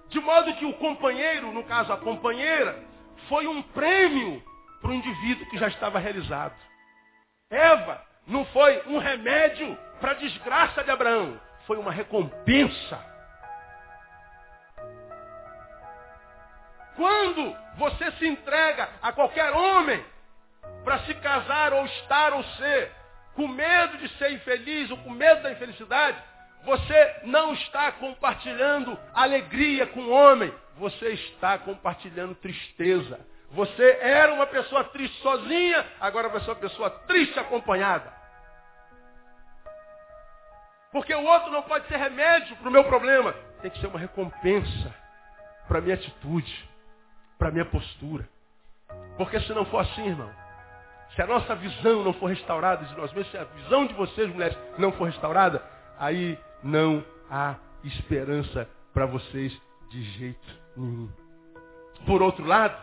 De 0.08 0.20
modo 0.20 0.54
que 0.56 0.66
o 0.66 0.74
companheiro, 0.74 1.52
no 1.52 1.64
caso 1.64 1.92
a 1.92 1.96
companheira, 1.96 2.82
foi 3.28 3.46
um 3.46 3.62
prêmio 3.62 4.42
para 4.82 4.90
o 4.90 4.94
indivíduo 4.94 5.48
que 5.48 5.56
já 5.56 5.68
estava 5.68 5.98
realizado. 5.98 6.56
Eva 7.48 8.09
não 8.30 8.44
foi 8.46 8.82
um 8.86 8.98
remédio 8.98 9.76
para 10.00 10.12
a 10.12 10.14
desgraça 10.14 10.84
de 10.84 10.90
Abraão, 10.90 11.38
foi 11.66 11.76
uma 11.76 11.90
recompensa. 11.90 13.04
Quando 16.96 17.56
você 17.76 18.10
se 18.12 18.26
entrega 18.26 18.88
a 19.02 19.12
qualquer 19.12 19.52
homem 19.52 20.04
para 20.84 21.00
se 21.00 21.14
casar 21.14 21.72
ou 21.72 21.84
estar 21.86 22.32
ou 22.32 22.44
ser 22.44 22.92
com 23.34 23.48
medo 23.48 23.98
de 23.98 24.08
ser 24.16 24.32
infeliz 24.32 24.90
ou 24.90 24.98
com 24.98 25.10
medo 25.10 25.42
da 25.42 25.50
infelicidade, 25.50 26.18
você 26.64 27.20
não 27.24 27.54
está 27.54 27.90
compartilhando 27.92 28.98
alegria 29.14 29.86
com 29.86 30.00
o 30.00 30.10
homem, 30.10 30.52
você 30.76 31.10
está 31.10 31.58
compartilhando 31.58 32.34
tristeza. 32.34 33.18
Você 33.52 33.98
era 34.00 34.32
uma 34.32 34.46
pessoa 34.46 34.84
triste 34.84 35.20
sozinha, 35.22 35.84
agora 35.98 36.28
vai 36.28 36.40
ser 36.42 36.50
uma 36.50 36.56
pessoa 36.56 36.90
triste 36.90 37.38
acompanhada. 37.38 38.19
Porque 40.92 41.14
o 41.14 41.24
outro 41.24 41.50
não 41.50 41.62
pode 41.62 41.86
ser 41.86 41.96
remédio 41.96 42.56
para 42.56 42.68
o 42.68 42.72
meu 42.72 42.84
problema. 42.84 43.32
Tem 43.62 43.70
que 43.70 43.78
ser 43.78 43.86
uma 43.86 43.98
recompensa 43.98 44.94
para 45.68 45.78
a 45.78 45.80
minha 45.80 45.94
atitude, 45.94 46.68
para 47.38 47.48
a 47.48 47.52
minha 47.52 47.64
postura. 47.64 48.28
Porque 49.16 49.40
se 49.40 49.52
não 49.52 49.64
for 49.66 49.78
assim, 49.78 50.08
irmão, 50.08 50.30
se 51.14 51.22
a 51.22 51.26
nossa 51.26 51.54
visão 51.54 52.02
não 52.02 52.12
for 52.14 52.26
restaurada 52.26 52.84
de 52.86 52.96
nós 52.96 53.12
mesmos, 53.12 53.30
se 53.30 53.38
a 53.38 53.44
visão 53.44 53.86
de 53.86 53.94
vocês, 53.94 54.28
mulheres, 54.32 54.58
não 54.78 54.92
for 54.92 55.04
restaurada, 55.04 55.62
aí 55.98 56.38
não 56.62 57.04
há 57.30 57.56
esperança 57.84 58.68
para 58.92 59.06
vocês 59.06 59.56
de 59.90 60.02
jeito 60.02 60.60
nenhum. 60.76 61.08
Por 62.06 62.22
outro 62.22 62.44
lado, 62.44 62.76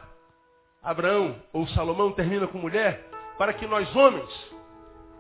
Abraão 0.82 1.42
ou 1.52 1.68
Salomão 1.70 2.12
termina 2.12 2.48
com 2.48 2.58
mulher 2.58 3.06
para 3.38 3.54
que 3.54 3.68
nós 3.68 3.94
homens 3.96 4.57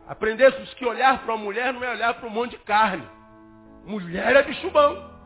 aprendêssemos 0.07 0.73
que 0.75 0.85
olhar 0.85 1.19
para 1.23 1.35
uma 1.35 1.43
mulher 1.43 1.73
não 1.73 1.83
é 1.83 1.91
olhar 1.91 2.13
para 2.13 2.27
um 2.27 2.31
monte 2.31 2.51
de 2.51 2.59
carne. 2.59 3.07
Mulher 3.85 4.35
é 4.35 4.43
bicho 4.43 4.69
bom. 4.71 5.17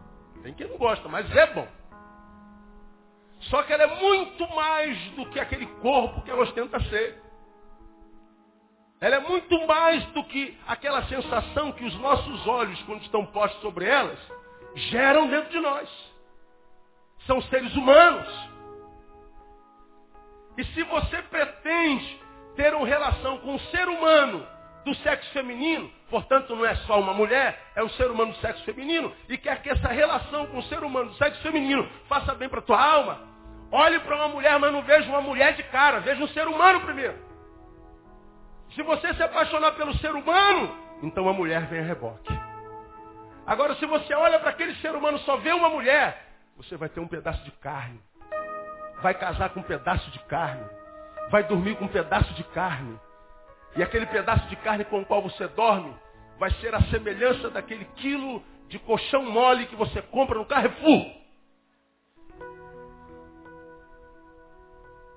Tem 0.44 0.54
quem 0.54 0.68
não 0.68 0.78
gosta, 0.78 1.08
mas 1.08 1.30
é 1.36 1.48
bom. 1.54 1.68
Só 3.42 3.64
que 3.64 3.74
ela 3.74 3.84
é 3.84 4.00
muito 4.00 4.48
mais 4.56 4.98
do 5.12 5.26
que 5.28 5.40
aquele 5.40 5.66
corpo 5.82 6.22
que 6.22 6.32
ela 6.32 6.44
ostenta 6.44 6.80
ser. 6.82 7.22
Ela 9.00 9.16
é 9.16 9.20
muito 9.20 9.66
mais 9.66 10.04
do 10.08 10.24
que 10.26 10.58
aquela 10.68 11.04
sensação 11.06 11.72
que 11.72 11.84
os 11.84 11.96
nossos 12.00 12.46
olhos, 12.46 12.82
quando 12.84 13.02
estão 13.02 13.26
postos 13.26 13.60
sobre 13.62 13.86
elas, 13.86 14.20
geram 14.76 15.28
dentro 15.28 15.50
de 15.50 15.60
nós. 15.60 15.90
São 17.26 17.42
seres 17.44 17.76
humanos. 17.76 18.28
E 20.58 20.64
se 20.66 20.84
você 20.84 21.22
pretende 21.24 22.22
ter 22.56 22.74
uma 22.76 22.86
relação 22.86 23.40
com 23.40 23.56
um 23.56 23.60
ser 23.60 23.88
humano 23.88 24.46
do 24.86 24.96
sexo 24.96 25.32
feminino, 25.32 25.92
portanto 26.10 26.56
não 26.56 26.66
é 26.66 26.76
só 26.76 27.00
uma 27.00 27.14
mulher, 27.14 27.60
é 27.76 27.84
um 27.84 27.90
ser 27.90 28.10
humano 28.10 28.32
do 28.32 28.40
sexo 28.40 28.64
feminino, 28.64 29.14
e 29.30 29.38
quer 29.38 29.62
que 29.62 29.70
essa 29.70 29.88
relação 29.88 30.48
com 30.48 30.58
o 30.58 30.64
ser 30.64 30.84
humano 30.84 31.10
do 31.10 31.16
sexo 31.16 31.42
feminino 31.42 31.88
faça 32.08 32.34
bem 32.36 32.50
para 32.50 32.60
a 32.60 32.64
tua 32.64 32.84
alma, 32.84 33.20
olhe 33.72 34.00
para 34.00 34.16
uma 34.16 34.28
mulher, 34.28 34.58
mas 34.60 34.72
não 34.72 34.82
veja 34.82 35.08
uma 35.10 35.22
mulher 35.22 35.54
de 35.54 35.64
cara, 35.64 36.00
veja 36.00 36.24
um 36.24 36.28
ser 36.30 36.48
humano 36.48 36.82
primeiro. 36.82 37.18
Se 38.76 38.82
você 38.84 39.14
se 39.14 39.22
apaixonar 39.22 39.74
pelo 39.74 39.94
ser 39.98 40.12
humano, 40.12 40.76
então 41.04 41.28
a 41.28 41.34
mulher 41.34 41.66
vem 41.68 41.82
a 41.82 41.84
reboque. 41.84 42.34
Agora, 43.46 43.76
se 43.76 43.86
você 43.86 44.14
olha 44.14 44.40
para 44.40 44.52
aquele 44.52 44.76
ser 44.76 44.96
humano 44.96 45.18
só 45.20 45.38
vê 45.38 45.52
uma 45.52 45.70
mulher, 45.70 46.26
você 46.56 46.78
vai 46.78 46.88
ter 46.90 47.00
um 47.00 47.08
pedaço 47.08 47.44
de 47.44 47.52
carne. 47.52 48.00
Vai 49.02 49.14
casar 49.14 49.50
com 49.50 49.60
um 49.62 49.64
pedaço 49.64 50.10
de 50.12 50.20
carne. 50.20 50.64
Vai 51.30 51.44
dormir 51.44 51.76
com 51.76 51.86
um 51.86 51.90
pedaço 51.90 52.34
de 52.34 52.44
carne. 52.46 52.98
E 53.76 53.84
aquele 53.84 54.06
pedaço 54.06 54.48
de 54.48 54.56
carne 54.58 54.84
com 54.86 55.02
o 55.02 55.06
qual 55.06 55.22
você 55.22 55.48
dorme 55.50 55.94
vai 56.38 56.52
ser 56.56 56.74
a 56.74 56.82
semelhança 56.84 57.50
daquele 57.50 57.86
quilo 57.96 58.44
de 58.68 58.80
colchão 58.80 59.24
mole 59.30 59.68
que 59.68 59.76
você 59.76 60.02
compra 60.02 60.38
no 60.38 60.46
Carrefour. 60.46 61.06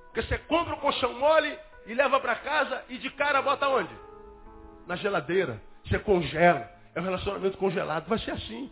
Porque 0.07 0.23
você 0.23 0.39
compra 0.39 0.75
o 0.75 0.81
colchão 0.81 1.13
mole 1.19 1.59
e 1.87 1.95
leva 1.95 2.21
para 2.21 2.37
casa 2.37 2.85
e 2.89 2.99
de 2.99 3.11
cara 3.11 3.43
bota 3.43 3.69
onde? 3.69 3.93
Na 4.87 4.97
geladeira. 4.97 5.61
Você 5.85 5.99
congela. 5.99 6.71
É 6.95 7.01
um 7.01 7.05
relacionamento 7.05 7.59
congelado. 7.59 8.07
Vai 8.07 8.19
ser 8.19 8.31
assim. 8.31 8.71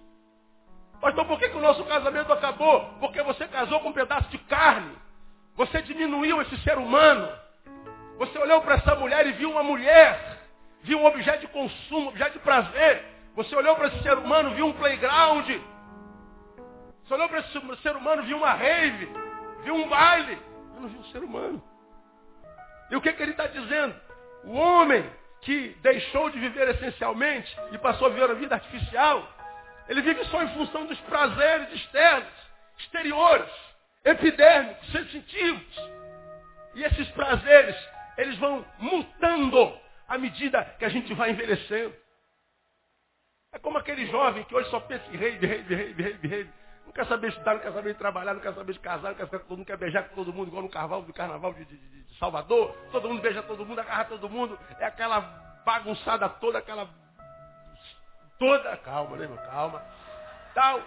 Mas 1.00 1.12
então 1.12 1.24
por 1.24 1.38
que, 1.38 1.48
que 1.48 1.56
o 1.56 1.60
nosso 1.60 1.84
casamento 1.84 2.32
acabou? 2.32 2.80
Porque 3.00 3.20
você 3.22 3.48
casou 3.48 3.80
com 3.80 3.88
um 3.88 3.92
pedaço 3.92 4.28
de 4.30 4.38
carne. 4.38 4.96
Você 5.56 5.82
diminuiu 5.82 6.40
esse 6.42 6.56
ser 6.58 6.78
humano. 6.78 7.28
Você 8.22 8.38
olhou 8.38 8.60
para 8.60 8.76
essa 8.76 8.94
mulher 8.94 9.26
e 9.26 9.32
viu 9.32 9.50
uma 9.50 9.64
mulher, 9.64 10.38
viu 10.82 10.96
um 11.00 11.06
objeto 11.06 11.40
de 11.40 11.48
consumo, 11.48 12.04
um 12.04 12.08
objeto 12.10 12.34
de 12.34 12.38
prazer. 12.38 13.04
Você 13.34 13.52
olhou 13.56 13.74
para 13.74 13.88
esse 13.88 14.00
ser 14.00 14.16
humano, 14.16 14.54
viu 14.54 14.66
um 14.66 14.72
playground. 14.74 15.50
Você 17.02 17.14
olhou 17.14 17.28
para 17.28 17.40
esse 17.40 17.50
ser 17.82 17.96
humano, 17.96 18.22
viu 18.22 18.36
uma 18.36 18.52
rave, 18.52 19.10
viu 19.64 19.74
um 19.74 19.88
baile. 19.88 20.38
Eu 20.72 20.82
não 20.82 20.88
vi 20.88 20.98
um 20.98 21.04
ser 21.06 21.18
humano. 21.18 21.60
E 22.92 22.94
o 22.94 23.00
que, 23.00 23.12
que 23.12 23.22
ele 23.24 23.32
está 23.32 23.48
dizendo? 23.48 24.00
O 24.44 24.52
homem 24.52 25.04
que 25.40 25.76
deixou 25.82 26.30
de 26.30 26.38
viver 26.38 26.68
essencialmente 26.76 27.52
e 27.72 27.78
passou 27.78 28.06
a 28.06 28.10
viver 28.10 28.30
a 28.30 28.34
vida 28.34 28.54
artificial, 28.54 29.28
ele 29.88 30.00
vive 30.00 30.24
só 30.26 30.40
em 30.44 30.54
função 30.54 30.86
dos 30.86 31.00
prazeres 31.00 31.72
externos, 31.72 32.32
exteriores, 32.78 33.50
epidérmicos, 34.04 34.92
sensitivos. 34.92 35.90
E 36.76 36.84
esses 36.84 37.08
prazeres 37.10 37.74
eles 38.16 38.36
vão 38.38 38.64
mutando 38.78 39.78
à 40.08 40.18
medida 40.18 40.64
que 40.78 40.84
a 40.84 40.88
gente 40.88 41.12
vai 41.14 41.30
envelhecendo. 41.30 41.94
É 43.52 43.58
como 43.58 43.78
aquele 43.78 44.06
jovem 44.06 44.44
que 44.44 44.54
hoje 44.54 44.70
só 44.70 44.80
pensa 44.80 45.04
em 45.12 45.16
rei, 45.16 45.38
rei, 45.38 45.62
rei, 45.62 45.92
rei, 45.92 46.18
rei. 46.22 46.50
Não 46.86 46.92
quer 46.92 47.06
saber 47.06 47.28
estudar, 47.28 47.54
não 47.54 47.60
quer 47.60 47.72
saber 47.72 47.94
trabalhar, 47.96 48.34
não 48.34 48.40
quer 48.40 48.54
saber 48.54 48.78
casar, 48.78 49.10
não 49.10 49.14
quer 49.14 49.64
quer 49.66 49.76
beijar 49.76 50.08
com 50.08 50.14
todo 50.14 50.32
mundo, 50.32 50.48
igual 50.48 50.62
no 50.62 50.68
carnaval, 50.68 51.02
do 51.02 51.12
carnaval 51.12 51.54
de, 51.54 51.64
de, 51.64 51.76
de 51.76 52.18
Salvador. 52.18 52.74
Todo 52.90 53.08
mundo 53.08 53.22
beija 53.22 53.42
todo 53.42 53.64
mundo, 53.64 53.80
agarra 53.80 54.04
todo 54.06 54.28
mundo. 54.28 54.58
É 54.78 54.86
aquela 54.86 55.20
bagunçada 55.64 56.28
toda, 56.28 56.58
aquela. 56.58 56.88
Toda. 58.38 58.76
Calma, 58.78 59.16
né, 59.16 59.26
meu? 59.26 59.36
Calma. 59.36 59.82
Tal. 60.54 60.80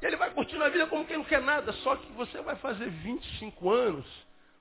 E 0.00 0.06
ele 0.06 0.16
vai 0.16 0.30
curtindo 0.30 0.62
a 0.64 0.68
vida 0.68 0.86
como 0.88 1.06
quem 1.06 1.16
não 1.16 1.24
quer 1.24 1.40
nada. 1.40 1.72
Só 1.74 1.96
que 1.96 2.10
você 2.12 2.40
vai 2.42 2.56
fazer 2.56 2.88
25 2.88 3.70
anos 3.70 4.06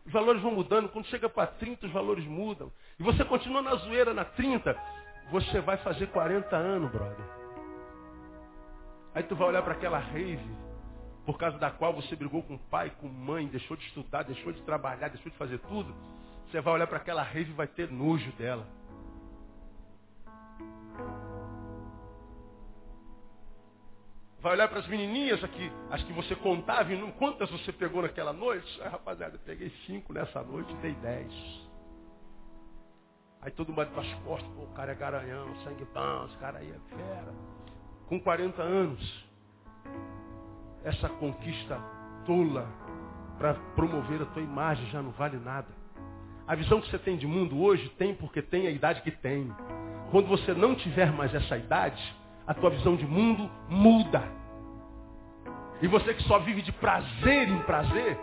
os 0.06 0.12
valores 0.12 0.42
vão 0.42 0.52
mudando. 0.52 0.90
Quando 0.90 1.06
chega 1.06 1.30
para 1.30 1.48
30, 1.48 1.86
os 1.88 1.92
valores 1.92 2.26
mudam. 2.26 2.72
E 3.00 3.04
você 3.04 3.24
continua 3.24 3.62
na 3.62 3.76
zoeira 3.76 4.14
na 4.14 4.26
30, 4.26 4.76
você 5.32 5.62
vai 5.62 5.78
fazer 5.78 6.08
40 6.08 6.56
anos, 6.56 6.92
brother. 6.92 7.26
Aí 9.14 9.24
tu 9.24 9.36
vai 9.36 9.50
olhar 9.50 9.62
para 9.62 9.74
aquela 9.74 9.98
rave, 9.98 10.50
por 11.26 11.38
causa 11.38 11.58
da 11.58 11.70
qual 11.70 11.94
você 11.94 12.16
brigou 12.16 12.42
com 12.44 12.58
pai, 12.58 12.92
com 13.02 13.08
mãe, 13.08 13.48
deixou 13.48 13.76
de 13.76 13.86
estudar, 13.88 14.24
deixou 14.24 14.52
de 14.52 14.62
trabalhar, 14.64 15.10
deixou 15.10 15.32
de 15.32 15.38
fazer 15.38 15.60
tudo. 15.60 15.94
Você 16.50 16.60
vai 16.62 16.74
olhar 16.74 16.88
para 16.88 16.98
aquela 16.98 17.22
rave 17.22 17.52
e 17.52 17.54
vai 17.54 17.68
ter 17.68 17.92
nojo 17.92 18.32
dela. 18.34 18.68
Vai 24.42 24.54
olhar 24.54 24.68
para 24.68 24.80
as 24.80 24.88
menininhas 24.88 25.44
aqui, 25.44 25.72
as 25.92 26.04
que 26.04 26.12
você 26.14 26.36
contava, 26.36 26.92
e 26.92 27.12
quantas 27.14 27.50
você 27.52 27.72
pegou 27.72 28.02
naquela 28.02 28.34
noite? 28.34 28.82
Ah, 28.82 28.90
rapaziada, 28.90 29.36
eu 29.36 29.40
peguei 29.40 29.72
cinco 29.86 30.12
nessa 30.12 30.42
noite 30.42 30.74
dei 30.78 30.96
dez. 30.96 31.32
Aí 33.40 33.52
todo 33.52 33.72
mundo 33.72 33.88
para 33.92 34.02
as 34.02 34.14
costas, 34.24 34.50
o 34.58 34.66
cara 34.74 34.94
é 34.94 34.96
garanhão, 34.96 35.56
sangue 35.64 35.86
bom, 35.94 36.26
esse 36.26 36.38
cara 36.38 36.58
aí 36.58 36.72
é 36.72 36.96
fera. 36.96 37.34
Com 38.08 38.20
40 38.20 38.64
anos, 38.64 39.26
essa 40.84 41.08
conquista 41.08 41.80
tola 42.26 42.68
para 43.38 43.54
promover 43.76 44.24
a 44.24 44.26
tua 44.26 44.42
imagem 44.42 44.88
já 44.88 45.04
não 45.04 45.12
vale 45.12 45.38
nada. 45.38 45.70
A 46.48 46.56
visão 46.56 46.82
que 46.82 46.90
você 46.90 46.98
tem 46.98 47.16
de 47.16 47.28
mundo 47.28 47.62
hoje 47.62 47.90
tem 47.90 48.16
porque 48.16 48.42
tem 48.42 48.66
a 48.66 48.72
idade 48.72 49.04
que 49.04 49.12
tem. 49.12 49.54
Quando 50.10 50.28
você 50.28 50.52
não 50.54 50.74
tiver 50.76 51.12
mais 51.12 51.34
essa 51.34 51.58
idade, 51.58 52.02
a 52.46 52.54
tua 52.54 52.70
visão 52.70 52.96
de 52.96 53.06
mundo 53.06 53.50
muda. 53.70 54.24
E 55.82 55.88
você 55.88 56.14
que 56.14 56.24
só 56.24 56.40
vive 56.40 56.62
de 56.62 56.72
prazer 56.72 57.50
em 57.50 57.60
prazer, 57.64 58.18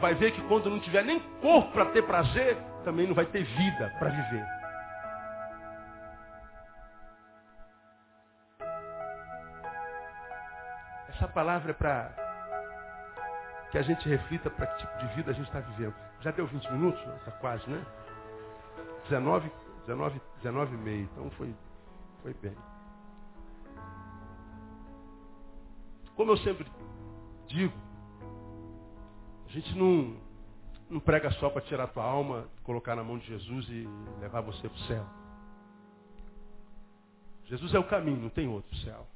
vai 0.00 0.14
ver 0.14 0.32
que 0.32 0.40
quando 0.42 0.70
não 0.70 0.80
tiver 0.80 1.04
nem 1.04 1.20
corpo 1.40 1.72
para 1.72 1.86
ter 1.86 2.02
prazer, 2.02 2.56
também 2.84 3.06
não 3.06 3.14
vai 3.14 3.26
ter 3.26 3.44
vida 3.44 3.92
para 3.98 4.10
viver. 4.10 4.46
Essa 11.08 11.28
palavra 11.28 11.70
é 11.70 11.74
para 11.74 12.12
que 13.70 13.78
a 13.78 13.82
gente 13.82 14.08
reflita 14.08 14.50
para 14.50 14.66
que 14.66 14.78
tipo 14.78 14.98
de 14.98 15.06
vida 15.14 15.30
a 15.30 15.34
gente 15.34 15.46
está 15.46 15.60
vivendo. 15.60 15.94
Já 16.20 16.30
deu 16.30 16.46
20 16.46 16.72
minutos? 16.72 17.00
Está 17.18 17.32
quase, 17.32 17.68
né? 17.68 17.84
19, 19.04 19.50
19, 19.86 20.20
19 20.38 20.74
e 20.74 20.78
meio. 20.78 21.08
Então 21.12 21.30
foi, 21.32 21.54
foi 22.22 22.34
bem. 22.34 22.56
Como 26.16 26.32
eu 26.32 26.36
sempre 26.38 26.66
digo, 27.46 27.74
a 29.46 29.52
gente 29.52 29.76
não, 29.76 30.16
não 30.90 30.98
prega 30.98 31.30
só 31.32 31.50
para 31.50 31.60
tirar 31.62 31.84
a 31.84 31.88
tua 31.88 32.04
alma, 32.04 32.48
colocar 32.64 32.96
na 32.96 33.04
mão 33.04 33.18
de 33.18 33.26
Jesus 33.26 33.68
e 33.68 33.86
levar 34.20 34.40
você 34.40 34.68
para 34.68 34.76
o 34.76 34.86
céu. 34.86 35.06
Jesus 37.44 37.74
é 37.74 37.78
o 37.78 37.84
caminho, 37.84 38.22
não 38.22 38.30
tem 38.30 38.48
outro 38.48 38.74
céu. 38.78 39.06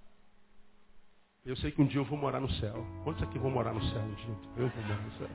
Eu 1.45 1.57
sei 1.57 1.71
que 1.73 1.81
um 1.81 1.87
dia 1.87 2.01
eu 2.01 2.05
vou 2.05 2.19
morar 2.19 2.39
no 2.39 2.51
céu. 2.51 2.87
Quantos 3.03 3.23
aqui 3.23 3.39
vão 3.39 3.51
morar 3.51 3.73
no 3.73 3.83
céu 3.83 4.03
um 4.03 4.15
dia? 4.15 4.37
Eu 4.59 4.69
vou 4.69 4.83
morar 4.83 5.03
no 5.03 5.13
céu. 5.13 5.29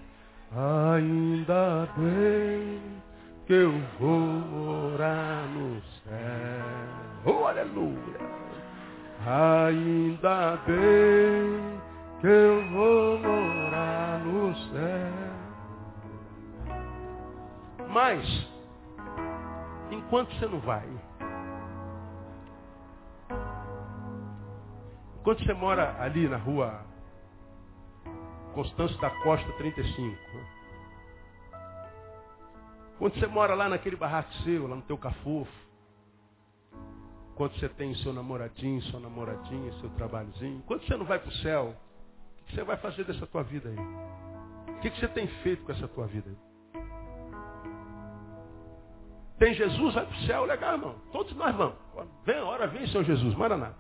Ainda 0.94 1.88
bem 1.98 3.02
que 3.48 3.54
eu 3.54 3.72
vou 4.00 4.20
morar 4.20 5.48
no 5.50 5.82
céu. 6.04 7.26
Oh, 7.26 7.48
aleluia! 7.48 8.45
Ainda 9.22 10.58
bem 10.68 11.82
que 12.22 12.28
eu 12.28 12.70
vou 12.72 13.20
morar 13.20 14.20
no 14.20 14.56
céu. 14.56 15.26
Mas, 17.90 18.48
enquanto 19.90 20.34
você 20.36 20.46
não 20.48 20.60
vai, 20.60 20.88
enquanto 25.20 25.44
você 25.46 25.54
mora 25.54 25.96
ali 26.02 26.28
na 26.28 26.38
rua 26.38 26.84
Constância 28.54 28.98
da 29.00 29.10
Costa 29.22 29.52
35, 29.54 30.18
quando 32.98 33.20
você 33.20 33.28
mora 33.28 33.54
lá 33.54 33.68
naquele 33.68 33.96
barraco 33.96 34.34
seu, 34.44 34.68
lá 34.68 34.76
no 34.76 34.82
teu 34.84 34.98
cafofo, 34.98 35.65
Enquanto 37.36 37.60
você 37.60 37.68
tem 37.68 37.94
seu 37.96 38.14
namoradinho, 38.14 38.82
sua 38.84 39.02
namoradinha, 39.02 39.74
seu 39.82 39.90
trabalhozinho. 39.90 40.60
Enquanto 40.60 40.88
você 40.88 40.96
não 40.96 41.06
vai 41.06 41.20
para 41.20 41.28
o 41.28 41.34
céu, 41.34 41.76
o 42.42 42.46
que 42.46 42.56
você 42.56 42.64
vai 42.64 42.78
fazer 42.78 43.04
dessa 43.04 43.28
tua 43.28 43.44
vida 43.44 43.68
aí? 43.68 44.74
O 44.74 44.80
que 44.80 44.90
você 44.90 45.06
tem 45.10 45.28
feito 45.44 45.66
com 45.66 45.74
essa 45.74 45.86
tua 45.86 46.08
vida 46.08 46.30
aí? 46.30 46.82
Tem 49.38 49.54
Jesus, 49.54 49.94
vai 49.96 50.06
para 50.06 50.16
o 50.16 50.22
céu, 50.22 50.46
legal, 50.46 50.76
irmão. 50.76 50.96
Todos 51.12 51.36
nós 51.36 51.54
vamos. 51.54 51.76
Vem, 52.24 52.40
hora 52.40 52.68
vem, 52.68 52.88
Senhor 52.88 53.04
Jesus, 53.04 53.36
Maraná. 53.36 53.74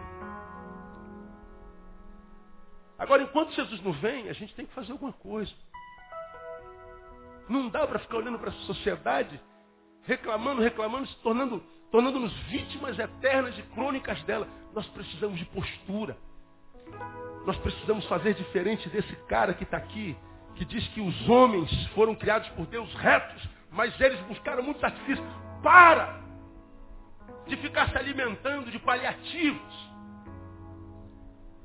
Agora, 3.00 3.24
enquanto 3.24 3.54
Jesus 3.54 3.82
não 3.82 3.94
vem, 3.94 4.28
a 4.28 4.34
gente 4.34 4.54
tem 4.54 4.66
que 4.66 4.74
fazer 4.74 4.92
alguma 4.92 5.14
coisa. 5.14 5.54
Não 7.48 7.70
dá 7.70 7.88
para 7.88 8.00
ficar 8.00 8.18
olhando 8.18 8.38
para 8.38 8.50
a 8.50 8.66
sociedade, 8.66 9.40
reclamando, 10.02 10.62
reclamando, 10.62 11.08
se 11.08 11.16
tornando, 11.22 11.64
tornando-nos 11.96 12.34
vítimas 12.50 13.00
eternas 13.00 13.56
de 13.56 13.64
crônicas 13.64 14.22
dela. 14.24 14.50
Nós 14.74 14.86
precisamos 14.88 15.40
de 15.40 15.46
postura. 15.46 16.18
Nós 17.46 17.56
precisamos 17.60 18.06
fazer 18.08 18.34
diferente 18.34 18.90
desse 18.90 19.16
cara 19.30 19.54
que 19.54 19.64
está 19.64 19.78
aqui, 19.78 20.14
que 20.56 20.66
diz 20.66 20.86
que 20.90 21.00
os 21.00 21.30
homens 21.30 21.72
foram 21.94 22.14
criados 22.14 22.50
por 22.50 22.66
Deus 22.66 22.94
retos, 22.96 23.48
mas 23.72 23.98
eles 24.02 24.20
buscaram 24.28 24.62
muitos 24.62 24.84
artifícios. 24.84 25.26
Para 25.64 26.20
de 27.48 27.56
ficar 27.56 27.90
se 27.90 27.98
alimentando 27.98 28.70
de 28.70 28.80
paliativos. 28.80 29.90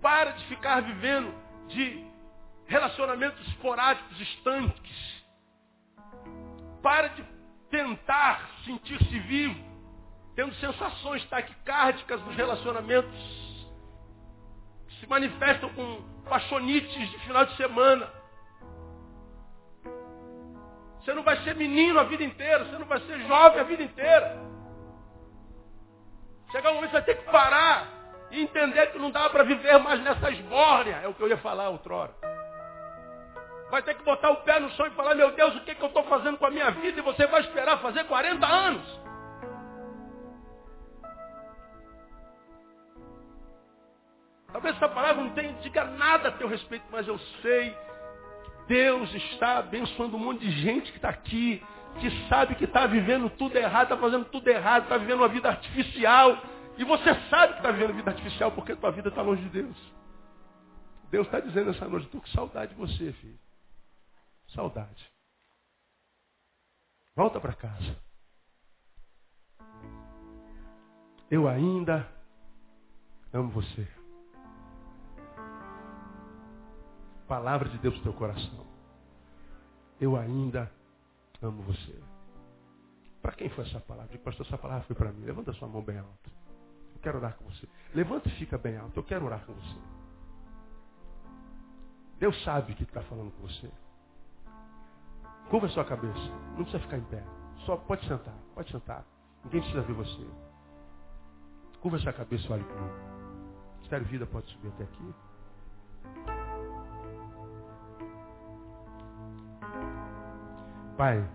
Para 0.00 0.30
de 0.30 0.44
ficar 0.44 0.80
vivendo 0.82 1.34
de 1.66 2.06
relacionamentos 2.66 3.44
esporádicos, 3.48 4.20
estanques. 4.20 5.24
Para 6.80 7.08
de 7.08 7.24
tentar 7.68 8.48
sentir-se 8.64 9.18
vivo, 9.18 9.69
tendo 10.40 10.54
sensações 10.54 11.22
taquicárdicas 11.28 12.18
nos 12.22 12.34
relacionamentos 12.34 13.12
que 14.88 15.00
se 15.00 15.06
manifestam 15.06 15.68
com 15.74 16.02
paixonites 16.26 17.10
de 17.10 17.18
final 17.18 17.44
de 17.44 17.54
semana. 17.58 18.08
Você 20.98 21.12
não 21.12 21.22
vai 21.22 21.36
ser 21.44 21.54
menino 21.56 22.00
a 22.00 22.04
vida 22.04 22.24
inteira, 22.24 22.64
você 22.64 22.78
não 22.78 22.86
vai 22.86 23.00
ser 23.00 23.20
jovem 23.26 23.60
a 23.60 23.64
vida 23.64 23.82
inteira. 23.82 24.38
Chegar 26.50 26.70
um 26.70 26.76
momento 26.76 26.92
você 26.92 26.96
vai 26.96 27.04
ter 27.04 27.18
que 27.18 27.30
parar 27.30 27.86
e 28.30 28.40
entender 28.40 28.86
que 28.92 28.98
não 28.98 29.10
dá 29.10 29.28
para 29.28 29.42
viver 29.42 29.78
mais 29.78 30.00
nessa 30.00 30.30
esbórnia. 30.30 31.00
É 31.02 31.08
o 31.08 31.12
que 31.12 31.22
eu 31.22 31.28
ia 31.28 31.36
falar 31.36 31.68
outrora. 31.68 32.14
Vai 33.70 33.82
ter 33.82 33.94
que 33.94 34.02
botar 34.04 34.30
o 34.30 34.36
pé 34.36 34.58
no 34.58 34.70
chão 34.70 34.86
e 34.86 34.90
falar, 34.92 35.14
meu 35.14 35.32
Deus, 35.32 35.54
o 35.56 35.60
que, 35.60 35.74
que 35.74 35.82
eu 35.82 35.88
estou 35.88 36.04
fazendo 36.04 36.38
com 36.38 36.46
a 36.46 36.50
minha 36.50 36.70
vida? 36.70 36.98
E 36.98 37.02
você 37.02 37.26
vai 37.26 37.42
esperar 37.42 37.76
fazer 37.82 38.04
40 38.04 38.46
anos. 38.46 39.09
Talvez 44.52 44.76
essa 44.76 44.88
palavra 44.88 45.22
não 45.22 45.30
tenha, 45.30 45.52
diga 45.54 45.84
nada 45.84 46.28
a 46.28 46.32
teu 46.32 46.48
respeito, 46.48 46.84
mas 46.90 47.06
eu 47.06 47.18
sei 47.40 47.70
que 47.70 48.50
Deus 48.68 49.12
está 49.14 49.58
abençoando 49.58 50.16
um 50.16 50.20
monte 50.20 50.40
de 50.40 50.50
gente 50.50 50.90
que 50.90 50.98
está 50.98 51.08
aqui, 51.08 51.62
que 52.00 52.28
sabe 52.28 52.54
que 52.54 52.64
está 52.64 52.86
vivendo 52.86 53.30
tudo 53.30 53.56
errado, 53.56 53.84
está 53.84 53.96
fazendo 53.96 54.24
tudo 54.26 54.48
errado, 54.48 54.84
está 54.84 54.96
vivendo 54.96 55.18
uma 55.18 55.28
vida 55.28 55.48
artificial. 55.48 56.36
E 56.76 56.84
você 56.84 57.14
sabe 57.28 57.52
que 57.54 57.58
está 57.58 57.70
vivendo 57.70 57.94
vida 57.94 58.10
artificial 58.10 58.52
porque 58.52 58.74
tua 58.74 58.90
vida 58.90 59.08
está 59.08 59.22
longe 59.22 59.42
de 59.42 59.48
Deus. 59.50 59.76
Deus 61.10 61.26
está 61.26 61.40
dizendo 61.40 61.70
essa 61.70 61.88
noite, 61.88 62.06
estou 62.06 62.20
com 62.20 62.26
saudade 62.28 62.72
de 62.72 62.78
você, 62.78 63.12
filho. 63.12 63.38
Saudade. 64.54 65.10
Volta 67.14 67.40
para 67.40 67.52
casa. 67.52 67.96
Eu 71.30 71.46
ainda 71.46 72.08
amo 73.32 73.50
você. 73.50 73.99
Palavra 77.30 77.68
de 77.68 77.78
Deus 77.78 77.96
no 77.98 78.02
teu 78.02 78.12
coração. 78.12 78.66
Eu 80.00 80.16
ainda 80.16 80.68
amo 81.40 81.62
você. 81.62 81.96
Para 83.22 83.30
quem 83.30 83.48
foi 83.50 83.64
essa 83.64 83.78
palavra? 83.78 84.18
Pastor, 84.18 84.44
essa 84.44 84.58
palavra 84.58 84.82
foi 84.82 84.96
para 84.96 85.12
mim. 85.12 85.24
Levanta 85.24 85.52
sua 85.52 85.68
mão 85.68 85.80
bem 85.80 85.96
alta. 85.96 86.28
Eu 86.92 87.00
quero 87.00 87.18
orar 87.18 87.36
com 87.36 87.44
você. 87.44 87.68
Levanta 87.94 88.28
e 88.28 88.32
fica 88.32 88.58
bem 88.58 88.76
alto. 88.76 88.98
Eu 88.98 89.04
quero 89.04 89.24
orar 89.26 89.46
com 89.46 89.52
você. 89.52 89.76
Deus 92.18 92.42
sabe 92.42 92.74
que 92.74 92.82
está 92.82 93.00
falando 93.02 93.30
com 93.30 93.46
você. 93.46 93.70
Curva 95.50 95.68
sua 95.68 95.84
cabeça. 95.84 96.18
Não 96.56 96.64
precisa 96.64 96.80
ficar 96.80 96.98
em 96.98 97.04
pé. 97.04 97.22
Só 97.64 97.76
pode 97.76 98.08
sentar. 98.08 98.34
Pode 98.56 98.72
sentar. 98.72 99.04
Ninguém 99.44 99.60
precisa 99.60 99.82
ver 99.82 99.92
você. 99.92 100.26
Curva 101.80 101.96
sua 102.00 102.12
cabeça 102.12 102.44
e 102.44 102.52
olhe 102.52 102.64
comigo. 102.64 102.94
Mistério 103.78 104.06
Vida 104.06 104.26
pode 104.26 104.48
subir 104.48 104.66
até 104.66 104.82
aqui. 104.82 105.14
Pai. 111.00 111.26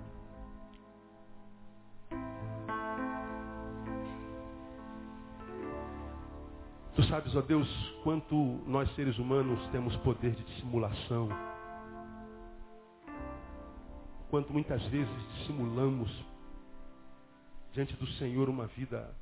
Tu 6.94 7.04
sabes, 7.10 7.36
ó 7.36 7.42
Deus, 7.42 7.68
quanto 8.04 8.36
nós 8.68 8.94
seres 8.94 9.18
humanos 9.18 9.60
temos 9.72 9.96
poder 9.98 10.36
de 10.36 10.44
dissimulação 10.44 11.30
quanto 14.30 14.54
muitas 14.54 14.84
vezes 14.84 15.28
dissimulamos 15.38 16.12
diante 17.74 17.96
do 17.96 18.06
Senhor 18.20 18.48
uma 18.50 18.68
vida 18.68 19.16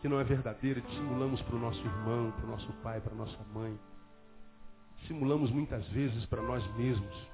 que 0.00 0.06
não 0.06 0.20
é 0.20 0.24
verdadeira, 0.24 0.80
dissimulamos 0.80 1.42
para 1.42 1.56
o 1.56 1.58
nosso 1.58 1.80
irmão, 1.80 2.30
para 2.36 2.44
o 2.44 2.50
nosso 2.50 2.72
pai, 2.84 3.00
para 3.00 3.14
a 3.14 3.16
nossa 3.16 3.42
mãe. 3.52 3.76
Dissimulamos 4.98 5.50
muitas 5.50 5.84
vezes 5.88 6.24
para 6.26 6.40
nós 6.40 6.64
mesmos. 6.76 7.31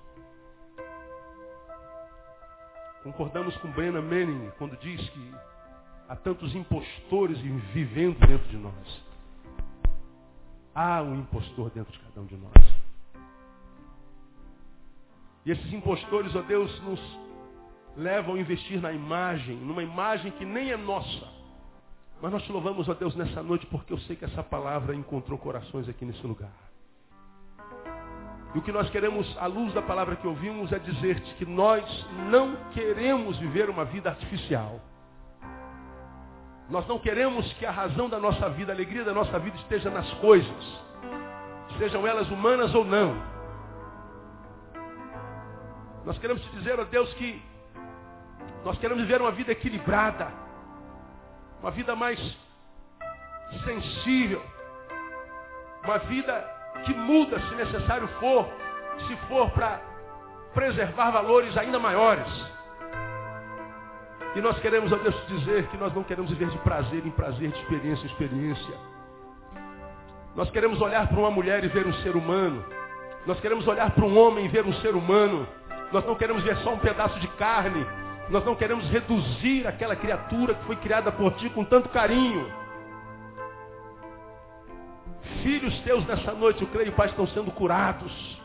Concordamos 3.02 3.56
com 3.58 3.70
Brennan 3.70 4.02
Manning 4.02 4.50
quando 4.58 4.76
diz 4.78 5.00
que 5.10 5.34
há 6.08 6.16
tantos 6.16 6.54
impostores 6.54 7.38
vivendo 7.72 8.18
dentro 8.26 8.48
de 8.48 8.56
nós. 8.56 9.02
Há 10.74 11.02
um 11.02 11.20
impostor 11.20 11.70
dentro 11.70 11.92
de 11.92 11.98
cada 12.00 12.20
um 12.20 12.26
de 12.26 12.36
nós. 12.36 12.52
E 15.44 15.50
esses 15.50 15.72
impostores, 15.72 16.34
ó 16.34 16.42
Deus, 16.42 16.80
nos 16.82 17.00
levam 17.96 18.34
a 18.34 18.38
investir 18.38 18.80
na 18.80 18.92
imagem, 18.92 19.56
numa 19.56 19.82
imagem 19.82 20.30
que 20.32 20.44
nem 20.44 20.70
é 20.70 20.76
nossa. 20.76 21.26
Mas 22.20 22.32
nós 22.32 22.42
te 22.42 22.52
louvamos, 22.52 22.88
ó 22.88 22.94
Deus, 22.94 23.14
nessa 23.14 23.42
noite, 23.42 23.64
porque 23.66 23.92
eu 23.92 23.98
sei 24.00 24.16
que 24.16 24.24
essa 24.24 24.42
palavra 24.42 24.94
encontrou 24.94 25.38
corações 25.38 25.88
aqui 25.88 26.04
nesse 26.04 26.26
lugar. 26.26 26.67
E 28.54 28.58
o 28.58 28.62
que 28.62 28.72
nós 28.72 28.88
queremos, 28.90 29.36
à 29.38 29.46
luz 29.46 29.74
da 29.74 29.82
palavra 29.82 30.16
que 30.16 30.26
ouvimos, 30.26 30.72
é 30.72 30.78
dizer-te 30.78 31.34
que 31.34 31.44
nós 31.44 31.84
não 32.30 32.56
queremos 32.72 33.36
viver 33.38 33.68
uma 33.68 33.84
vida 33.84 34.08
artificial. 34.08 34.80
Nós 36.70 36.86
não 36.86 36.98
queremos 36.98 37.50
que 37.54 37.66
a 37.66 37.70
razão 37.70 38.08
da 38.08 38.18
nossa 38.18 38.48
vida, 38.50 38.72
a 38.72 38.74
alegria 38.74 39.04
da 39.04 39.12
nossa 39.12 39.38
vida 39.38 39.56
esteja 39.56 39.90
nas 39.90 40.10
coisas, 40.14 40.82
sejam 41.78 42.06
elas 42.06 42.28
humanas 42.30 42.74
ou 42.74 42.84
não. 42.84 43.14
Nós 46.04 46.18
queremos 46.18 46.42
te 46.42 46.50
dizer, 46.56 46.78
ó 46.80 46.84
Deus, 46.84 47.12
que 47.14 47.42
nós 48.64 48.78
queremos 48.78 49.02
viver 49.02 49.20
uma 49.20 49.30
vida 49.30 49.52
equilibrada, 49.52 50.32
uma 51.60 51.70
vida 51.70 51.94
mais 51.94 52.18
sensível, 53.64 54.42
uma 55.84 55.98
vida 55.98 56.57
que 56.84 56.94
muda 56.94 57.38
se 57.40 57.54
necessário 57.54 58.08
for, 58.20 58.48
se 59.06 59.16
for 59.28 59.50
para 59.50 59.80
preservar 60.54 61.10
valores 61.10 61.56
ainda 61.56 61.78
maiores. 61.78 62.28
E 64.34 64.40
nós 64.40 64.58
queremos, 64.60 64.92
ó 64.92 64.96
Deus, 64.96 65.14
dizer 65.26 65.66
que 65.68 65.76
nós 65.76 65.92
não 65.94 66.04
queremos 66.04 66.30
viver 66.30 66.48
de 66.48 66.58
prazer 66.58 67.04
em 67.06 67.10
prazer, 67.10 67.50
de 67.50 67.58
experiência 67.58 68.04
em 68.04 68.10
experiência. 68.10 68.74
Nós 70.36 70.50
queremos 70.50 70.80
olhar 70.80 71.08
para 71.08 71.18
uma 71.18 71.30
mulher 71.30 71.64
e 71.64 71.68
ver 71.68 71.86
um 71.86 71.92
ser 71.94 72.14
humano. 72.14 72.64
Nós 73.26 73.40
queremos 73.40 73.66
olhar 73.66 73.90
para 73.90 74.04
um 74.04 74.18
homem 74.18 74.44
e 74.44 74.48
ver 74.48 74.64
um 74.64 74.72
ser 74.74 74.94
humano. 74.94 75.46
Nós 75.92 76.04
não 76.04 76.14
queremos 76.14 76.42
ver 76.42 76.56
só 76.58 76.74
um 76.74 76.78
pedaço 76.78 77.18
de 77.18 77.28
carne. 77.28 77.84
Nós 78.30 78.44
não 78.44 78.54
queremos 78.54 78.88
reduzir 78.90 79.66
aquela 79.66 79.96
criatura 79.96 80.54
que 80.54 80.64
foi 80.64 80.76
criada 80.76 81.10
por 81.10 81.32
ti 81.34 81.48
com 81.50 81.64
tanto 81.64 81.88
carinho. 81.88 82.46
Filhos 85.42 85.78
teus 85.80 86.04
nessa 86.06 86.32
noite, 86.32 86.62
eu 86.62 86.68
creio, 86.68 86.92
Pai, 86.92 87.08
estão 87.08 87.26
sendo 87.28 87.50
curados. 87.50 88.38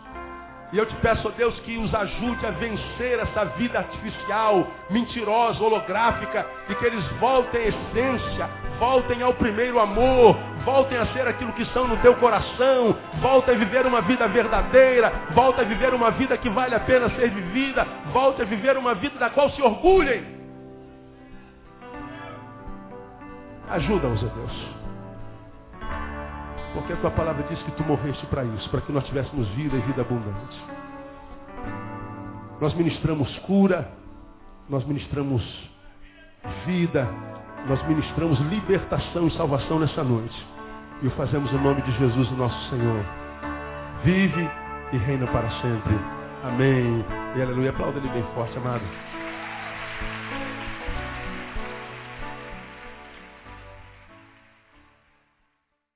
E 0.74 0.78
eu 0.78 0.88
te 0.88 0.96
peço, 0.96 1.28
ó 1.28 1.32
Deus, 1.32 1.58
que 1.60 1.78
os 1.78 1.94
ajude 1.94 2.44
a 2.48 2.50
vencer 2.50 3.20
essa 3.20 3.46
vida 3.46 3.78
artificial, 3.78 4.66
mentirosa, 4.90 5.64
holográfica, 5.64 6.48
e 6.68 6.74
que 6.74 6.86
eles 6.86 7.06
voltem 7.20 7.62
à 7.62 7.68
essência, 7.68 8.50
voltem 8.80 9.22
ao 9.22 9.36
primeiro 9.36 9.80
amor, 9.80 10.36
voltem 10.66 10.98
a 10.98 11.06
ser 11.14 11.28
aquilo 11.28 11.54
que 11.54 11.64
são 11.66 11.88
no 11.88 11.98
teu 11.98 12.16
coração, 12.16 12.98
voltem 13.22 13.54
a 13.54 13.58
viver 13.60 13.86
uma 13.86 14.02
vida 14.02 14.28
verdadeira, 14.28 15.14
voltem 15.36 15.64
a 15.64 15.68
viver 15.68 15.94
uma 15.94 16.10
vida 16.10 16.36
que 16.40 16.50
vale 16.50 16.74
a 16.74 16.80
pena 16.80 17.08
ser 17.12 17.30
vivida, 17.30 17.86
voltem 18.12 18.44
a 18.44 18.50
viver 18.50 18.76
uma 18.76 18.96
vida 18.96 19.20
da 19.20 19.30
qual 19.30 19.52
se 19.52 19.62
orgulhem. 19.62 20.26
Ajuda-os, 23.70 24.24
ó 24.24 24.28
Deus. 24.28 24.83
Porque 26.74 26.94
a 26.94 26.98
tua 26.98 27.12
palavra 27.12 27.44
diz 27.50 27.62
que 27.64 27.72
tu 27.74 27.84
morreste 27.84 28.26
para 28.28 28.44
isso, 28.44 28.70
para 28.70 28.82
que 28.82 28.92
nós 28.92 29.06
tivéssemos 29.06 29.48
vida 29.50 29.78
e 29.78 29.82
vida 29.82 30.02
abundante. 30.02 30.64
Nós 32.60 32.74
ministramos 32.74 33.38
cura, 33.40 33.92
nós 34.70 34.86
ministramos 34.86 35.44
vida, 36.66 37.08
nós 37.68 37.86
ministramos 37.88 38.40
libertação 38.40 39.28
e 39.28 39.32
salvação 39.32 39.80
nessa 39.80 40.04
noite. 40.04 40.48
E 41.02 41.08
o 41.08 41.12
fazemos 41.12 41.52
em 41.52 41.62
nome 41.62 41.82
de 41.82 41.92
Jesus, 41.92 42.32
o 42.32 42.36
nosso 42.36 42.70
Senhor. 42.70 43.06
Vive 44.04 44.50
e 44.94 44.98
reina 44.98 45.28
para 45.28 45.50
sempre. 45.62 46.00
Amém. 46.44 47.06
E 47.36 47.42
aleluia. 47.42 47.70
Aplauda 47.70 47.98
ele 48.00 48.10
bem 48.10 48.24
forte, 48.34 48.58
amado. 48.58 49.13